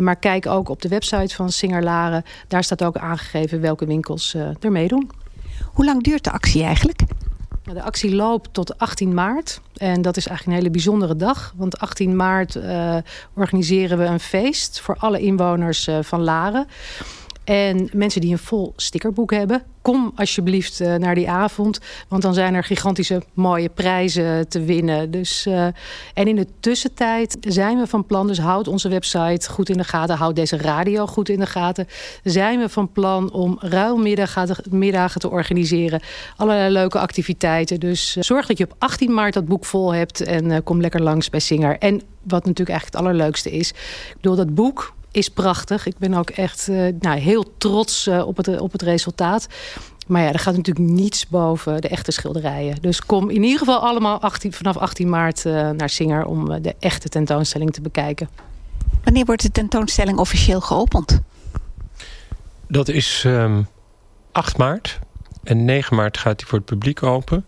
maar 0.00 0.16
kijk 0.16 0.46
ook 0.46 0.68
op 0.68 0.82
de 0.82 0.88
website 0.88 1.34
van 1.34 1.52
Singer 1.52 1.82
Laren. 1.82 2.24
Daar 2.48 2.64
staat 2.64 2.84
ook 2.84 2.96
aangegeven 2.96 3.60
welke 3.60 3.86
winkels 3.86 4.34
er 4.60 4.72
meedoen. 4.72 5.10
Hoe 5.72 5.84
lang 5.84 6.02
duurt 6.02 6.24
de 6.24 6.30
actie 6.30 6.62
eigenlijk? 6.62 7.00
De 7.62 7.82
actie 7.82 8.14
loopt 8.14 8.54
tot 8.54 8.78
18 8.78 9.14
maart. 9.14 9.60
En 9.76 10.02
dat 10.02 10.16
is 10.16 10.26
eigenlijk 10.26 10.56
een 10.56 10.62
hele 10.62 10.74
bijzondere 10.74 11.16
dag. 11.16 11.54
Want 11.56 11.78
18 11.78 12.16
maart 12.16 12.58
organiseren 13.34 13.98
we 13.98 14.04
een 14.04 14.20
feest 14.20 14.80
voor 14.80 14.96
alle 14.98 15.20
inwoners 15.20 15.88
van 16.00 16.20
Laren. 16.20 16.66
En 17.50 17.88
mensen 17.92 18.20
die 18.20 18.32
een 18.32 18.38
vol 18.38 18.72
stickerboek 18.76 19.32
hebben, 19.32 19.62
kom 19.82 20.12
alsjeblieft 20.14 20.80
uh, 20.80 20.94
naar 20.94 21.14
die 21.14 21.30
avond. 21.30 21.78
Want 22.08 22.22
dan 22.22 22.34
zijn 22.34 22.54
er 22.54 22.64
gigantische 22.64 23.22
mooie 23.34 23.68
prijzen 23.68 24.48
te 24.48 24.64
winnen. 24.64 25.10
Dus, 25.10 25.46
uh, 25.46 25.64
en 26.14 26.28
in 26.28 26.36
de 26.36 26.46
tussentijd 26.60 27.36
zijn 27.40 27.78
we 27.78 27.86
van 27.86 28.06
plan, 28.06 28.26
dus 28.26 28.38
houd 28.38 28.68
onze 28.68 28.88
website 28.88 29.50
goed 29.50 29.68
in 29.68 29.76
de 29.76 29.84
gaten. 29.84 30.16
Houd 30.16 30.36
deze 30.36 30.56
radio 30.56 31.06
goed 31.06 31.28
in 31.28 31.38
de 31.38 31.46
gaten. 31.46 31.86
Zijn 32.24 32.58
we 32.58 32.68
van 32.68 32.92
plan 32.92 33.32
om 33.32 33.56
ruilmiddagen 33.60 35.20
te 35.20 35.30
organiseren. 35.30 36.00
Allerlei 36.36 36.72
leuke 36.72 36.98
activiteiten. 36.98 37.80
Dus 37.80 38.16
uh, 38.16 38.22
zorg 38.22 38.46
dat 38.46 38.58
je 38.58 38.64
op 38.64 38.74
18 38.78 39.14
maart 39.14 39.34
dat 39.34 39.46
boek 39.46 39.64
vol 39.64 39.94
hebt. 39.94 40.20
En 40.20 40.62
kom 40.62 40.80
lekker 40.80 41.02
langs 41.02 41.30
bij 41.30 41.40
Singer. 41.40 41.78
En 41.78 42.02
wat 42.22 42.44
natuurlijk 42.44 42.68
eigenlijk 42.70 42.96
het 42.96 43.06
allerleukste 43.06 43.50
is. 43.50 43.70
Ik 43.70 44.16
bedoel, 44.20 44.36
dat 44.36 44.54
boek 44.54 44.92
is 45.10 45.28
prachtig. 45.28 45.86
Ik 45.86 45.98
ben 45.98 46.14
ook 46.14 46.30
echt 46.30 46.68
uh, 46.68 46.92
nou, 47.00 47.18
heel 47.18 47.56
trots 47.58 48.06
uh, 48.06 48.26
op, 48.26 48.36
het, 48.36 48.60
op 48.60 48.72
het 48.72 48.82
resultaat. 48.82 49.46
Maar 50.06 50.22
ja, 50.22 50.32
er 50.32 50.38
gaat 50.38 50.56
natuurlijk 50.56 50.88
niets 50.88 51.28
boven 51.28 51.80
de 51.80 51.88
echte 51.88 52.10
schilderijen. 52.10 52.76
Dus 52.80 53.00
kom 53.06 53.30
in 53.30 53.42
ieder 53.42 53.58
geval 53.58 53.78
allemaal 53.78 54.20
18, 54.20 54.52
vanaf 54.52 54.76
18 54.76 55.08
maart 55.08 55.44
uh, 55.44 55.70
naar 55.70 55.90
Singer... 55.90 56.24
om 56.24 56.62
de 56.62 56.74
echte 56.78 57.08
tentoonstelling 57.08 57.72
te 57.72 57.80
bekijken. 57.80 58.28
Wanneer 59.04 59.24
wordt 59.24 59.42
de 59.42 59.50
tentoonstelling 59.50 60.18
officieel 60.18 60.60
geopend? 60.60 61.20
Dat 62.68 62.88
is 62.88 63.24
um, 63.26 63.66
8 64.32 64.56
maart. 64.56 64.98
En 65.42 65.64
9 65.64 65.96
maart 65.96 66.18
gaat 66.18 66.40
hij 66.40 66.48
voor 66.48 66.58
het 66.58 66.66
publiek 66.66 67.02
open. 67.02 67.44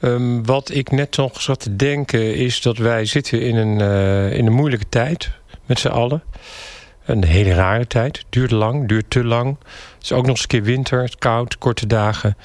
Um, 0.00 0.46
wat 0.46 0.70
ik 0.70 0.90
net 0.90 1.16
nog 1.16 1.42
zat 1.42 1.60
te 1.60 1.76
denken 1.76 2.34
is 2.34 2.60
dat 2.60 2.76
wij 2.76 3.04
zitten 3.04 3.40
in 3.40 3.56
een, 3.56 3.78
uh, 3.78 4.36
in 4.36 4.46
een 4.46 4.52
moeilijke 4.52 4.88
tijd 4.88 5.30
met 5.72 5.80
z'n 5.80 5.88
allen. 5.88 6.22
Een 7.04 7.24
hele 7.24 7.54
rare 7.54 7.86
tijd. 7.86 8.24
Duurt 8.28 8.50
lang, 8.50 8.88
duurt 8.88 9.10
te 9.10 9.24
lang. 9.24 9.58
Het 9.94 10.02
is 10.02 10.12
ook 10.12 10.26
nog 10.26 10.30
eens 10.30 10.42
een 10.42 10.48
keer 10.48 10.62
winter, 10.62 11.14
koud, 11.18 11.58
korte 11.58 11.86
dagen. 11.86 12.36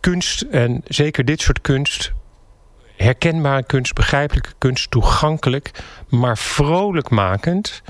Kunst, 0.00 0.40
en 0.40 0.82
zeker 0.84 1.24
dit 1.24 1.40
soort 1.40 1.60
kunst... 1.60 2.12
herkenbare 2.96 3.62
kunst, 3.62 3.94
begrijpelijke 3.94 4.52
kunst, 4.58 4.90
toegankelijk... 4.90 5.70
maar 6.08 6.38
vrolijkmakend 6.38 7.82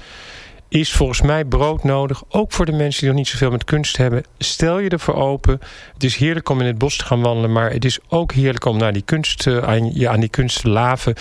is 0.69 0.93
volgens 0.93 1.21
mij 1.21 1.45
broodnodig. 1.45 2.23
Ook 2.29 2.53
voor 2.53 2.67
de 2.67 2.73
mensen 2.73 3.01
die 3.01 3.09
nog 3.09 3.19
niet 3.19 3.29
zoveel 3.29 3.51
met 3.51 3.65
kunst 3.65 3.97
hebben. 3.97 4.25
Stel 4.39 4.79
je 4.79 4.89
ervoor 4.89 5.15
open. 5.15 5.61
Het 5.93 6.05
is 6.05 6.17
heerlijk 6.17 6.49
om 6.49 6.61
in 6.61 6.67
het 6.67 6.79
bos 6.79 6.97
te 6.97 7.05
gaan 7.05 7.23
wandelen. 7.23 7.53
Maar 7.53 7.71
het 7.71 7.85
is 7.85 7.99
ook 8.09 8.33
heerlijk 8.33 8.65
om 8.65 8.77
naar 8.77 8.93
die 8.93 9.03
kunst, 9.03 9.47
aan, 9.47 9.95
je 9.95 10.09
aan 10.09 10.21
die 10.21 10.29
kunst 10.29 10.61
te 10.61 10.69
laven 10.69 11.15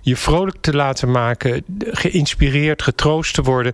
je 0.00 0.16
vrolijk 0.16 0.56
te 0.60 0.74
laten 0.74 1.10
maken, 1.10 1.64
geïnspireerd, 1.78 2.82
getroost 2.82 3.34
te 3.34 3.42
worden. 3.42 3.72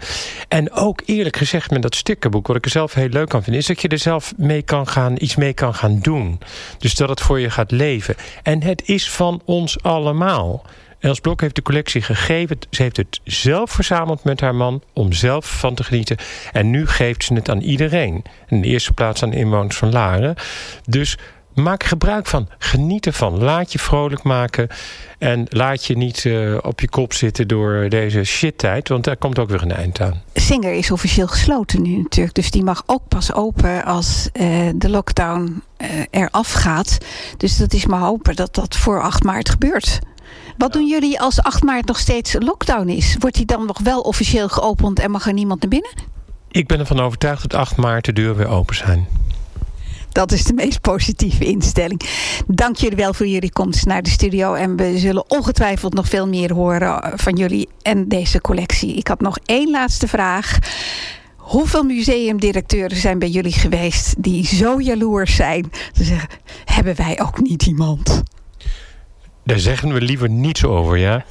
En 0.49 0.73
ook 0.73 1.03
eerlijk 1.05 1.37
gezegd 1.37 1.71
met 1.71 1.83
dat 1.83 1.95
stickerboek, 1.95 2.47
wat 2.47 2.57
ik 2.57 2.65
er 2.65 2.71
zelf 2.71 2.95
heel 2.95 3.09
leuk 3.09 3.35
aan 3.35 3.43
vind, 3.43 3.57
is 3.57 3.67
dat 3.67 3.81
je 3.81 3.89
er 3.89 3.99
zelf 3.99 4.33
mee 4.37 4.63
kan 4.63 4.89
gaan, 4.89 5.15
iets 5.19 5.37
mee 5.37 5.53
kan 5.53 5.75
gaan 5.75 5.99
doen. 5.99 6.41
Dus 6.79 6.95
dat 6.95 7.09
het 7.09 7.21
voor 7.21 7.41
je 7.41 7.51
gaat 7.51 7.71
leven. 7.71 8.15
En 8.43 8.63
het 8.63 8.83
is 8.89 9.11
van 9.11 9.41
ons 9.45 9.83
allemaal. 9.83 10.65
Els 10.99 11.21
Blok 11.21 11.41
heeft 11.41 11.55
de 11.55 11.63
collectie 11.63 12.03
gegeven. 12.03 12.59
Ze 12.71 12.83
heeft 12.83 12.97
het 12.97 13.21
zelf 13.25 13.71
verzameld 13.71 14.25
met 14.25 14.41
haar 14.41 14.55
man 14.55 14.83
om 14.93 15.13
zelf 15.13 15.59
van 15.59 15.75
te 15.75 15.85
genieten. 15.85 16.17
En 16.53 16.71
nu 16.71 16.87
geeft 16.87 17.25
ze 17.25 17.35
het 17.35 17.49
aan 17.49 17.61
iedereen. 17.61 18.23
In 18.49 18.61
de 18.61 18.69
eerste 18.69 18.93
plaats 18.93 19.23
aan 19.23 19.33
inwoners 19.33 19.77
van 19.77 19.93
Laren. 19.93 20.35
Dus 20.85 21.19
maak 21.57 21.85
gebruik 21.85 22.27
van. 22.27 22.49
Geniet 22.59 23.07
ervan. 23.07 23.39
Laat 23.39 23.73
je 23.73 23.79
vrolijk 23.79 24.23
maken. 24.23 24.69
En 25.19 25.47
laat 25.49 25.85
je 25.85 25.97
niet 25.97 26.25
uh, 26.25 26.59
op 26.63 26.81
je 26.81 26.89
kop 26.89 27.13
zitten 27.13 27.49
door 27.49 27.89
deze 27.89 28.25
shit-tijd. 28.25 28.89
Want 28.89 29.05
daar 29.05 29.17
komt 29.17 29.39
ook 29.39 29.49
weer 29.49 29.63
een 29.63 29.73
eind 29.73 30.01
aan. 30.01 30.23
Singer 30.35 30.73
is 30.73 30.91
officieel 30.91 31.27
gesloten 31.27 31.83
nu 31.83 31.97
natuurlijk. 31.97 32.35
Dus 32.35 32.51
die 32.51 32.63
mag 32.65 32.83
ook 32.87 33.03
pas 33.09 33.33
open 33.33 33.85
als 33.85 34.29
uh, 34.33 34.71
de 34.75 34.89
lockdown 34.89 35.63
uh, 35.79 35.89
eraf 36.11 36.53
gaat. 36.53 36.99
Dus 37.37 37.57
dat 37.57 37.73
is 37.73 37.87
maar 37.87 38.01
hopen 38.01 38.37
dat 38.37 38.55
dat 38.55 38.77
voor 38.77 39.03
8 39.03 39.23
maart 39.23 39.49
gebeurt. 39.51 39.99
Wat 40.57 40.73
doen 40.73 40.89
jullie 40.89 41.21
als 41.21 41.43
8 41.43 41.63
maart 41.63 41.87
nog 41.87 41.99
steeds 41.99 42.37
lockdown 42.39 42.89
is? 42.89 43.17
Wordt 43.19 43.37
die 43.37 43.47
dan 43.47 43.67
nog 43.67 43.81
wel 43.81 44.01
officieel 44.01 44.49
geopend 44.49 45.01
en 45.01 45.11
mag 45.11 45.27
er 45.27 45.33
niemand 45.33 45.61
naar 45.61 45.71
binnen? 45.71 45.91
Ik 46.51 46.67
ben 46.67 46.79
ervan 46.79 47.01
overtuigd 47.01 47.43
dat 47.43 47.55
8 47.55 47.77
maart 47.77 48.05
de 48.05 48.13
deuren 48.13 48.37
weer 48.37 48.49
open 48.49 48.75
zijn. 48.75 49.07
Dat 50.17 50.33
is 50.33 50.45
de 50.45 50.53
meest 50.53 50.81
positieve 50.81 51.45
instelling. 51.45 52.01
Dank 52.47 52.77
jullie 52.77 52.97
wel 52.97 53.15
voor 53.15 53.27
jullie 53.27 53.53
komst 53.53 53.87
naar 53.87 54.03
de 54.03 54.11
studio. 54.11 54.55
En 54.55 54.77
we 54.77 54.99
zullen 54.99 55.31
ongetwijfeld 55.31 55.95
nog 55.95 56.09
veel 56.09 56.29
meer 56.29 56.53
horen 56.53 57.19
van 57.19 57.37
jullie 57.37 57.69
en 57.83 58.09
deze 58.09 58.41
collectie. 58.41 58.95
Ik 58.95 59.09
had 59.09 59.21
nog 59.21 59.39
één 59.45 59.71
laatste 59.71 60.09
vraag. 60.09 60.59
Hoeveel 61.37 61.83
museumdirecteuren 61.83 62.97
zijn 62.97 63.19
bij 63.19 63.29
jullie 63.29 63.53
geweest 63.53 64.15
die 64.19 64.47
zo 64.47 64.81
jaloers 64.81 65.35
zijn? 65.35 65.71
Ze 65.93 66.05
zeggen, 66.05 66.29
hebben 66.65 66.97
wij 66.97 67.21
ook 67.21 67.41
niet 67.41 67.67
iemand? 67.67 68.23
Daar 69.45 69.59
zeggen 69.59 69.93
we 69.93 70.01
liever 70.01 70.31
niets 70.31 70.65
over, 70.65 70.97
ja? 70.99 71.25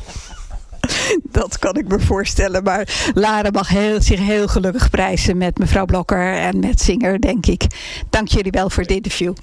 Dat 1.40 1.60
kan 1.60 1.76
ik 1.76 1.88
me 1.88 2.00
voorstellen. 2.00 2.64
Maar 2.64 3.12
Lara 3.14 3.50
mag 3.50 3.68
heel, 3.68 4.02
zich 4.02 4.20
heel 4.20 4.48
gelukkig 4.48 4.90
prijzen 4.90 5.38
met 5.38 5.58
mevrouw 5.58 5.86
Blokker 5.86 6.36
en 6.38 6.60
met 6.60 6.82
Singer, 6.82 7.22
denk 7.22 7.46
ik. 7.46 7.66
Dank 8.10 8.28
jullie 8.28 8.52
wel 8.52 8.70
voor 8.70 8.84
dit 8.84 8.96
interview. 8.96 9.34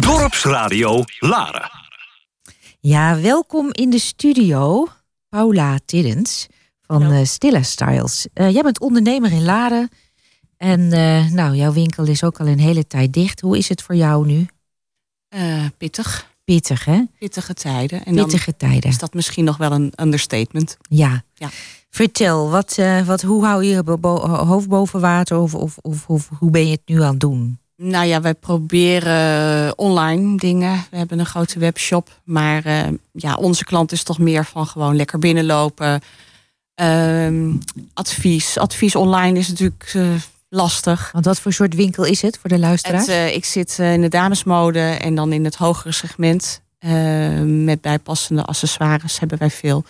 Dorpsradio 0.00 1.04
Lara. 1.18 1.70
Ja, 2.80 3.20
welkom 3.20 3.68
in 3.72 3.90
de 3.90 3.98
studio, 3.98 4.88
Paula 5.28 5.78
Tiddens 5.86 6.46
van 6.86 7.12
uh, 7.12 7.24
Stilla 7.24 7.62
Styles. 7.62 8.26
Uh, 8.34 8.50
jij 8.50 8.62
bent 8.62 8.80
ondernemer 8.80 9.32
in 9.32 9.44
Laren. 9.44 9.88
En 10.56 10.80
uh, 10.80 11.30
nou, 11.30 11.54
jouw 11.54 11.72
winkel 11.72 12.06
is 12.06 12.24
ook 12.24 12.40
al 12.40 12.46
een 12.46 12.58
hele 12.58 12.86
tijd 12.86 13.12
dicht. 13.12 13.40
Hoe 13.40 13.58
is 13.58 13.68
het 13.68 13.82
voor 13.82 13.94
jou 13.94 14.26
nu? 14.26 14.46
pittig. 15.78 16.35
Pittig, 16.46 16.84
hè? 16.84 17.02
Pittige 17.18 17.54
tijden. 17.54 18.04
En 18.04 18.14
Pittige 18.14 18.56
tijden. 18.56 18.90
Is 18.90 18.98
dat 18.98 19.14
misschien 19.14 19.44
nog 19.44 19.56
wel 19.56 19.72
een 19.72 19.92
understatement? 20.00 20.76
Ja. 20.88 21.24
ja. 21.34 21.48
Vertel, 21.90 22.50
wat, 22.50 22.76
uh, 22.80 23.02
wat, 23.06 23.22
hoe 23.22 23.44
hou 23.44 23.64
je 23.64 23.70
je 23.70 24.06
hoofd 24.26 24.68
boven 24.68 25.00
water 25.00 25.38
of, 25.38 25.54
of, 25.54 25.78
of, 25.80 26.08
of, 26.08 26.28
hoe 26.38 26.50
ben 26.50 26.66
je 26.66 26.70
het 26.70 26.82
nu 26.86 27.02
aan 27.02 27.10
het 27.10 27.20
doen? 27.20 27.58
Nou 27.76 28.06
ja, 28.06 28.20
wij 28.20 28.34
proberen 28.34 29.78
online 29.78 30.36
dingen. 30.36 30.84
We 30.90 30.96
hebben 30.96 31.18
een 31.18 31.26
grote 31.26 31.58
webshop. 31.58 32.20
Maar 32.24 32.66
uh, 32.66 32.82
ja, 33.12 33.34
onze 33.34 33.64
klant 33.64 33.92
is 33.92 34.02
toch 34.02 34.18
meer 34.18 34.44
van 34.44 34.66
gewoon 34.66 34.96
lekker 34.96 35.18
binnenlopen. 35.18 36.00
Uh, 36.80 37.54
advies. 37.94 38.58
Advies 38.58 38.94
online 38.96 39.38
is 39.38 39.48
natuurlijk 39.48 39.92
uh, 39.96 40.14
lastig. 40.48 41.10
Want 41.12 41.24
wat 41.24 41.40
voor 41.40 41.52
soort 41.52 41.74
winkel 41.74 42.04
is 42.04 42.22
het 42.22 42.38
voor 42.38 42.50
de 42.50 42.58
luisteraars? 42.58 43.06
Het, 43.06 43.14
uh, 43.14 43.34
ik 43.34 43.44
zit 43.44 43.76
uh, 43.80 43.92
in 43.92 44.00
de 44.00 44.08
damesmode 44.08 44.80
en 44.80 45.14
dan 45.14 45.32
in 45.32 45.44
het 45.44 45.56
hogere 45.56 45.92
segment. 45.92 46.64
Uh, 46.80 47.40
met 47.42 47.80
bijpassende 47.80 48.44
accessoires 48.44 49.18
hebben 49.18 49.38
wij 49.38 49.50
veel. 49.50 49.84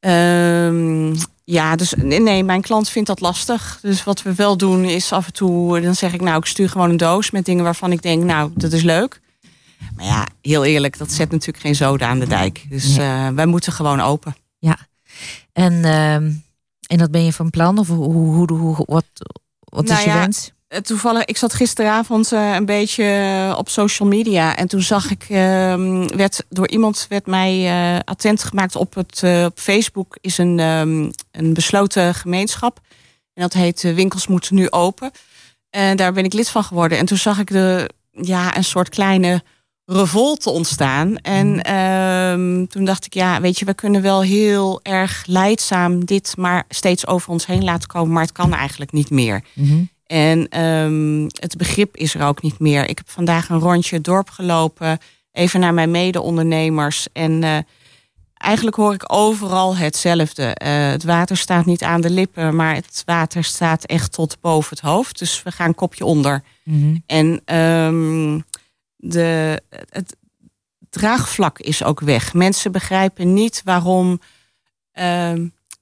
Ehm, 0.00 1.14
ja, 1.44 1.76
dus 1.76 1.94
nee, 1.96 2.44
mijn 2.44 2.62
klant 2.62 2.88
vindt 2.88 3.08
dat 3.08 3.20
lastig. 3.20 3.78
Dus 3.82 4.04
wat 4.04 4.22
we 4.22 4.34
wel 4.34 4.56
doen 4.56 4.84
is 4.84 5.12
af 5.12 5.26
en 5.26 5.32
toe, 5.32 5.80
dan 5.80 5.94
zeg 5.94 6.12
ik 6.12 6.20
nou, 6.20 6.38
ik 6.38 6.44
stuur 6.44 6.68
gewoon 6.68 6.90
een 6.90 6.96
doos 6.96 7.30
met 7.30 7.44
dingen 7.44 7.64
waarvan 7.64 7.92
ik 7.92 8.02
denk, 8.02 8.22
nou, 8.22 8.50
dat 8.54 8.72
is 8.72 8.82
leuk. 8.82 9.20
Maar 9.96 10.04
ja, 10.04 10.26
heel 10.40 10.64
eerlijk, 10.64 10.98
dat 10.98 11.12
zet 11.12 11.30
natuurlijk 11.30 11.64
geen 11.64 11.74
zoden 11.74 12.08
aan 12.08 12.18
de 12.18 12.26
dijk. 12.26 12.66
Dus 12.68 12.96
nee. 12.96 13.32
wij 13.32 13.46
moeten 13.46 13.72
gewoon 13.72 14.00
open. 14.00 14.36
Ja, 14.58 14.78
en, 15.52 15.84
ehm, 15.84 16.32
en 16.86 16.98
dat 16.98 17.10
ben 17.10 17.24
je 17.24 17.32
van 17.32 17.50
plan? 17.50 17.78
Of 17.78 17.88
hoe, 17.88 18.12
hoe, 18.12 18.52
hoe, 18.52 18.84
wat, 18.86 19.04
wat 19.74 19.84
nou 19.84 19.98
is 19.98 20.04
je 20.04 20.10
ja, 20.10 20.18
wens? 20.18 20.52
Toevallig, 20.82 21.24
ik 21.24 21.36
zat 21.36 21.54
gisteravond 21.54 22.32
uh, 22.32 22.54
een 22.54 22.66
beetje 22.66 23.04
uh, 23.04 23.54
op 23.58 23.68
social 23.68 24.08
media. 24.08 24.56
En 24.56 24.68
toen 24.68 24.82
zag 24.82 25.10
ik, 25.10 25.22
uh, 25.28 26.06
werd, 26.06 26.44
door 26.48 26.68
iemand 26.68 27.06
werd 27.08 27.26
mij 27.26 27.64
uh, 27.94 27.98
attent 28.04 28.44
gemaakt 28.44 28.76
op 28.76 28.94
het 28.94 29.22
op 29.44 29.58
Facebook 29.58 30.16
is 30.20 30.38
een, 30.38 30.58
um, 30.58 31.10
een 31.30 31.54
besloten 31.54 32.14
gemeenschap. 32.14 32.80
En 33.34 33.42
dat 33.42 33.52
heet 33.52 33.82
Winkels 33.82 34.26
moeten 34.26 34.54
nu 34.54 34.70
open. 34.70 35.10
En 35.70 35.96
daar 35.96 36.12
ben 36.12 36.24
ik 36.24 36.32
lid 36.32 36.48
van 36.48 36.64
geworden. 36.64 36.98
En 36.98 37.06
toen 37.06 37.18
zag 37.18 37.38
ik 37.38 37.50
de, 37.50 37.90
ja, 38.10 38.56
een 38.56 38.64
soort 38.64 38.88
kleine 38.88 39.42
revolte 39.86 40.50
ontstaan. 40.50 41.16
En 41.16 41.74
um, 41.74 42.68
toen 42.68 42.84
dacht 42.84 43.06
ik, 43.06 43.14
ja, 43.14 43.40
weet 43.40 43.58
je, 43.58 43.64
we 43.64 43.74
kunnen 43.74 44.02
wel 44.02 44.22
heel 44.22 44.80
erg 44.82 45.22
leidzaam 45.26 46.04
dit 46.04 46.34
maar 46.36 46.64
steeds 46.68 47.06
over 47.06 47.30
ons 47.30 47.46
heen 47.46 47.64
laten 47.64 47.88
komen, 47.88 48.12
maar 48.12 48.22
het 48.22 48.32
kan 48.32 48.54
eigenlijk 48.54 48.92
niet 48.92 49.10
meer. 49.10 49.44
Mm 49.52 49.66
-hmm. 49.66 49.92
En 50.06 50.60
um, 50.60 51.22
het 51.22 51.56
begrip 51.56 51.96
is 51.96 52.14
er 52.14 52.26
ook 52.26 52.42
niet 52.42 52.58
meer. 52.58 52.88
Ik 52.88 52.98
heb 52.98 53.10
vandaag 53.10 53.48
een 53.48 53.58
rondje 53.58 53.94
het 53.96 54.04
dorp 54.04 54.30
gelopen, 54.30 54.98
even 55.32 55.60
naar 55.60 55.74
mijn 55.74 55.90
mede-ondernemers. 55.90 57.06
En 57.12 57.42
uh, 57.42 57.58
eigenlijk 58.34 58.76
hoor 58.76 58.94
ik 58.94 59.12
overal 59.12 59.76
hetzelfde. 59.76 60.42
Uh, 60.42 60.90
het 60.90 61.04
water 61.04 61.36
staat 61.36 61.66
niet 61.66 61.82
aan 61.82 62.00
de 62.00 62.10
lippen, 62.10 62.56
maar 62.56 62.74
het 62.74 63.02
water 63.04 63.44
staat 63.44 63.84
echt 63.84 64.12
tot 64.12 64.36
boven 64.40 64.70
het 64.70 64.80
hoofd. 64.80 65.18
Dus 65.18 65.42
we 65.42 65.50
gaan 65.50 65.74
kopje 65.74 66.04
onder. 66.04 66.42
Mm 66.64 66.80
-hmm. 66.80 67.02
En 67.06 67.56
um, 67.58 68.44
de, 69.04 69.60
het 69.88 70.16
draagvlak 70.90 71.58
is 71.58 71.82
ook 71.82 72.00
weg. 72.00 72.34
Mensen 72.34 72.72
begrijpen 72.72 73.32
niet 73.32 73.62
waarom 73.64 74.10
uh, 74.10 75.32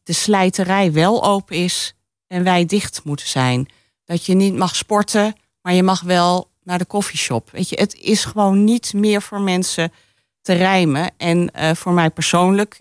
de 0.02 0.12
slijterij 0.12 0.92
wel 0.92 1.24
open 1.24 1.56
is 1.56 1.94
en 2.26 2.44
wij 2.44 2.64
dicht 2.64 3.04
moeten 3.04 3.28
zijn. 3.28 3.68
Dat 4.04 4.26
je 4.26 4.34
niet 4.34 4.54
mag 4.54 4.76
sporten, 4.76 5.34
maar 5.60 5.74
je 5.74 5.82
mag 5.82 6.00
wel 6.00 6.50
naar 6.62 6.78
de 6.78 6.84
koffieshop. 6.84 7.50
Weet 7.50 7.68
je, 7.68 7.76
het 7.76 7.94
is 7.94 8.24
gewoon 8.24 8.64
niet 8.64 8.92
meer 8.92 9.22
voor 9.22 9.40
mensen 9.40 9.92
te 10.40 10.52
rijmen. 10.52 11.10
En 11.16 11.50
uh, 11.56 11.70
voor 11.74 11.92
mij 11.92 12.10
persoonlijk 12.10 12.80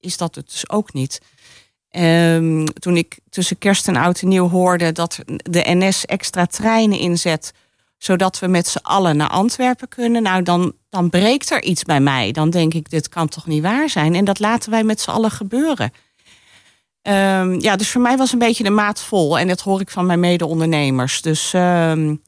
is 0.00 0.16
dat 0.16 0.34
het 0.34 0.50
dus 0.50 0.70
ook 0.70 0.92
niet. 0.92 1.20
Um, 1.90 2.64
toen 2.64 2.96
ik 2.96 3.18
tussen 3.30 3.58
kerst 3.58 3.88
en 3.88 3.96
oud 3.96 4.20
en 4.20 4.28
nieuw 4.28 4.48
hoorde 4.48 4.92
dat 4.92 5.18
de 5.26 5.62
NS 5.64 6.04
extra 6.04 6.46
treinen 6.46 6.98
inzet 6.98 7.52
zodat 7.98 8.38
we 8.38 8.46
met 8.46 8.68
z'n 8.68 8.82
allen 8.82 9.16
naar 9.16 9.28
Antwerpen 9.28 9.88
kunnen. 9.88 10.22
Nou, 10.22 10.42
dan, 10.42 10.72
dan 10.88 11.10
breekt 11.10 11.50
er 11.50 11.62
iets 11.62 11.82
bij 11.82 12.00
mij. 12.00 12.32
Dan 12.32 12.50
denk 12.50 12.74
ik, 12.74 12.90
dit 12.90 13.08
kan 13.08 13.28
toch 13.28 13.46
niet 13.46 13.62
waar 13.62 13.88
zijn? 13.88 14.14
En 14.14 14.24
dat 14.24 14.38
laten 14.38 14.70
wij 14.70 14.84
met 14.84 15.00
z'n 15.00 15.10
allen 15.10 15.30
gebeuren. 15.30 15.92
Um, 17.02 17.60
ja, 17.60 17.76
dus 17.76 17.90
voor 17.90 18.00
mij 18.00 18.16
was 18.16 18.32
een 18.32 18.38
beetje 18.38 18.64
de 18.64 18.70
maat 18.70 19.00
vol. 19.00 19.38
En 19.38 19.48
dat 19.48 19.60
hoor 19.60 19.80
ik 19.80 19.90
van 19.90 20.06
mijn 20.06 20.20
mede-ondernemers. 20.20 21.22
Dus 21.22 21.52
um, 21.52 22.22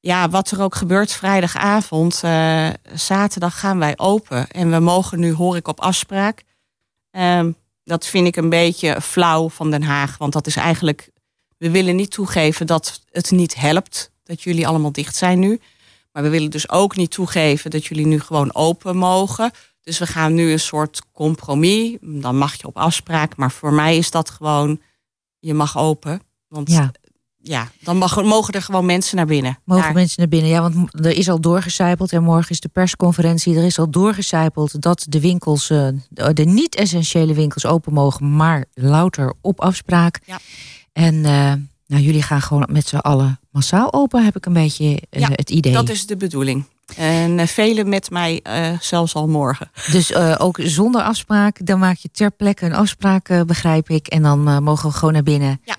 ja, 0.00 0.28
wat 0.28 0.50
er 0.50 0.62
ook 0.62 0.74
gebeurt 0.74 1.12
vrijdagavond, 1.12 2.20
uh, 2.24 2.68
zaterdag 2.94 3.60
gaan 3.60 3.78
wij 3.78 3.98
open. 3.98 4.50
En 4.50 4.70
we 4.70 4.78
mogen 4.78 5.20
nu, 5.20 5.32
hoor 5.32 5.56
ik 5.56 5.68
op 5.68 5.80
afspraak. 5.80 6.44
Um, 7.10 7.56
dat 7.84 8.06
vind 8.06 8.26
ik 8.26 8.36
een 8.36 8.48
beetje 8.48 9.00
flauw 9.00 9.48
van 9.48 9.70
Den 9.70 9.82
Haag. 9.82 10.18
Want 10.18 10.32
dat 10.32 10.46
is 10.46 10.56
eigenlijk 10.56 11.10
We 11.58 11.70
willen 11.70 11.96
niet 11.96 12.10
toegeven 12.10 12.66
dat 12.66 13.02
het 13.10 13.30
niet 13.30 13.54
helpt 13.54 14.10
dat 14.28 14.42
jullie 14.42 14.66
allemaal 14.66 14.92
dicht 14.92 15.16
zijn 15.16 15.38
nu. 15.38 15.60
Maar 16.12 16.22
we 16.22 16.28
willen 16.28 16.50
dus 16.50 16.70
ook 16.70 16.96
niet 16.96 17.10
toegeven 17.10 17.70
dat 17.70 17.86
jullie 17.86 18.06
nu 18.06 18.20
gewoon 18.20 18.54
open 18.54 18.96
mogen. 18.96 19.50
Dus 19.82 19.98
we 19.98 20.06
gaan 20.06 20.34
nu 20.34 20.52
een 20.52 20.60
soort 20.60 21.02
compromis. 21.12 21.96
Dan 22.00 22.36
mag 22.36 22.54
je 22.54 22.66
op 22.66 22.76
afspraak. 22.76 23.36
Maar 23.36 23.50
voor 23.50 23.72
mij 23.72 23.96
is 23.96 24.10
dat 24.10 24.30
gewoon, 24.30 24.80
je 25.38 25.54
mag 25.54 25.78
open. 25.78 26.20
Want 26.48 26.70
Ja. 26.70 26.92
ja, 27.36 27.70
dan 27.80 27.96
mag, 27.96 28.22
mogen 28.22 28.54
er 28.54 28.62
gewoon 28.62 28.86
mensen 28.86 29.16
naar 29.16 29.26
binnen. 29.26 29.58
Mogen 29.64 29.84
Daar- 29.84 29.92
mensen 29.92 30.16
naar 30.18 30.28
binnen? 30.28 30.50
Ja, 30.50 30.60
want 30.60 31.04
er 31.04 31.16
is 31.16 31.28
al 31.28 31.40
doorgecijpeld 31.40 32.12
en 32.12 32.22
morgen 32.22 32.50
is 32.50 32.60
de 32.60 32.68
persconferentie. 32.68 33.56
Er 33.56 33.64
is 33.64 33.78
al 33.78 33.90
doorgecijpeld 33.90 34.82
dat 34.82 35.06
de 35.08 35.20
winkels, 35.20 35.70
eh, 35.70 35.88
de 36.08 36.32
de 36.32 36.44
niet-essentiële 36.44 37.34
winkels 37.34 37.66
open 37.66 37.92
mogen, 37.92 38.36
maar 38.36 38.64
louter 38.74 39.34
op 39.40 39.60
afspraak. 39.60 40.20
Ja. 40.24 40.38
En 40.92 41.24
eh, 41.24 41.52
nou, 41.88 42.02
jullie 42.02 42.22
gaan 42.22 42.42
gewoon 42.42 42.68
met 42.70 42.88
z'n 42.88 42.96
allen 42.96 43.40
massaal 43.50 43.92
open, 43.92 44.24
heb 44.24 44.36
ik 44.36 44.46
een 44.46 44.52
beetje 44.52 45.02
eh, 45.10 45.20
Ja, 45.20 45.28
het 45.32 45.50
idee. 45.50 45.72
Dat 45.72 45.88
is 45.88 46.06
de 46.06 46.16
bedoeling. 46.16 46.64
En 46.96 47.38
eh, 47.38 47.46
velen 47.46 47.88
met 47.88 48.10
mij 48.10 48.40
eh, 48.42 48.80
zelfs 48.80 49.14
al 49.14 49.28
morgen. 49.28 49.70
Dus 49.92 50.14
ook 50.14 50.58
zonder 50.62 51.02
afspraak, 51.02 51.66
dan 51.66 51.78
maak 51.78 51.96
je 51.96 52.10
ter 52.12 52.30
plekke 52.30 52.64
een 52.64 52.74
afspraak, 52.74 53.46
begrijp 53.46 53.88
ik. 53.90 54.06
En 54.06 54.22
dan 54.22 54.62
mogen 54.62 54.88
we 54.88 54.94
gewoon 54.94 55.12
naar 55.12 55.22
binnen. 55.22 55.60
Ja. 55.64 55.76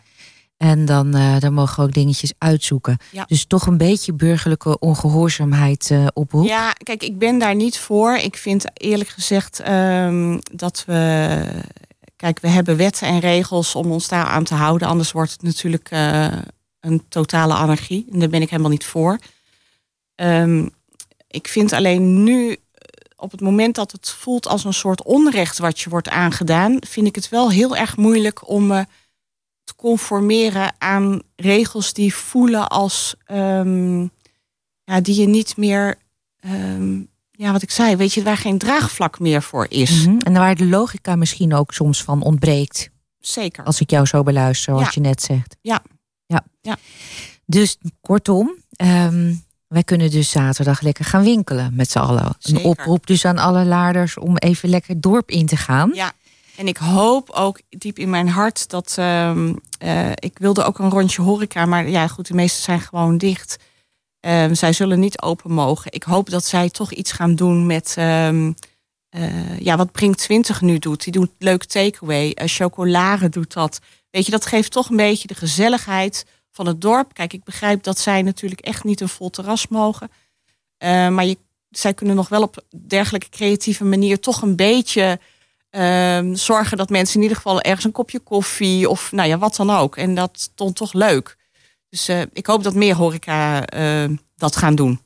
En 0.57 0.85
dan, 0.85 1.11
dan 1.39 1.53
mogen 1.53 1.75
we 1.75 1.81
ook 1.81 1.93
dingetjes 1.93 2.33
uitzoeken. 2.37 2.97
Ja. 3.11 3.25
Dus 3.27 3.45
toch 3.45 3.67
een 3.67 3.77
beetje 3.77 4.13
burgerlijke 4.13 4.79
ongehoorzaamheid 4.79 5.91
eh 5.91 6.07
oproep. 6.13 6.45
Ja, 6.45 6.73
kijk, 6.73 7.03
ik 7.03 7.17
ben 7.17 7.39
daar 7.39 7.55
niet 7.55 7.77
voor. 7.77 8.15
Ik 8.15 8.37
vind 8.37 8.65
eerlijk 8.73 9.09
gezegd 9.09 9.59
ehm, 9.59 10.39
dat 10.51 10.83
we. 10.87 11.37
Kijk, 12.19 12.39
we 12.39 12.47
hebben 12.47 12.77
wetten 12.77 13.07
en 13.07 13.19
regels 13.19 13.75
om 13.75 13.91
ons 13.91 14.07
daar 14.07 14.25
aan 14.25 14.43
te 14.43 14.53
houden. 14.55 14.87
Anders 14.87 15.11
wordt 15.11 15.31
het 15.31 15.41
natuurlijk 15.41 15.89
eh, 15.91 16.37
een 16.79 17.07
totale 17.09 17.53
anarchie. 17.53 18.07
En 18.11 18.19
daar 18.19 18.29
ben 18.29 18.41
ik 18.41 18.49
helemaal 18.49 18.71
niet 18.71 18.85
voor. 18.85 19.19
Ehm, 20.15 20.67
ik 21.27 21.47
vind 21.47 21.73
alleen 21.73 22.23
nu, 22.23 22.51
eh, 22.51 22.57
op 23.15 23.31
het 23.31 23.41
moment 23.41 23.75
dat 23.75 23.91
het 23.91 24.09
voelt 24.09 24.47
als 24.47 24.63
een 24.63 24.73
soort 24.73 25.03
onrecht 25.03 25.57
wat 25.57 25.79
je 25.79 25.89
wordt 25.89 26.09
aangedaan, 26.09 26.77
vind 26.87 27.07
ik 27.07 27.15
het 27.15 27.29
wel 27.29 27.51
heel 27.51 27.75
erg 27.75 27.97
moeilijk 27.97 28.49
om 28.49 28.67
me 28.67 28.85
te 29.63 29.75
conformeren 29.75 30.73
aan 30.77 31.21
regels 31.35 31.93
die 31.93 32.15
voelen 32.15 32.69
als. 32.69 33.15
ehm, 33.25 34.01
ja, 34.83 35.01
die 35.01 35.19
je 35.21 35.27
niet 35.27 35.57
meer. 35.57 35.97
ehm, 36.39 37.01
ja, 37.39 37.51
wat 37.51 37.61
ik 37.61 37.71
zei, 37.71 37.95
weet 37.95 38.13
je, 38.13 38.23
waar 38.23 38.37
geen 38.37 38.57
draagvlak 38.57 39.19
meer 39.19 39.41
voor 39.41 39.65
is. 39.69 40.05
Mhm. 40.05 40.17
En 40.17 40.33
waar 40.33 40.55
de 40.55 40.65
logica 40.65 41.15
misschien 41.15 41.53
ook 41.53 41.73
soms 41.73 42.03
van 42.03 42.21
ontbreekt. 42.21 42.89
Zeker. 43.19 43.63
Als 43.63 43.79
ik 43.81 43.89
jou 43.89 44.05
zo 44.05 44.23
beluister, 44.23 44.63
zoals 44.73 44.85
Ja. 44.85 44.91
je 44.93 44.99
net 45.01 45.21
zegt. 45.21 45.55
Ja. 45.61 45.81
ja. 46.25 46.43
Ja. 46.61 46.77
Dus 47.45 47.77
kortom, 48.01 48.55
ehm, 48.71 49.33
wij 49.67 49.83
kunnen 49.83 50.11
dus 50.11 50.29
zaterdag 50.31 50.81
lekker 50.81 51.05
gaan 51.05 51.23
winkelen 51.23 51.75
met 51.75 51.91
z'n 51.91 51.97
allen. 51.99 52.35
Een 52.41 52.57
oproep 52.63 53.07
dus 53.07 53.25
aan 53.25 53.37
alle 53.37 53.65
laarders 53.65 54.17
om 54.17 54.37
even 54.37 54.69
lekker 54.69 54.91
het 54.93 55.01
dorp 55.01 55.29
in 55.31 55.45
te 55.45 55.57
gaan. 55.57 55.91
Ja, 55.93 56.11
en 56.57 56.67
ik 56.67 56.77
hoop 56.77 57.29
ook 57.29 57.61
diep 57.69 57.99
in 57.99 58.09
mijn 58.09 58.29
hart 58.29 58.69
dat. 58.69 58.95
ehm, 58.97 59.53
eh, 59.79 60.09
ik 60.15 60.37
wilde 60.37 60.63
ook 60.63 60.79
een 60.79 60.89
rondje 60.89 61.21
horeca, 61.21 61.65
maar 61.65 61.89
ja, 61.89 62.07
goed, 62.07 62.27
de 62.27 62.33
meeste 62.33 62.61
zijn 62.61 62.81
gewoon 62.81 63.17
dicht. 63.17 63.57
Ehm, 64.19 64.53
zij 64.53 64.73
zullen 64.73 64.99
niet 64.99 65.21
open 65.21 65.51
mogen. 65.51 65.91
Ik 65.93 66.03
hoop 66.03 66.29
dat 66.29 66.45
zij 66.45 66.69
toch 66.69 66.91
iets 66.91 67.11
gaan 67.11 67.35
doen 67.35 67.65
met. 67.65 67.93
ehm, 67.97 68.51
eh, 69.09 69.59
ja, 69.59 69.77
wat 69.77 69.91
Brink 69.91 70.15
20 70.15 70.61
nu 70.61 70.79
doet. 70.79 71.03
Die 71.03 71.13
doet 71.13 71.29
leuk 71.37 71.63
takeaway. 71.63 72.31
Eh, 72.31 72.47
chocolade 72.47 73.29
doet 73.29 73.53
dat. 73.53 73.79
Weet 74.11 74.25
je, 74.25 74.31
dat 74.31 74.45
geeft 74.45 74.71
toch 74.71 74.89
een 74.89 74.95
beetje 74.95 75.27
de 75.27 75.35
gezelligheid 75.35 76.25
van 76.51 76.67
het 76.67 76.81
dorp. 76.81 77.13
Kijk, 77.13 77.33
ik 77.33 77.43
begrijp 77.43 77.83
dat 77.83 77.99
zij 77.99 78.21
natuurlijk 78.21 78.61
echt 78.61 78.83
niet 78.83 79.01
een 79.01 79.09
vol 79.09 79.29
terras 79.29 79.67
mogen. 79.67 80.09
Eh, 80.77 81.07
maar 81.09 81.25
je, 81.25 81.37
zij 81.69 81.93
kunnen 81.93 82.15
nog 82.15 82.29
wel 82.29 82.41
op 82.41 82.63
dergelijke 82.87 83.29
creatieve 83.29 83.83
manier 83.83 84.19
toch 84.19 84.41
een 84.41 84.55
beetje 84.55 85.19
ehm, 85.69 86.35
zorgen 86.35 86.77
dat 86.77 86.89
mensen 86.89 87.15
in 87.15 87.21
ieder 87.21 87.37
geval 87.37 87.61
ergens 87.61 87.85
een 87.85 87.91
kopje 87.91 88.19
koffie 88.19 88.89
of 88.89 89.11
nou 89.11 89.29
ja, 89.29 89.37
wat 89.37 89.55
dan 89.55 89.69
ook. 89.69 89.97
En 89.97 90.15
dat 90.15 90.31
stond 90.39 90.75
toch 90.75 90.93
leuk. 90.93 91.37
Dus 91.89 92.07
eh, 92.07 92.21
ik 92.33 92.45
hoop 92.45 92.63
dat 92.63 92.73
meer 92.73 92.95
horeca 92.95 93.65
eh, 93.65 94.09
dat 94.35 94.55
gaan 94.55 94.75
doen. 94.75 94.99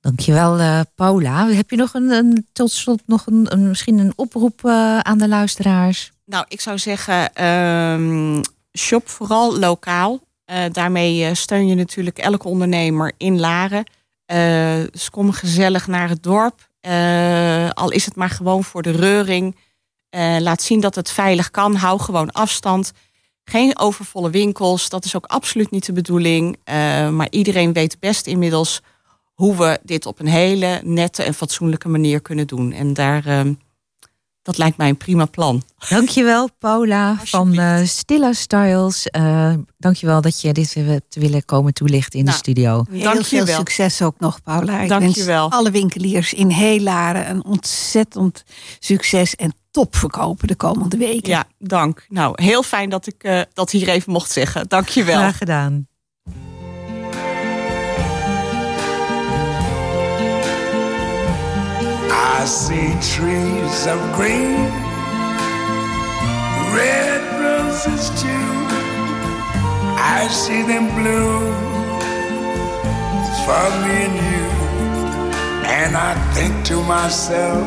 Dankjewel, 0.00 0.58
eh 0.58 0.80
Paula. 0.94 1.48
Heb 1.48 1.70
je 1.70 1.76
nog 1.76 1.94
een, 1.94 2.10
een 2.10 2.46
tot 2.52 2.70
slot 2.70 3.02
nog 3.06 3.26
een, 3.26 3.46
een- 3.52 3.68
misschien 3.68 3.98
een 3.98 4.12
oproep 4.16 4.64
aan 5.02 5.18
de 5.18 5.28
luisteraars? 5.28 6.12
Nou, 6.26 6.44
ik 6.48 6.60
zou 6.60 6.78
zeggen, 6.78 7.34
ehm, 7.34 8.42
shop 8.78 9.08
vooral 9.08 9.58
lokaal. 9.58 10.20
Daarmee 10.72 11.34
steun 11.34 11.66
je 11.66 11.74
natuurlijk 11.74 12.18
elke 12.18 12.48
ondernemer 12.48 13.12
in 13.16 13.40
Laren. 13.40 13.84
Dus 14.90 15.10
kom 15.10 15.32
gezellig 15.32 15.86
naar 15.86 16.08
het 16.08 16.22
dorp. 16.22 16.68
Al 17.74 17.90
is 17.90 18.04
het 18.04 18.16
maar 18.16 18.30
gewoon 18.30 18.64
voor 18.64 18.82
de 18.82 18.90
reuring. 18.90 19.56
Laat 20.38 20.62
zien 20.62 20.80
dat 20.80 20.94
het 20.94 21.10
veilig 21.10 21.50
kan. 21.50 21.74
Hou 21.74 22.00
gewoon 22.00 22.32
afstand. 22.32 22.92
Geen 23.44 23.78
overvolle 23.78 24.30
winkels. 24.30 24.88
Dat 24.88 25.04
is 25.04 25.16
ook 25.16 25.24
absoluut 25.26 25.70
niet 25.70 25.86
de 25.86 25.92
bedoeling. 25.92 26.56
Eh, 26.64 27.08
maar 27.08 27.26
iedereen 27.30 27.72
weet 27.72 28.00
best 28.00 28.26
inmiddels 28.26 28.80
hoe 29.34 29.56
we 29.56 29.78
dit 29.82 30.06
op 30.06 30.20
een 30.20 30.26
hele 30.26 30.80
nette 30.84 31.22
en 31.22 31.34
fatsoenlijke 31.34 31.88
manier 31.88 32.20
kunnen 32.20 32.46
doen. 32.46 32.72
En 32.72 32.92
daar, 32.94 33.26
ehm, 33.26 33.52
dat 34.42 34.58
lijkt 34.58 34.76
mij 34.76 34.88
een 34.88 34.96
prima 34.96 35.24
plan. 35.24 35.62
Dankjewel, 35.88 36.48
Paula 36.58 37.16
van 37.24 37.58
eh 37.58 37.80
Stilla 37.84 38.32
Styles. 38.32 39.06
Eh 39.06 39.52
dankjewel 39.78 40.20
dat 40.20 40.40
je 40.40 40.52
dit 40.52 40.72
weer 40.72 40.86
hebt 40.86 41.14
willen 41.14 41.44
komen 41.44 41.72
toelichten 41.74 42.18
in 42.18 42.24
Nou, 42.24 42.36
de 42.36 42.42
studio. 42.42 42.84
Heel 42.90 43.02
Dank 43.02 43.18
je 43.18 43.24
veel 43.24 43.44
wel. 43.44 43.56
succes 43.56 44.02
ook 44.02 44.14
nog, 44.18 44.42
Paula. 44.42 44.80
Ik 44.80 44.88
Dank 44.88 45.02
wens 45.02 45.14
je 45.16 45.24
wel. 45.24 45.50
alle 45.50 45.70
winkeliers 45.70 46.32
in 46.32 46.48
heel 46.50 46.80
Laren 46.80 47.30
een 47.30 47.44
ontzettend 47.44 48.44
succes 48.78 49.34
en 49.36 49.54
top 49.74 49.96
verkopen 49.96 50.48
de 50.48 50.54
komende 50.56 50.96
weken. 50.96 51.30
Ja, 51.30 51.44
dank. 51.58 52.06
Nou, 52.08 52.42
heel 52.42 52.62
fijn 52.62 52.90
dat 52.90 53.06
ik 53.06 53.22
eh, 53.24 53.40
dat 53.52 53.70
hier 53.70 53.88
even 53.88 54.12
mocht 54.12 54.30
zeggen. 54.30 54.68
Dank 54.68 54.88
je 54.88 55.04
wel. 55.04 55.16
Graag 55.16 55.38
gedaan. 55.38 55.86
I 62.42 62.46
see 62.46 62.98
trees 62.98 63.86
of 63.86 64.00
green, 64.14 64.70
red 66.74 67.22
roses 67.40 68.08
too. 68.20 68.52
I 69.96 70.28
see 70.28 70.64
them 70.64 70.86
bloom 70.94 71.54
for 73.44 73.70
me 73.82 74.04
and 74.06 74.16
you. 74.30 74.46
And 75.66 75.96
I 75.96 76.14
think 76.34 76.64
to 76.64 76.82
myself, 76.82 77.66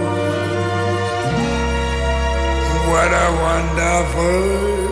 what 2.91 3.11
a 3.25 3.29
wonderful 3.47 4.84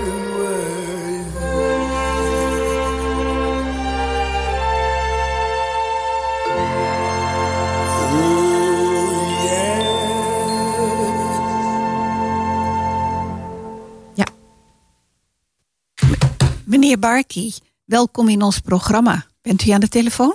Welkom 17.84 18.28
in 18.28 18.42
ons 18.42 18.59
programma. 18.59 19.24
Bent 19.40 19.66
u 19.66 19.70
aan 19.70 19.80
de 19.80 19.88
telefoon? 19.88 20.34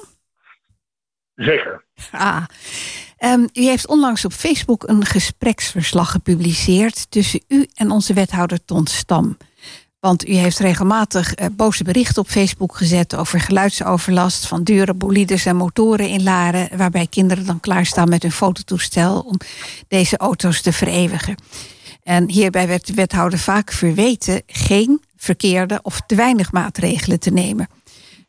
Zeker. 1.36 1.86
Ah. 2.12 2.44
Ehm, 3.18 3.42
u 3.54 3.64
heeft 3.64 3.88
onlangs 3.88 4.26
op 4.26 4.34
Facebook 4.34 4.88
een 4.88 5.06
gespreksverslag 5.06 6.12
gepubliceerd 6.12 7.12
tussen 7.12 7.42
u 7.48 7.68
en 7.74 7.92
onze 7.92 8.14
wethouder 8.14 8.66
Ton 8.66 8.88
Stam. 8.88 9.38
Want 10.00 10.28
u 10.28 10.34
heeft 10.34 10.60
regelmatig 10.60 11.34
eh, 11.34 11.48
boze 11.52 11.84
berichten 11.84 12.22
op 12.22 12.28
Facebook 12.28 12.76
gezet 12.76 13.16
over 13.16 13.40
geluidsoverlast 13.40 14.48
van 14.48 14.64
dure 14.64 14.94
bolides 14.94 15.46
en 15.46 15.56
motoren 15.56 16.10
in 16.10 16.24
Laren, 16.24 16.78
waarbij 16.78 17.08
kinderen 17.08 17.46
dan 17.46 17.60
klaarstaan 17.60 18.10
met 18.10 18.22
hun 18.22 18.32
fototoestel 18.32 19.20
om 19.20 19.38
deze 19.88 20.18
auto's 20.18 20.62
te 20.62 20.74
vereeuwigen. 20.74 21.36
En 22.04 22.30
hierbij 22.30 22.68
werd 22.68 22.88
de 22.88 22.94
wethouder 22.94 23.40
vaak 23.40 23.72
verweten 23.72 24.42
geen 24.48 25.02
verkeerde 25.28 25.80
of 25.82 26.02
te 26.06 26.16
weinig 26.16 26.52
maatregelen 26.52 27.20
te 27.20 27.32
nemen. 27.32 27.68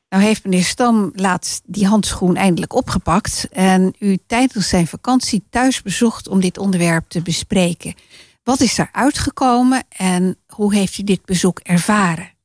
Nou 0.09 0.23
heeft 0.23 0.45
meneer 0.45 0.65
Stam 0.65 1.13
laatst 1.15 1.63
die 1.67 1.87
handschoen 1.87 2.37
eindelijk 2.37 2.75
opgepakt 2.75 3.49
en 3.51 3.95
u 3.99 4.19
tijdens 4.27 4.69
zijn 4.69 4.87
vakantie 4.87 5.45
thuis 5.51 5.83
bezocht 5.83 6.29
om 6.29 6.41
dit 6.41 6.59
onderwerp 6.59 7.05
te 7.09 7.23
bespreken. 7.23 7.95
Wat 8.43 8.61
is 8.61 8.79
er 8.79 8.89
uitgekomen 8.93 9.83
en 9.97 10.39
hoe 10.47 10.75
heeft 10.75 10.99
u 10.99 11.03
dit 11.03 11.25
bezoek 11.25 11.59
ervaren? 11.59 12.37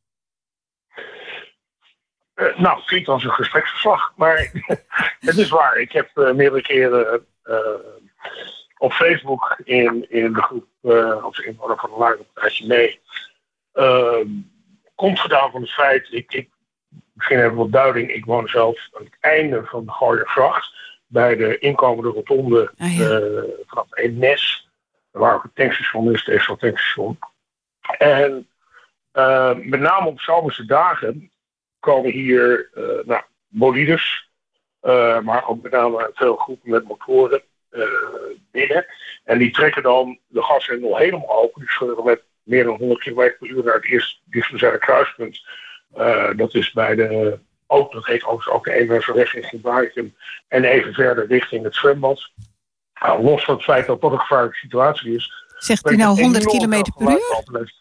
Eh, 2.34 2.58
nou, 2.58 2.82
klinkt 2.86 3.08
als 3.08 3.24
een 3.24 3.32
gespreksverslag, 3.32 4.14
maar 4.16 4.52
het 5.30 5.38
is 5.38 5.50
waar. 5.50 5.78
Ik 5.78 5.92
heb 5.92 6.18
eh, 6.18 6.32
meerdere 6.32 6.62
keren 6.62 7.26
eh, 7.44 7.58
op 8.78 8.94
Facebook 8.94 9.60
in, 9.64 10.06
in 10.10 10.34
de 10.34 10.42
groep, 10.42 10.66
of 11.24 11.40
inwoner 11.40 11.78
van 11.78 11.92
een 11.92 11.98
lage 11.98 12.68
mee, 12.68 13.00
uh, 13.74 14.26
komt 14.96 15.20
gedaan 15.20 15.52
van 15.52 15.62
het 15.62 15.72
feit, 15.72 16.08
ik, 16.12 16.34
ik, 16.34 16.50
misschien 17.14 17.40
even 17.40 17.56
wat 17.56 17.72
duiding, 17.72 18.12
ik 18.12 18.26
woon 18.26 18.48
zelf 18.48 18.90
aan 18.92 19.04
het 19.04 19.18
einde 19.20 19.66
van 19.66 19.86
de 19.86 19.92
Gooiergracht, 19.92 20.74
bij 21.08 21.36
de 21.36 21.58
inkomende 21.58 22.10
rotonde 22.10 22.72
Ah, 22.78 22.98
ja. 22.98 23.20
uh, 23.20 23.44
vanaf 23.66 23.88
waar 25.12 25.36
ook 25.36 25.44
het 25.44 25.56
tankstation 25.56 26.12
is, 26.12 26.26
het 26.26 26.60
tankstation. 26.60 27.20
En 27.98 28.48
uh, 29.14 29.56
met 29.56 29.80
name 29.80 30.08
op 30.08 30.20
zomerse 30.20 30.66
dagen 30.66 31.32
komen 31.80 32.12
hier 32.12 32.70
uh, 32.76 33.06
nou, 33.06 33.24
bolides, 33.48 34.30
uh, 34.84 35.20
maar 35.20 35.48
ook 35.48 35.62
met 35.62 35.72
name 35.72 36.12
veel 36.14 36.36
groepen 36.36 36.70
met 36.70 36.88
motoren 36.88 37.42
binnen. 38.52 38.86
En 39.24 39.38
die 39.38 39.52
trekken 39.52 39.84
dan 39.84 40.20
de 40.28 40.42
gashendel 40.42 40.98
helemaal 40.98 41.42
open. 41.42 41.62
Die 41.62 41.70
scheuren 41.70 42.04
met 42.04 42.24
meer 42.44 42.64
dan 42.64 42.78
100 42.78 43.00
km 43.00 43.14
per 43.14 43.48
uur 43.48 43.64
naar 43.64 43.74
het 43.74 43.86
eerste 43.86 44.16
dichtstbijzijnde 44.26 44.80
kruispunt. 44.80 45.42
Uh, 45.98 46.30
dat 46.36 46.54
is 46.54 46.72
bij 46.72 46.96
de, 46.96 47.40
ook, 47.68 47.92
dat 47.92 48.06
heet 48.06 48.24
overigens 48.24 48.56
ook 48.56 48.64
de 48.64 48.74
Eemwerfweg 48.74 49.34
richting 49.34 49.62
Barikum. 49.62 50.16
En 50.48 50.64
even 50.64 50.94
verder 50.94 51.28
richting 51.28 51.64
het 51.64 51.76
zwembad. 51.76 52.30
Nou, 53.02 53.24
los 53.24 53.44
van 53.44 53.56
het 53.56 53.64
feit 53.64 53.86
dat 53.86 54.02
dat 54.02 54.12
een 54.12 54.20
gevaarlijke 54.20 54.58
situatie 54.58 55.16
is. 55.16 55.32
Zegt 55.58 55.92
u 55.92 55.96
nou 55.96 56.22
100 56.22 56.46
km 56.46 56.82
per 56.98 57.12
uur? 57.12 57.72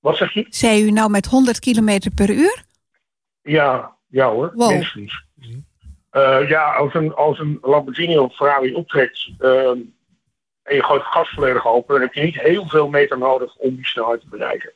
Wat 0.00 0.16
zeg 0.16 0.32
je? 0.32 0.46
Zei 0.48 0.84
u 0.84 0.90
nou 0.90 1.10
met 1.10 1.26
100 1.26 1.58
km 1.58 2.00
per 2.14 2.30
uur? 2.30 2.64
Ja, 3.42 3.96
ja 4.06 4.30
hoor. 4.30 4.52
Wow. 4.54 4.82
Uh, 6.12 6.48
ja, 6.48 6.72
als 6.72 6.94
een, 6.94 7.14
als 7.14 7.38
een 7.38 7.58
Lamborghini 7.62 8.18
of 8.18 8.34
Ferrari 8.34 8.74
optrekt 8.74 9.30
uh, 9.38 9.70
en 10.64 10.74
je 10.74 10.84
gooit 10.84 11.02
het 11.02 11.12
gas 11.12 11.30
volledig 11.30 11.66
open, 11.66 11.94
dan 11.94 12.02
heb 12.02 12.14
je 12.14 12.22
niet 12.22 12.40
heel 12.40 12.68
veel 12.68 12.88
meter 12.88 13.18
nodig 13.18 13.56
om 13.56 13.74
die 13.74 13.86
snelheid 13.86 14.20
te 14.20 14.28
bereiken. 14.28 14.72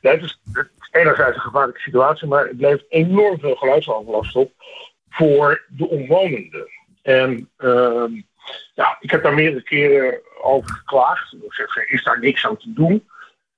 Dat 0.00 0.22
is, 0.22 0.40
enerzijds 0.90 1.36
een 1.36 1.42
gevaarlijke 1.42 1.80
situatie, 1.80 2.28
maar 2.28 2.46
het 2.46 2.60
levert 2.60 2.84
enorm 2.88 3.38
veel 3.38 3.54
geluidsoverlast 3.54 4.36
op 4.36 4.52
voor 5.08 5.64
de 5.68 5.88
omwonenden. 5.88 6.68
En 7.02 7.50
uh, 7.58 8.04
ja, 8.74 8.96
ik 9.00 9.10
heb 9.10 9.22
daar 9.22 9.34
meerdere 9.34 9.62
keren 9.62 10.20
over 10.42 10.70
geklaagd. 10.70 11.32
Ik 11.32 11.52
zeg, 11.54 11.88
is 11.88 12.04
daar 12.04 12.20
niks 12.20 12.46
aan 12.46 12.56
te 12.56 12.72
doen? 12.72 13.08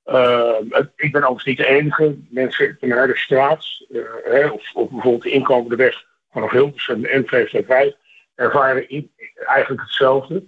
Uh, 0.07 0.55
ik 0.97 1.13
ben 1.13 1.23
overigens 1.23 1.45
niet 1.45 1.57
de 1.57 1.67
enige. 1.67 2.17
Mensen 2.29 2.77
vanuit 2.81 3.11
de 3.11 3.17
straat, 3.17 3.67
uh, 3.89 4.03
hè, 4.25 4.47
of, 4.47 4.71
of, 4.75 4.91
bijvoorbeeld 4.91 5.23
de 5.23 5.31
inkomende 5.31 5.77
weg 5.77 6.05
vanaf 6.33 6.51
Hilversum 6.51 7.05
en 7.05 7.25
N225, 7.25 7.97
ervaren 8.35 8.89
in, 8.89 9.13
eigenlijk 9.47 9.83
hetzelfde. 9.83 10.45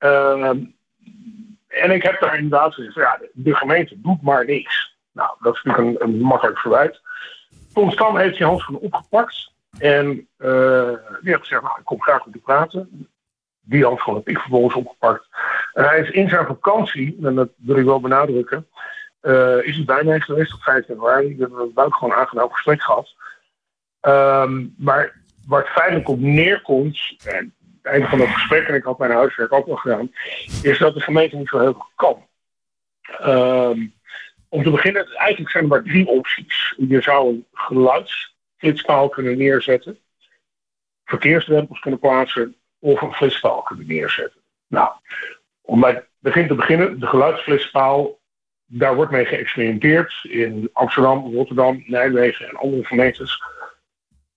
Uh, 0.00 0.50
en 1.68 1.90
ik 1.90 2.02
heb 2.02 2.20
daar 2.20 2.36
inderdaad 2.36 2.74
gezegd, 2.74 2.94
ja, 2.94 3.20
de 3.32 3.54
gemeente 3.54 4.00
doet 4.00 4.22
maar 4.22 4.44
niks. 4.44 4.96
Nou, 5.12 5.30
dat 5.40 5.54
is 5.54 5.62
natuurlijk 5.62 6.02
een, 6.02 6.08
een 6.08 6.20
makkelijk 6.20 6.58
verwijt. 6.58 7.00
Tom 7.72 7.90
Stam 7.90 8.16
heeft 8.16 8.36
die 8.36 8.46
handschoenen 8.46 8.82
opgepakt. 8.82 9.52
En 9.78 10.28
uh, 10.38 10.88
die 11.20 11.30
heeft 11.30 11.40
gezegd, 11.40 11.62
nou, 11.62 11.78
ik 11.78 11.84
kom 11.84 12.02
graag 12.02 12.26
met 12.26 12.34
u 12.34 12.38
praten. 12.38 13.08
Die 13.60 13.84
handschoenen 13.84 14.22
heb 14.24 14.34
ik 14.34 14.40
vervolgens 14.40 14.74
opgepakt. 14.74 15.28
En 15.72 15.84
hij 15.84 16.00
is 16.00 16.10
in 16.10 16.28
zijn 16.28 16.46
vakantie, 16.46 17.18
en 17.22 17.34
dat 17.34 17.48
wil 17.56 17.76
ik 17.76 17.84
wel 17.84 18.00
benadrukken, 18.00 18.66
uh, 19.22 19.66
is 19.66 19.76
hij 19.76 19.84
bij 19.84 20.04
mij 20.04 20.20
geweest 20.20 20.54
op 20.54 20.62
5 20.62 20.86
januari. 20.86 21.36
We 21.36 21.40
hebben 21.40 21.60
een 21.60 21.72
buitengewoon 21.72 22.16
aangenaam 22.16 22.50
gesprek 22.50 22.82
gehad. 22.82 23.14
Um, 24.00 24.74
maar 24.78 25.16
waar 25.46 25.60
het 25.60 25.70
feitelijk 25.70 26.08
op 26.08 26.20
neerkomt, 26.20 27.14
en 27.24 27.54
het 27.88 28.00
einde 28.00 28.08
van 28.08 28.18
dat 28.18 28.36
gesprek, 28.36 28.68
en 28.68 28.74
ik 28.74 28.82
had 28.82 28.98
mijn 28.98 29.10
huiswerk 29.10 29.52
ook 29.52 29.68
al 29.68 29.76
gedaan, 29.76 30.12
is 30.62 30.78
dat 30.78 30.94
de 30.94 31.00
gemeente 31.00 31.36
niet 31.36 31.48
zo 31.48 31.58
heel 31.58 31.72
veel 31.72 31.90
kan. 31.94 32.26
Um, 33.22 33.94
om 34.48 34.62
te 34.62 34.70
beginnen, 34.70 35.14
eigenlijk 35.14 35.50
zijn 35.50 35.62
er 35.64 35.70
maar 35.70 35.82
drie 35.82 36.06
opties. 36.06 36.74
Je 36.76 37.00
zou 37.02 37.28
een 37.28 37.46
geluidsflitspaal 37.52 39.08
kunnen 39.08 39.38
neerzetten, 39.38 39.98
verkeersdrempels 41.04 41.80
kunnen 41.80 42.00
plaatsen 42.00 42.56
of 42.78 43.00
een 43.00 43.12
flitspaal 43.12 43.62
kunnen 43.62 43.86
neerzetten. 43.86 44.40
Nou, 44.66 44.92
om 45.60 45.80
bij 45.80 45.90
het 45.90 46.06
begin 46.18 46.48
te 46.48 46.54
beginnen, 46.54 47.00
de 47.00 47.06
geluidsflitspaal, 47.06 48.18
daar 48.66 48.94
wordt 48.94 49.10
mee 49.10 49.24
geëxperimenteerd 49.24 50.12
in 50.22 50.70
Amsterdam, 50.72 51.34
Rotterdam, 51.34 51.84
Nijmegen 51.86 52.48
en 52.48 52.56
andere 52.56 52.84
gemeentes. 52.84 53.42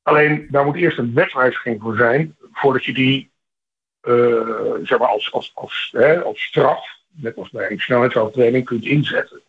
Alleen 0.04 0.48
daar 0.50 0.66
moet 0.66 0.76
eerst 0.76 0.98
een 0.98 1.14
wetswijziging 1.14 1.82
voor 1.82 1.96
zijn, 1.96 2.36
voordat 2.52 2.86
je 2.86 2.94
die 2.94 3.31
zeg 4.84 5.00
maar 5.00 5.08
als, 5.08 5.32
als, 5.32 5.52
als, 5.54 5.90
hè, 5.92 6.22
als 6.24 6.44
straf, 6.44 6.86
net 7.10 7.38
als 7.38 7.50
bij 7.50 7.72
een 7.72 7.80
snelheidsovertreding, 7.80 8.66
kunt 8.66 8.86
inzetten. 8.86 9.42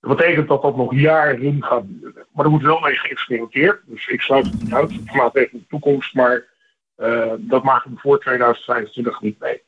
Dat 0.00 0.16
betekent 0.16 0.48
dat 0.48 0.62
dat 0.62 0.76
nog 0.76 0.94
jaren 0.94 1.64
gaat 1.64 1.82
duren. 1.86 2.26
Maar 2.32 2.44
er 2.44 2.50
moet 2.50 2.62
wel 2.62 2.80
mee 2.80 2.96
geëxperimenteerd. 2.96 3.80
Dus 3.84 4.06
ik 4.06 4.20
sluit 4.20 4.46
het 4.46 4.62
niet 4.62 4.74
uit. 4.74 4.92
Het 4.92 5.10
gaat 5.10 5.36
in 5.36 5.48
de 5.52 5.66
toekomst, 5.68 6.14
maar 6.14 6.44
uh, 6.98 7.32
dat 7.38 7.62
maken 7.62 7.90
we 7.90 7.98
voor 7.98 8.20
2025 8.20 9.20
niet 9.20 9.38
mee. 9.38 9.62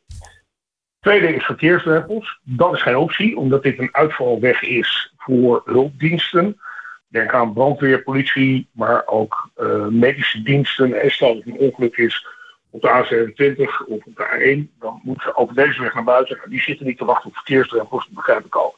Tweede 1.00 1.34
is 1.34 1.44
verkeersdrempels. 1.44 2.38
Dat 2.42 2.74
is 2.74 2.82
geen 2.82 2.96
optie, 2.96 3.36
omdat 3.36 3.62
dit 3.62 3.78
een 3.78 3.94
uitvalweg 3.94 4.62
is 4.62 5.14
voor 5.16 5.62
hulpdiensten. 5.64 6.60
Denk 7.08 7.34
aan 7.34 7.52
brandweer, 7.52 8.02
politie, 8.02 8.68
maar 8.72 9.06
ook 9.06 9.50
uh, 9.56 9.86
medische 9.86 10.42
diensten. 10.42 11.00
En 11.00 11.10
stel 11.10 11.34
dat 11.34 11.44
er 11.44 11.50
een 11.50 11.58
ongeluk 11.58 11.96
is 11.96 12.26
op 12.70 12.80
de 12.80 12.88
A27 12.88 13.86
of 13.86 14.04
op 14.04 14.16
de 14.16 14.66
A1, 14.66 14.78
dan 14.78 15.00
moeten 15.02 15.24
ze 15.24 15.36
over 15.36 15.54
deze 15.54 15.82
weg 15.82 15.94
naar 15.94 16.04
buiten. 16.04 16.40
Die 16.48 16.60
zitten 16.60 16.86
niet 16.86 16.98
te 16.98 17.04
wachten 17.04 17.28
op 17.28 17.34
verkeersdrempels, 17.34 18.04
dat 18.04 18.14
begrijp 18.14 18.44
ik 18.44 18.54
al. 18.54 18.76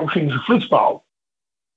Optie 0.00 0.24
is 0.24 0.32
een 0.32 0.40
flitspaal. 0.40 1.04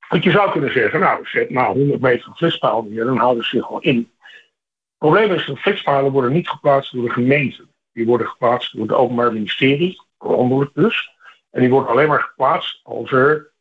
Want 0.10 0.24
je 0.24 0.32
zou 0.32 0.52
kunnen 0.52 0.72
zeggen, 0.72 1.00
nou, 1.00 1.26
zet 1.26 1.50
nou 1.50 1.78
100 1.78 2.02
meter 2.02 2.28
een 2.28 2.36
flitspaal 2.36 2.84
neer, 2.84 3.06
dan 3.06 3.18
houden 3.18 3.44
ze 3.44 3.50
zich 3.50 3.66
gewoon 3.66 3.82
in. 3.82 3.98
Het 3.98 4.98
probleem 4.98 5.32
is 5.32 5.46
dat 5.46 5.60
flitspalen 5.60 6.12
worden 6.12 6.32
niet 6.32 6.50
geplaatst 6.50 6.94
door 6.94 7.04
de 7.04 7.14
gemeente. 7.14 7.68
Die 7.94 8.06
worden 8.06 8.28
geplaatst 8.28 8.74
door 8.74 8.82
het 8.82 8.92
Openbaar 8.92 9.34
Ministerie, 9.34 10.02
landelijk 10.18 10.72
dus. 10.74 11.14
En 11.52 11.62
die 11.62 11.70
worden 11.70 11.90
alleen 11.90 12.08
maar 12.08 12.22
geplaatst 12.22 12.80
als 12.84 13.12
er 13.12 13.54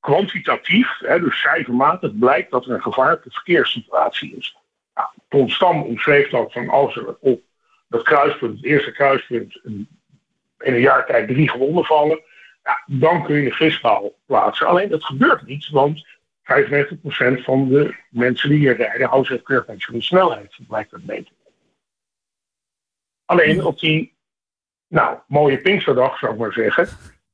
kwantitatief, 0.00 0.98
hè, 0.98 1.20
dus 1.20 1.40
cijfermatig, 1.40 2.18
blijkt 2.18 2.50
dat 2.50 2.64
er 2.64 2.70
een 2.70 2.82
gevaarlijke 2.82 3.30
verkeerssituatie 3.30 4.36
is. 4.36 4.56
Nou, 5.00 5.12
Ton 5.28 5.50
Stam 5.50 5.82
omschreef 5.82 6.30
dat 6.30 6.52
van 6.52 6.68
als 6.68 6.96
er 6.96 7.16
op 7.20 7.40
dat 7.88 8.02
kruispunt, 8.02 8.56
het 8.56 8.64
eerste 8.64 8.92
kruispunt, 8.92 9.60
in 9.64 9.88
een 10.58 10.80
jaar 10.80 11.06
tijd 11.06 11.28
drie 11.28 11.50
gewonden 11.50 11.84
vallen, 11.84 12.20
Ja, 12.64 12.82
dan 12.86 13.24
kun 13.24 13.36
je 13.36 13.48
de 13.48 13.54
vispaal 13.54 14.14
plaatsen. 14.26 14.66
Alleen 14.66 14.88
dat 14.88 15.04
gebeurt 15.04 15.46
niet, 15.46 15.68
want 15.68 16.06
95% 16.06 17.42
van 17.42 17.68
de 17.68 17.94
mensen 18.10 18.48
die 18.48 18.58
hier 18.58 18.76
rijden 18.76 19.08
houden 19.08 19.32
zich 19.32 19.42
keurig 19.42 19.68
aan 19.68 19.76
de 19.76 20.02
snelheid, 20.02 20.58
blijkt 20.68 20.90
dat 20.90 21.04
beter. 21.04 21.32
Alleen 23.24 23.64
op 23.64 23.78
die 23.78 24.14
nou, 24.86 25.18
mooie 25.26 25.60
Pinksterdag, 25.60 26.18
zou 26.18 26.32
ik 26.32 26.38
maar 26.38 26.52
zeggen, 26.52 26.88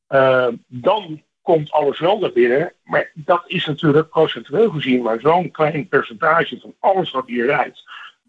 uh, 0.09 0.49
dan 0.67 1.23
komt 1.47 1.71
alles 1.71 1.99
wel 1.99 2.19
naar 2.19 2.33
binnen. 2.33 2.73
Maar 2.85 3.11
dat 3.15 3.43
is 3.47 3.67
natuurlijk 3.67 4.09
procentueel 4.09 4.71
gezien 4.71 5.03
maar 5.03 5.21
zo'n 5.21 5.51
klein 5.51 5.89
percentage 5.89 6.61
van 6.61 6.75
alles 6.81 7.11
wat 7.11 7.27
hier 7.27 7.47
rijdt. 7.47 7.83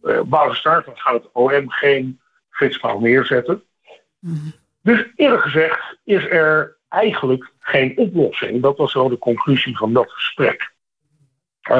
Uh, 0.03 0.19
op 0.19 0.29
basis 0.29 0.63
daarvan 0.63 0.97
gaat 0.97 1.13
het 1.13 1.31
OM 1.31 1.69
geen 1.69 2.19
flitspaal 2.49 2.99
neerzetten. 2.99 3.63
Dus 4.81 5.05
eerlijk 5.15 5.41
gezegd 5.41 5.97
is 6.03 6.25
er 6.25 6.77
eigenlijk 6.89 7.51
geen 7.59 7.97
oplossing. 7.97 8.61
Dat 8.61 8.77
was 8.77 8.91
zo 8.91 9.09
de 9.09 9.17
conclusie 9.17 9.77
van 9.77 9.93
dat 9.93 10.11
gesprek. 10.11 10.73
Uh, 11.71 11.75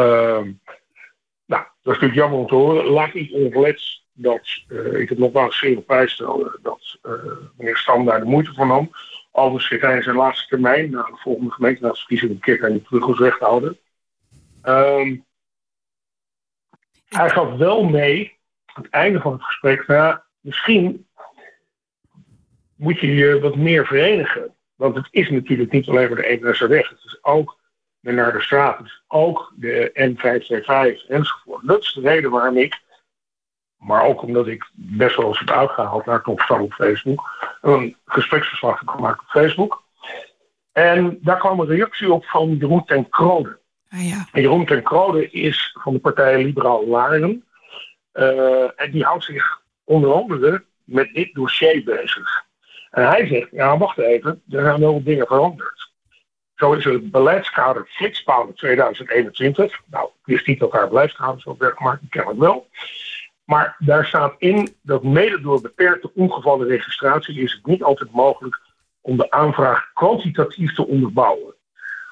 nou, 1.46 1.64
dat 1.82 1.96
is 1.96 2.02
natuurlijk 2.02 2.16
jammer 2.16 2.40
om 2.40 2.48
te 2.48 2.56
horen. 2.56 2.86
Laat 2.86 3.14
niet 3.14 3.32
onverletst 3.32 4.04
dat 4.14 4.64
uh, 4.68 5.00
ik 5.00 5.10
het 5.10 5.18
nogmaals 5.18 5.58
zeer 5.58 5.78
op 5.78 5.86
prijs 5.86 6.12
stel 6.12 6.58
dat 6.62 6.98
uh, 7.04 7.12
meneer 7.58 7.78
Stam 7.78 8.06
daar 8.06 8.20
de 8.20 8.26
moeite 8.26 8.54
voor 8.54 8.68
nam. 8.68 8.92
Overigens 9.38 9.68
zit 9.68 9.82
hij 9.82 9.96
in 9.96 10.04
zijn 10.04 10.16
laatste 10.16 10.48
termijn, 10.48 10.90
na 10.90 11.04
de 11.04 11.18
volgende 11.18 11.52
gemeenteraadsverkiezing, 11.52 12.32
een 12.32 12.40
keer 12.40 12.58
kan 12.58 12.74
je 12.74 12.82
terug 12.82 13.04
als 13.04 13.20
wethouder. 13.20 13.78
Um, 14.64 15.26
hij 17.08 17.30
gaf 17.30 17.58
wel 17.58 17.84
mee, 17.84 18.38
aan 18.66 18.84
het 18.84 18.92
einde 18.92 19.20
van 19.20 19.32
het 19.34 19.44
gesprek, 19.44 19.88
nou, 19.88 20.18
misschien 20.40 21.08
moet 22.76 23.00
je 23.00 23.16
je 23.16 23.40
wat 23.40 23.56
meer 23.56 23.86
verenigen. 23.86 24.56
Want 24.76 24.96
het 24.96 25.08
is 25.12 25.30
natuurlijk 25.30 25.72
niet 25.72 25.88
alleen 25.88 26.08
maar 26.08 26.22
de 26.22 26.28
Eemnesserweg. 26.28 26.90
Het 26.90 27.04
is 27.04 27.24
ook 27.24 27.60
de 28.00 28.12
naar 28.12 28.34
de 28.34 28.42
straat. 28.42 28.78
Het 28.78 28.88
is 28.88 29.04
ook 29.08 29.54
de 29.56 29.92
N525 29.94 31.10
enzovoort. 31.10 31.68
Dat 31.68 31.82
is 31.82 31.94
de 31.94 32.02
reden 32.02 32.32
waarom 32.32 32.58
ik, 32.58 32.82
maar 33.88 34.04
ook 34.04 34.22
omdat 34.22 34.48
ik 34.48 34.70
best 34.74 35.16
wel 35.16 35.28
eens 35.28 35.40
heb 35.40 35.50
uitgehaald 35.50 36.06
naar 36.06 36.22
Knopstam 36.22 36.62
op 36.62 36.74
Facebook, 36.74 37.50
een 37.62 37.96
gespreksverslag 38.06 38.80
heb 38.80 38.88
gemaakt 38.88 39.20
op 39.20 39.28
Facebook. 39.28 39.84
En 40.72 41.18
daar 41.22 41.38
kwam 41.38 41.60
een 41.60 41.68
reactie 41.68 42.14
op 42.14 42.26
van 42.26 42.56
Jeroen 42.56 42.86
ten 42.86 43.10
Krode. 43.10 43.60
Ah, 43.90 44.08
ja. 44.10 44.28
En 44.32 44.42
Jeroen 44.42 44.66
ten 44.66 44.84
Krode 44.84 45.30
is 45.30 45.78
van 45.82 45.94
de 45.94 46.00
partij 46.00 46.44
Liberaal 46.44 46.88
Laren. 46.88 47.46
Uh, 48.14 48.82
en 48.82 48.92
die 48.92 49.04
houdt 49.04 49.24
zich 49.24 49.62
onder 49.84 50.14
andere 50.14 50.64
met 50.84 51.14
dit 51.14 51.34
dossier 51.34 51.84
bezig. 51.84 52.46
En 52.92 53.08
hij 53.08 53.28
zegt, 53.28 53.48
ja 53.52 53.78
wacht 53.78 53.98
even, 53.98 54.42
er 54.50 54.64
zijn 54.64 54.80
wel 54.80 55.04
dingen 55.04 55.28
veranderd. 55.28 55.92
Zo 56.56 56.74
is 56.74 56.84
het 56.84 57.12
beleidskader 57.12 57.86
Flitspaal 57.90 58.54
2021. 58.54 59.82
Nou, 59.86 60.06
ik 60.06 60.26
wist 60.26 60.48
niet 60.48 60.60
dat 60.60 60.72
daar 60.72 60.88
beleidskader 60.88 61.42
zo 61.42 61.56
werd 61.58 61.78
gemaakt, 61.78 62.00
die 62.00 62.10
ken 62.10 62.32
ik 62.32 62.38
wel. 62.38 62.68
Maar 63.48 63.76
daar 63.80 64.06
staat 64.06 64.36
in 64.38 64.76
dat 64.82 65.04
mede 65.04 65.42
door 65.42 65.62
beperkte 65.62 66.12
ongevallenregistratie 66.14 67.42
is 67.42 67.54
het 67.54 67.66
niet 67.66 67.84
altijd 67.84 68.12
mogelijk 68.12 68.60
om 69.02 69.18
de 69.18 69.32
aanvraag 69.32 69.92
kwantitatief 69.94 70.74
te 70.74 70.88
onderbouwen. 70.88 71.54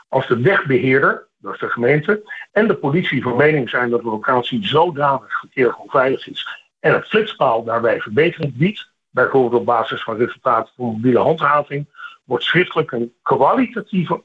Als 0.08 0.28
de 0.28 0.42
wegbeheerder, 0.42 1.28
dat 1.38 1.54
is 1.54 1.60
de 1.60 1.70
gemeente, 1.70 2.32
en 2.52 2.68
de 2.68 2.76
politie 2.76 3.24
van 3.24 3.36
mening 3.36 3.70
zijn 3.70 3.90
dat 3.90 4.02
de 4.02 4.10
locatie 4.10 4.68
zodanig 4.68 5.40
verkeer 5.40 5.76
onveilig 5.76 6.28
is 6.28 6.66
en 6.80 6.94
het 6.94 7.08
flitspaal 7.08 7.64
daarbij 7.64 8.02
verbetering 8.02 8.58
biedt, 8.58 8.90
bijvoorbeeld 9.10 9.60
op 9.60 9.66
basis 9.66 10.04
van 10.04 10.18
resultaten 10.18 10.74
van 10.76 10.86
mobiele 10.86 11.20
handhaving, 11.20 11.86
wordt 12.24 12.44
schriftelijk 12.44 12.92
een 12.92 13.14
kwalitatieve 13.22 14.24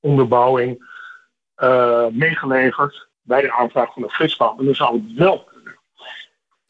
onderbouwing 0.00 0.92
uh, 1.56 2.06
meegeleverd 2.06 3.08
bij 3.22 3.40
de 3.40 3.52
aanvraag 3.52 3.92
van 3.92 4.02
de 4.02 4.10
flitspaal. 4.10 4.58
En 4.58 4.64
dan 4.64 4.74
zou 4.74 4.94
het 4.94 5.12
wel. 5.14 5.52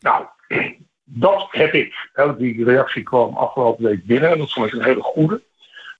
Nou, 0.05 0.27
dat 1.05 1.49
heb 1.51 1.73
ik. 1.73 2.11
Die 2.39 2.65
reactie 2.65 3.03
kwam 3.03 3.37
afgelopen 3.37 3.85
week 3.85 4.05
binnen 4.07 4.31
en 4.31 4.39
dat 4.39 4.53
vond 4.53 4.67
ik 4.67 4.73
een 4.73 4.85
hele 4.85 5.03
goede. 5.03 5.43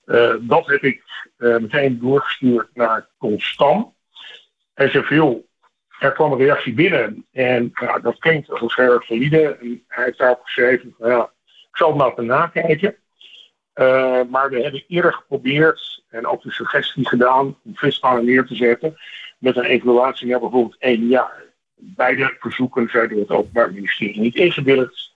Uh, 0.05 0.33
dat 0.39 0.67
heb 0.67 0.83
ik 0.83 1.03
uh, 1.37 1.57
meteen 1.57 1.99
doorgestuurd 1.99 2.69
naar 2.73 3.07
Constant. 3.17 3.87
Hij 4.73 4.89
zei 4.89 5.03
veel, 5.03 5.45
er 5.99 6.11
kwam 6.11 6.31
een 6.31 6.37
reactie 6.37 6.73
binnen 6.73 7.25
en 7.31 7.71
ja, 7.73 7.99
dat 7.99 8.19
klinkt 8.19 8.49
als 8.49 8.75
erg 8.75 9.05
valide. 9.05 9.57
En 9.61 9.83
hij 9.87 10.03
heeft 10.03 10.17
daarop 10.17 10.43
geschreven 10.43 10.95
ja, 10.99 11.31
ik 11.43 11.77
zal 11.77 11.89
het 11.89 11.97
maar 11.97 12.11
even 12.11 12.25
nakijken. 12.25 12.95
Uh, 13.75 14.21
maar 14.29 14.49
we 14.49 14.61
hebben 14.61 14.83
eerder 14.87 15.13
geprobeerd 15.13 16.03
en 16.09 16.27
ook 16.27 16.41
de 16.41 16.51
suggestie 16.51 17.07
gedaan 17.07 17.57
om 17.63 17.75
vispannen 17.75 18.25
neer 18.25 18.45
te 18.45 18.55
zetten 18.55 18.97
met 19.37 19.57
een 19.57 19.63
evaluatie 19.63 20.27
naar 20.27 20.39
bijvoorbeeld 20.39 20.77
één 20.79 21.07
jaar. 21.07 21.44
Beide 21.75 22.35
verzoeken 22.39 22.89
zijn 22.89 23.09
door 23.09 23.19
het 23.19 23.29
Openbaar 23.29 23.73
Ministerie 23.73 24.19
niet 24.19 24.35
ingewilligd. 24.35 25.13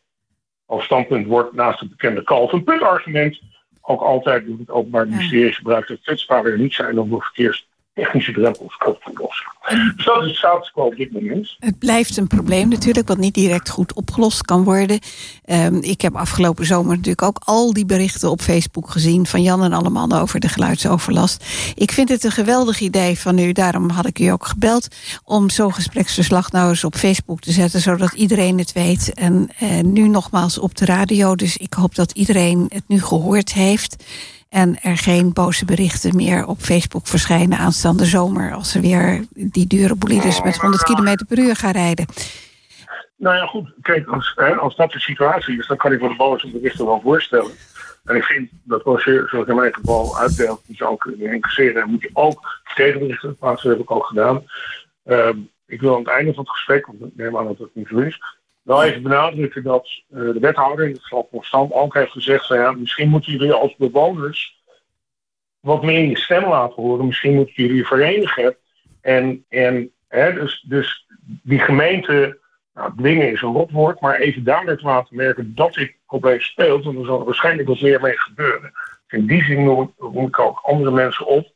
Als 0.65 0.83
standpunt 0.83 1.27
wordt 1.27 1.53
naast 1.53 1.79
het 1.79 1.89
bekende 1.89 2.23
kalf 2.23 2.51
een 2.51 2.63
puntargument 2.63 3.41
ook 3.81 4.01
altijd 4.01 4.45
door 4.45 4.57
het 4.57 4.69
Openbaar 4.69 5.07
Ministerie 5.07 5.53
gebruikt 5.53 5.87
dat 5.87 6.45
er 6.45 6.57
niet 6.57 6.73
zijn 6.73 6.99
om 6.99 7.09
door 7.09 7.23
verkeers 7.23 7.68
technische 7.99 8.31
drempels 8.31 8.77
op 8.85 9.03
te 9.03 9.11
lossen. 9.13 9.47
Dus 9.95 10.05
dat 10.05 10.23
is 10.23 10.41
het 10.41 10.71
op 10.73 10.95
dit 10.95 11.11
moment. 11.11 11.55
Het 11.59 11.79
blijft 11.79 12.17
een 12.17 12.27
probleem 12.27 12.67
natuurlijk, 12.69 13.07
wat 13.07 13.17
niet 13.17 13.33
direct 13.33 13.69
goed 13.69 13.93
opgelost 13.93 14.41
kan 14.41 14.63
worden. 14.63 14.99
Um, 15.45 15.81
ik 15.81 16.01
heb 16.01 16.15
afgelopen 16.15 16.65
zomer 16.65 16.95
natuurlijk 16.95 17.21
ook 17.21 17.41
al 17.43 17.73
die 17.73 17.85
berichten 17.85 18.29
op 18.29 18.41
Facebook 18.41 18.89
gezien 18.89 19.25
van 19.25 19.41
Jan 19.41 19.63
en 19.63 19.73
allemaal 19.73 20.11
over 20.11 20.39
de 20.39 20.49
geluidsoverlast. 20.49 21.45
Ik 21.75 21.91
vind 21.91 22.09
het 22.09 22.23
een 22.23 22.31
geweldig 22.31 22.79
idee 22.79 23.19
van 23.19 23.37
u, 23.37 23.51
daarom 23.51 23.89
had 23.89 24.05
ik 24.05 24.19
u 24.19 24.27
ook 24.27 24.45
gebeld, 24.45 24.87
om 25.23 25.49
zo'n 25.49 25.73
gespreksverslag 25.73 26.51
nou 26.51 26.69
eens 26.69 26.83
op 26.83 26.95
Facebook 26.95 27.39
te 27.39 27.51
zetten, 27.51 27.81
zodat 27.81 28.13
iedereen 28.13 28.57
het 28.57 28.73
weet. 28.73 29.13
En 29.13 29.49
uh, 29.63 29.79
nu 29.79 30.07
nogmaals 30.07 30.57
op 30.57 30.75
de 30.75 30.85
radio, 30.85 31.35
dus 31.35 31.57
ik 31.57 31.73
hoop 31.73 31.95
dat 31.95 32.11
iedereen 32.11 32.65
het 32.73 32.83
nu 32.87 33.01
gehoord 33.01 33.53
heeft. 33.53 34.03
En 34.49 34.79
er 34.81 34.97
geen 34.97 35.33
boze 35.33 35.65
berichten 35.65 36.15
meer 36.15 36.45
op 36.45 36.57
Facebook 36.59 37.07
verschijnen 37.07 37.57
aanstaande 37.57 38.05
zomer. 38.05 38.53
Als 38.53 38.71
ze 38.71 38.79
weer 38.81 39.25
die 39.33 39.67
dure 39.67 39.95
bolides 39.95 40.41
met 40.41 40.57
100 40.57 40.83
km 40.83 41.15
per 41.27 41.39
uur 41.39 41.55
gaan 41.55 41.71
rijden. 41.71 42.05
Nou 43.15 43.35
ja, 43.35 43.45
goed. 43.45 43.73
Kijk, 43.81 44.07
als, 44.07 44.31
hè, 44.35 44.55
als 44.55 44.75
dat 44.75 44.91
de 44.91 44.99
situatie 44.99 45.57
is, 45.57 45.67
dan 45.67 45.77
kan 45.77 45.91
ik 45.91 46.01
me 46.01 46.07
de 46.07 46.15
boze 46.15 46.51
berichten 46.51 46.85
wel 46.85 47.01
voorstellen. 47.01 47.51
En 48.05 48.15
ik 48.15 48.23
vind 48.23 48.49
dat 48.63 48.83
als 48.83 49.03
je, 49.03 49.27
zoals 49.29 49.47
in 49.47 49.55
mijn 49.55 49.73
geval, 49.73 50.17
uitdeelt, 50.17 50.61
die 50.67 50.75
zou 50.75 50.97
kunnen 50.97 51.33
incasseren, 51.33 51.89
moet 51.89 52.01
je 52.01 52.09
ook 52.13 52.61
tegenberichten 52.75 53.37
plaatsen. 53.37 53.69
Dat 53.69 53.77
heb 53.77 53.87
ik 53.87 53.95
ook 53.95 54.05
gedaan. 54.05 54.43
Uh, 55.05 55.29
ik 55.65 55.81
wil 55.81 55.93
aan 55.93 55.99
het 55.99 56.09
einde 56.09 56.33
van 56.33 56.43
het 56.43 56.53
gesprek, 56.53 56.85
want 56.85 57.01
ik 57.01 57.15
neem 57.15 57.37
aan 57.37 57.45
dat 57.45 57.57
het 57.57 57.75
niet 57.75 57.87
zo 57.87 57.97
is, 57.97 58.19
wel 58.69 58.83
even 58.83 59.01
benadrukken 59.01 59.63
dat 59.63 59.87
uh, 60.09 60.33
de 60.33 60.39
wethouder 60.39 60.85
in 60.85 60.91
het 60.91 61.03
geval 61.03 61.27
Constant 61.31 61.71
ook 61.73 61.93
heeft 61.93 62.11
gezegd: 62.11 62.47
van, 62.47 62.57
ja, 62.57 62.71
misschien 62.71 63.09
moeten 63.09 63.31
jullie 63.31 63.53
als 63.53 63.75
bewoners 63.75 64.61
wat 65.59 65.83
meer 65.83 66.05
je 66.05 66.17
stem 66.17 66.49
laten 66.49 66.83
horen. 66.83 67.05
Misschien 67.05 67.35
moeten 67.35 67.53
jullie 67.63 67.87
verenigen. 67.87 68.55
En, 69.01 69.45
en 69.49 69.91
hè, 70.07 70.33
dus, 70.33 70.65
dus 70.67 71.05
die 71.23 71.59
gemeente, 71.59 72.39
nou, 72.73 72.91
dwingen 72.97 73.31
is 73.31 73.41
een 73.41 73.53
rotwoord, 73.53 73.99
maar 73.99 74.19
even 74.19 74.43
duidelijk 74.43 74.81
laten 74.81 75.15
merken 75.15 75.55
dat 75.55 75.73
dit 75.73 75.93
probleem 76.07 76.41
speelt. 76.41 76.85
En 76.85 76.97
er 76.97 77.05
zal 77.05 77.19
er 77.19 77.25
waarschijnlijk 77.25 77.67
wat 77.67 77.81
meer 77.81 78.01
mee 78.01 78.17
gebeuren. 78.17 78.71
In 79.07 79.25
die 79.25 79.43
zin 79.43 79.67
roep 79.97 80.27
ik 80.27 80.39
ook 80.39 80.59
andere 80.63 80.91
mensen 80.91 81.25
op 81.25 81.51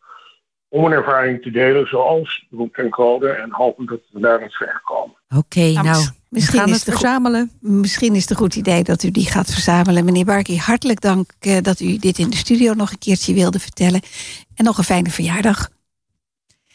om 0.74 0.86
een 0.86 0.92
ervaring 0.92 1.42
te 1.42 1.52
delen, 1.52 1.88
zoals 1.88 2.46
Roep 2.52 2.76
en 2.76 2.90
Code, 2.90 3.30
en 3.30 3.52
hopen 3.52 3.86
dat 3.86 4.00
we 4.12 4.20
daar 4.20 4.42
niet 4.42 4.54
verder 4.54 4.82
komen. 4.84 5.16
Oké, 5.30 5.38
okay, 5.38 5.74
nou, 5.74 5.86
nou 5.86 6.08
misschien 6.30 6.60
gaan 6.60 6.70
is 6.70 6.74
het 6.74 6.84
verzamelen. 6.84 7.52
Misschien 7.60 8.16
is 8.16 8.22
het 8.22 8.30
een 8.30 8.36
goed 8.36 8.56
idee 8.56 8.84
dat 8.84 9.04
u 9.04 9.12
die 9.12 9.26
gaat 9.26 9.52
verzamelen. 9.52 10.06
Meneer 10.06 10.26
Barkie, 10.26 10.60
hartelijk 10.60 11.02
dank 11.02 11.32
uh, 11.42 11.58
dat 11.62 11.80
u 11.80 11.98
dit 11.98 12.18
in 12.20 12.30
de 12.30 12.36
studio 12.36 12.74
nog 12.74 12.92
een 12.92 12.98
keertje 12.98 13.34
wilde 13.34 13.60
vertellen. 13.60 14.02
En 14.56 14.66
nog 14.66 14.78
een 14.78 14.84
fijne 14.84 15.10
verjaardag. 15.10 15.70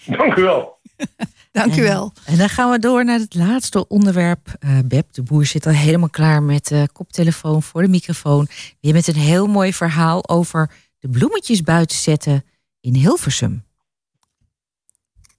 Dank 0.06 0.36
u 0.36 0.42
wel. 0.42 0.78
dank 1.52 1.76
u 1.76 1.82
wel. 1.82 2.12
En, 2.24 2.32
en 2.32 2.38
dan 2.38 2.48
gaan 2.48 2.70
we 2.70 2.78
door 2.78 3.04
naar 3.04 3.18
het 3.18 3.34
laatste 3.34 3.88
onderwerp. 3.88 4.48
Uh, 4.60 4.78
Beb 4.84 5.12
de 5.12 5.22
Boer 5.22 5.46
zit 5.46 5.66
al 5.66 5.72
helemaal 5.72 6.10
klaar 6.10 6.42
met 6.42 6.66
de 6.66 6.88
koptelefoon 6.92 7.62
voor 7.62 7.82
de 7.82 7.88
microfoon. 7.88 8.46
Weer 8.80 8.94
met 8.94 9.06
een 9.06 9.14
heel 9.14 9.46
mooi 9.46 9.72
verhaal 9.72 10.28
over 10.28 10.70
de 10.98 11.08
bloemetjes 11.08 11.62
buiten 11.62 11.96
zetten 11.96 12.44
in 12.80 12.94
Hilversum. 12.94 13.66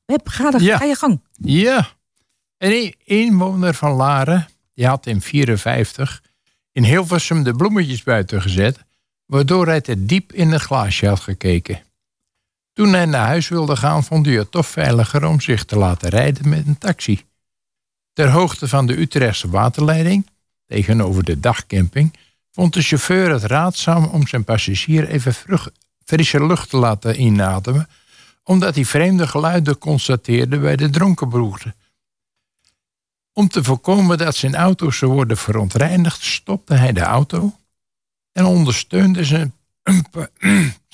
Beb, 0.09 0.27
ga, 0.27 0.53
er, 0.53 0.61
ja. 0.61 0.77
ga 0.77 0.85
je 0.85 0.95
gang. 0.95 1.21
Ja. 1.33 1.89
Een 2.57 2.95
inwoner 3.03 3.73
van 3.73 3.91
Laren, 3.91 4.47
die 4.73 4.87
had 4.87 5.05
in 5.05 5.21
54 5.21 6.23
in 6.71 6.83
Hilversum 6.83 7.43
de 7.43 7.53
bloemetjes 7.53 8.03
buiten 8.03 8.41
gezet, 8.41 8.85
waardoor 9.25 9.67
hij 9.67 9.81
te 9.81 10.05
diep 10.05 10.33
in 10.33 10.51
het 10.51 10.61
glaasje 10.61 11.07
had 11.07 11.19
gekeken. 11.19 11.81
Toen 12.73 12.93
hij 12.93 13.05
naar 13.05 13.25
huis 13.25 13.47
wilde 13.47 13.75
gaan, 13.75 14.03
vond 14.03 14.25
hij 14.25 14.35
het 14.35 14.51
toch 14.51 14.67
veiliger 14.67 15.25
om 15.25 15.41
zich 15.41 15.65
te 15.65 15.77
laten 15.77 16.09
rijden 16.09 16.49
met 16.49 16.67
een 16.67 16.77
taxi. 16.77 17.25
Ter 18.13 18.29
hoogte 18.29 18.67
van 18.67 18.85
de 18.85 18.99
Utrechtse 18.99 19.49
waterleiding, 19.49 20.27
tegenover 20.65 21.23
de 21.23 21.39
dagcamping, 21.39 22.13
vond 22.51 22.73
de 22.73 22.81
chauffeur 22.81 23.31
het 23.31 23.43
raadzaam 23.43 24.05
om 24.05 24.27
zijn 24.27 24.43
passagier 24.43 25.07
even 25.07 25.33
frisse 26.05 26.45
lucht 26.45 26.69
te 26.69 26.77
laten 26.77 27.21
inademen, 27.21 27.87
omdat 28.49 28.75
hij 28.75 28.85
vreemde 28.85 29.27
geluiden 29.27 29.77
constateerde 29.77 30.59
bij 30.59 30.75
de 30.75 30.89
dronken 30.89 31.29
broer. 31.29 31.73
Om 33.33 33.47
te 33.47 33.63
voorkomen 33.63 34.17
dat 34.17 34.35
zijn 34.35 34.55
auto 34.55 34.91
zou 34.91 35.11
worden 35.11 35.37
verontreinigd, 35.37 36.23
stopte 36.23 36.73
hij 36.73 36.93
de 36.93 37.01
auto 37.01 37.59
en 38.31 38.45
ondersteunde 38.45 39.23
zijn, 39.23 39.53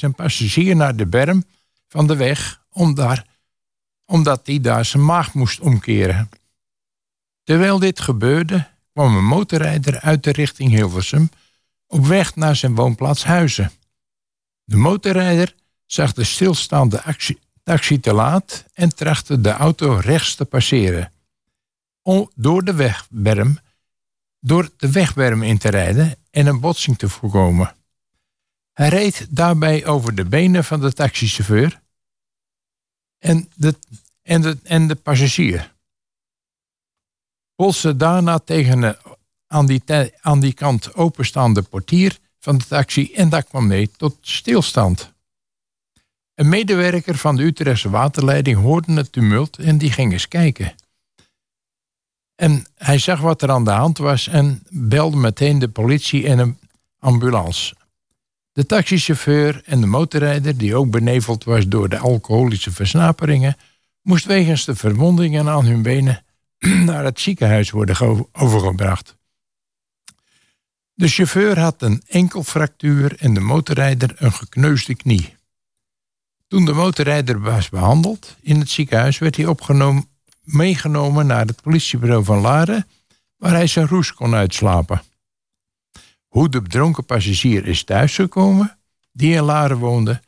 zijn 0.02 0.16
passagier 0.16 0.76
naar 0.76 0.96
de 0.96 1.06
berm 1.06 1.44
van 1.88 2.08
de 2.08 2.16
weg 2.16 2.62
om 2.70 2.94
daar, 2.96 3.26
omdat 4.06 4.42
hij 4.48 4.60
daar 4.60 4.86
zijn 4.86 5.06
maag 5.06 5.34
moest 5.34 5.60
omkeren. 5.60 6.30
Terwijl 7.44 7.80
dit 7.80 8.00
gebeurde, 8.00 8.68
kwam 8.94 9.16
een 9.16 9.26
motorrijder 9.26 10.00
uit 10.00 10.24
de 10.24 10.32
richting 10.32 10.72
Hilversum 10.72 11.30
op 11.88 12.06
weg 12.06 12.36
naar 12.36 12.56
zijn 12.56 12.76
woonplaats 12.76 13.24
Huizen. 13.24 13.72
De 14.64 14.76
motorrijder 14.76 15.56
zag 15.86 16.14
de 16.14 16.24
stilstaande 16.24 17.02
taxi 17.66 18.00
te 18.00 18.14
laat 18.14 18.66
en 18.74 18.96
trachtte 18.96 19.42
de 19.42 19.50
auto 19.50 19.94
rechts 19.94 20.36
te 20.36 20.46
passeren. 20.46 21.12
Om 22.02 22.32
door 22.36 22.64
de 22.64 22.74
wegberm, 22.74 23.60
door 24.40 24.70
de 24.78 24.92
wegberm 24.92 25.44
in 25.44 25.58
te 25.58 25.70
rijden 25.70 26.16
en 26.32 26.46
een 26.46 26.60
botsing 26.60 26.98
te 26.98 27.10
voorkomen. 27.10 27.76
Hij 28.74 28.90
reed 28.90 29.28
daarbij 29.30 29.86
over 29.86 30.16
de 30.16 30.26
benen 30.26 30.64
van 30.64 30.82
de 30.82 30.94
taxichauffeur 30.94 31.82
en 33.20 33.50
de, 33.56 33.76
en 34.22 34.42
de, 34.42 34.58
en 34.64 34.88
de 34.88 34.96
passagier. 34.96 35.74
Polste 37.56 37.96
daarna 37.96 38.40
tegen 38.40 38.82
een 38.82 38.96
aan 39.48 39.66
die, 39.66 39.84
aan 40.22 40.40
die 40.40 40.54
kant 40.54 40.94
openstaande 40.94 41.62
portier 41.62 42.20
van 42.40 42.58
de 42.58 42.66
taxi 42.66 43.14
en 43.14 43.30
dat 43.30 43.48
kwam 43.48 43.68
mee 43.68 43.92
tot 43.92 44.18
stilstand. 44.22 45.14
Een 46.36 46.50
medewerker 46.50 47.16
van 47.18 47.36
de 47.36 47.44
Utrechtse 47.44 47.90
waterleiding 47.90 48.58
hoorde 48.58 48.94
het 48.94 49.12
tumult 49.12 49.58
en 49.58 49.78
die 49.78 49.92
ging 49.92 50.12
eens 50.12 50.28
kijken. 50.28 50.76
En 52.36 52.66
hij 52.76 52.98
zag 52.98 53.20
wat 53.20 53.42
er 53.42 53.52
aan 53.52 53.64
de 53.64 53.72
hand 53.72 53.98
was 53.98 54.28
en 54.28 54.64
belde 54.70 55.18
meteen 55.18 55.60
de 55.60 55.70
politie 55.70 56.28
en 56.28 56.40
een 56.40 56.60
ambulance. 57.00 57.76
De 58.52 58.66
taxichauffeur 58.66 59.62
en 59.66 59.82
de 59.82 59.88
motorrijder, 59.88 60.58
die 60.58 60.76
ook 60.76 60.92
beneveld 60.92 61.44
was 61.44 61.68
door 61.68 61.90
de 61.90 61.98
alcoholische 61.98 62.72
versnaperingen, 62.72 63.58
moest 64.02 64.26
wegens 64.26 64.66
de 64.66 64.76
verwondingen 64.76 65.50
aan 65.50 65.66
hun 65.66 65.82
benen 65.82 66.24
naar 66.90 67.04
het 67.04 67.20
ziekenhuis 67.20 67.72
worden 67.72 68.28
overgebracht. 68.32 69.16
De 70.94 71.08
chauffeur 71.08 71.60
had 71.60 71.82
een 71.82 72.02
enkelfractuur 72.08 73.16
en 73.20 73.34
de 73.34 73.40
motorrijder 73.40 74.16
een 74.16 74.32
gekneusde 74.34 74.96
knie. 74.96 75.35
Toen 76.48 76.66
de 76.66 76.74
motorrijder 76.74 77.42
was 77.42 77.70
behandeld 77.70 78.36
in 78.42 78.60
het 78.60 78.70
ziekenhuis, 78.70 79.18
werd 79.18 79.36
hij 79.36 79.46
opgenomen, 79.46 80.08
meegenomen 80.44 81.28
naar 81.28 81.46
het 81.46 81.62
politiebureau 81.62 82.24
van 82.24 82.40
Laren, 82.40 82.88
waar 83.38 83.52
hij 83.52 83.68
zijn 83.68 83.88
roes 83.88 84.14
kon 84.14 84.34
uitslapen. 84.34 85.02
Hoe 86.28 86.50
de 86.50 86.62
bedronken 86.62 87.06
passagier 87.06 87.68
is 87.68 87.84
thuisgekomen, 87.84 88.78
die 89.12 89.36
in 89.36 89.44
Laren 89.44 89.78
woonde, 89.78 90.22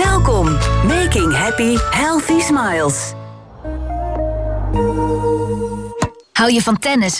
Welkom, 0.04 0.56
making 0.86 1.36
happy, 1.36 1.76
healthy 1.90 2.40
smiles. 2.40 3.15
Hou 6.32 6.50
je 6.50 6.62
van 6.62 6.78
tennis, 6.78 7.14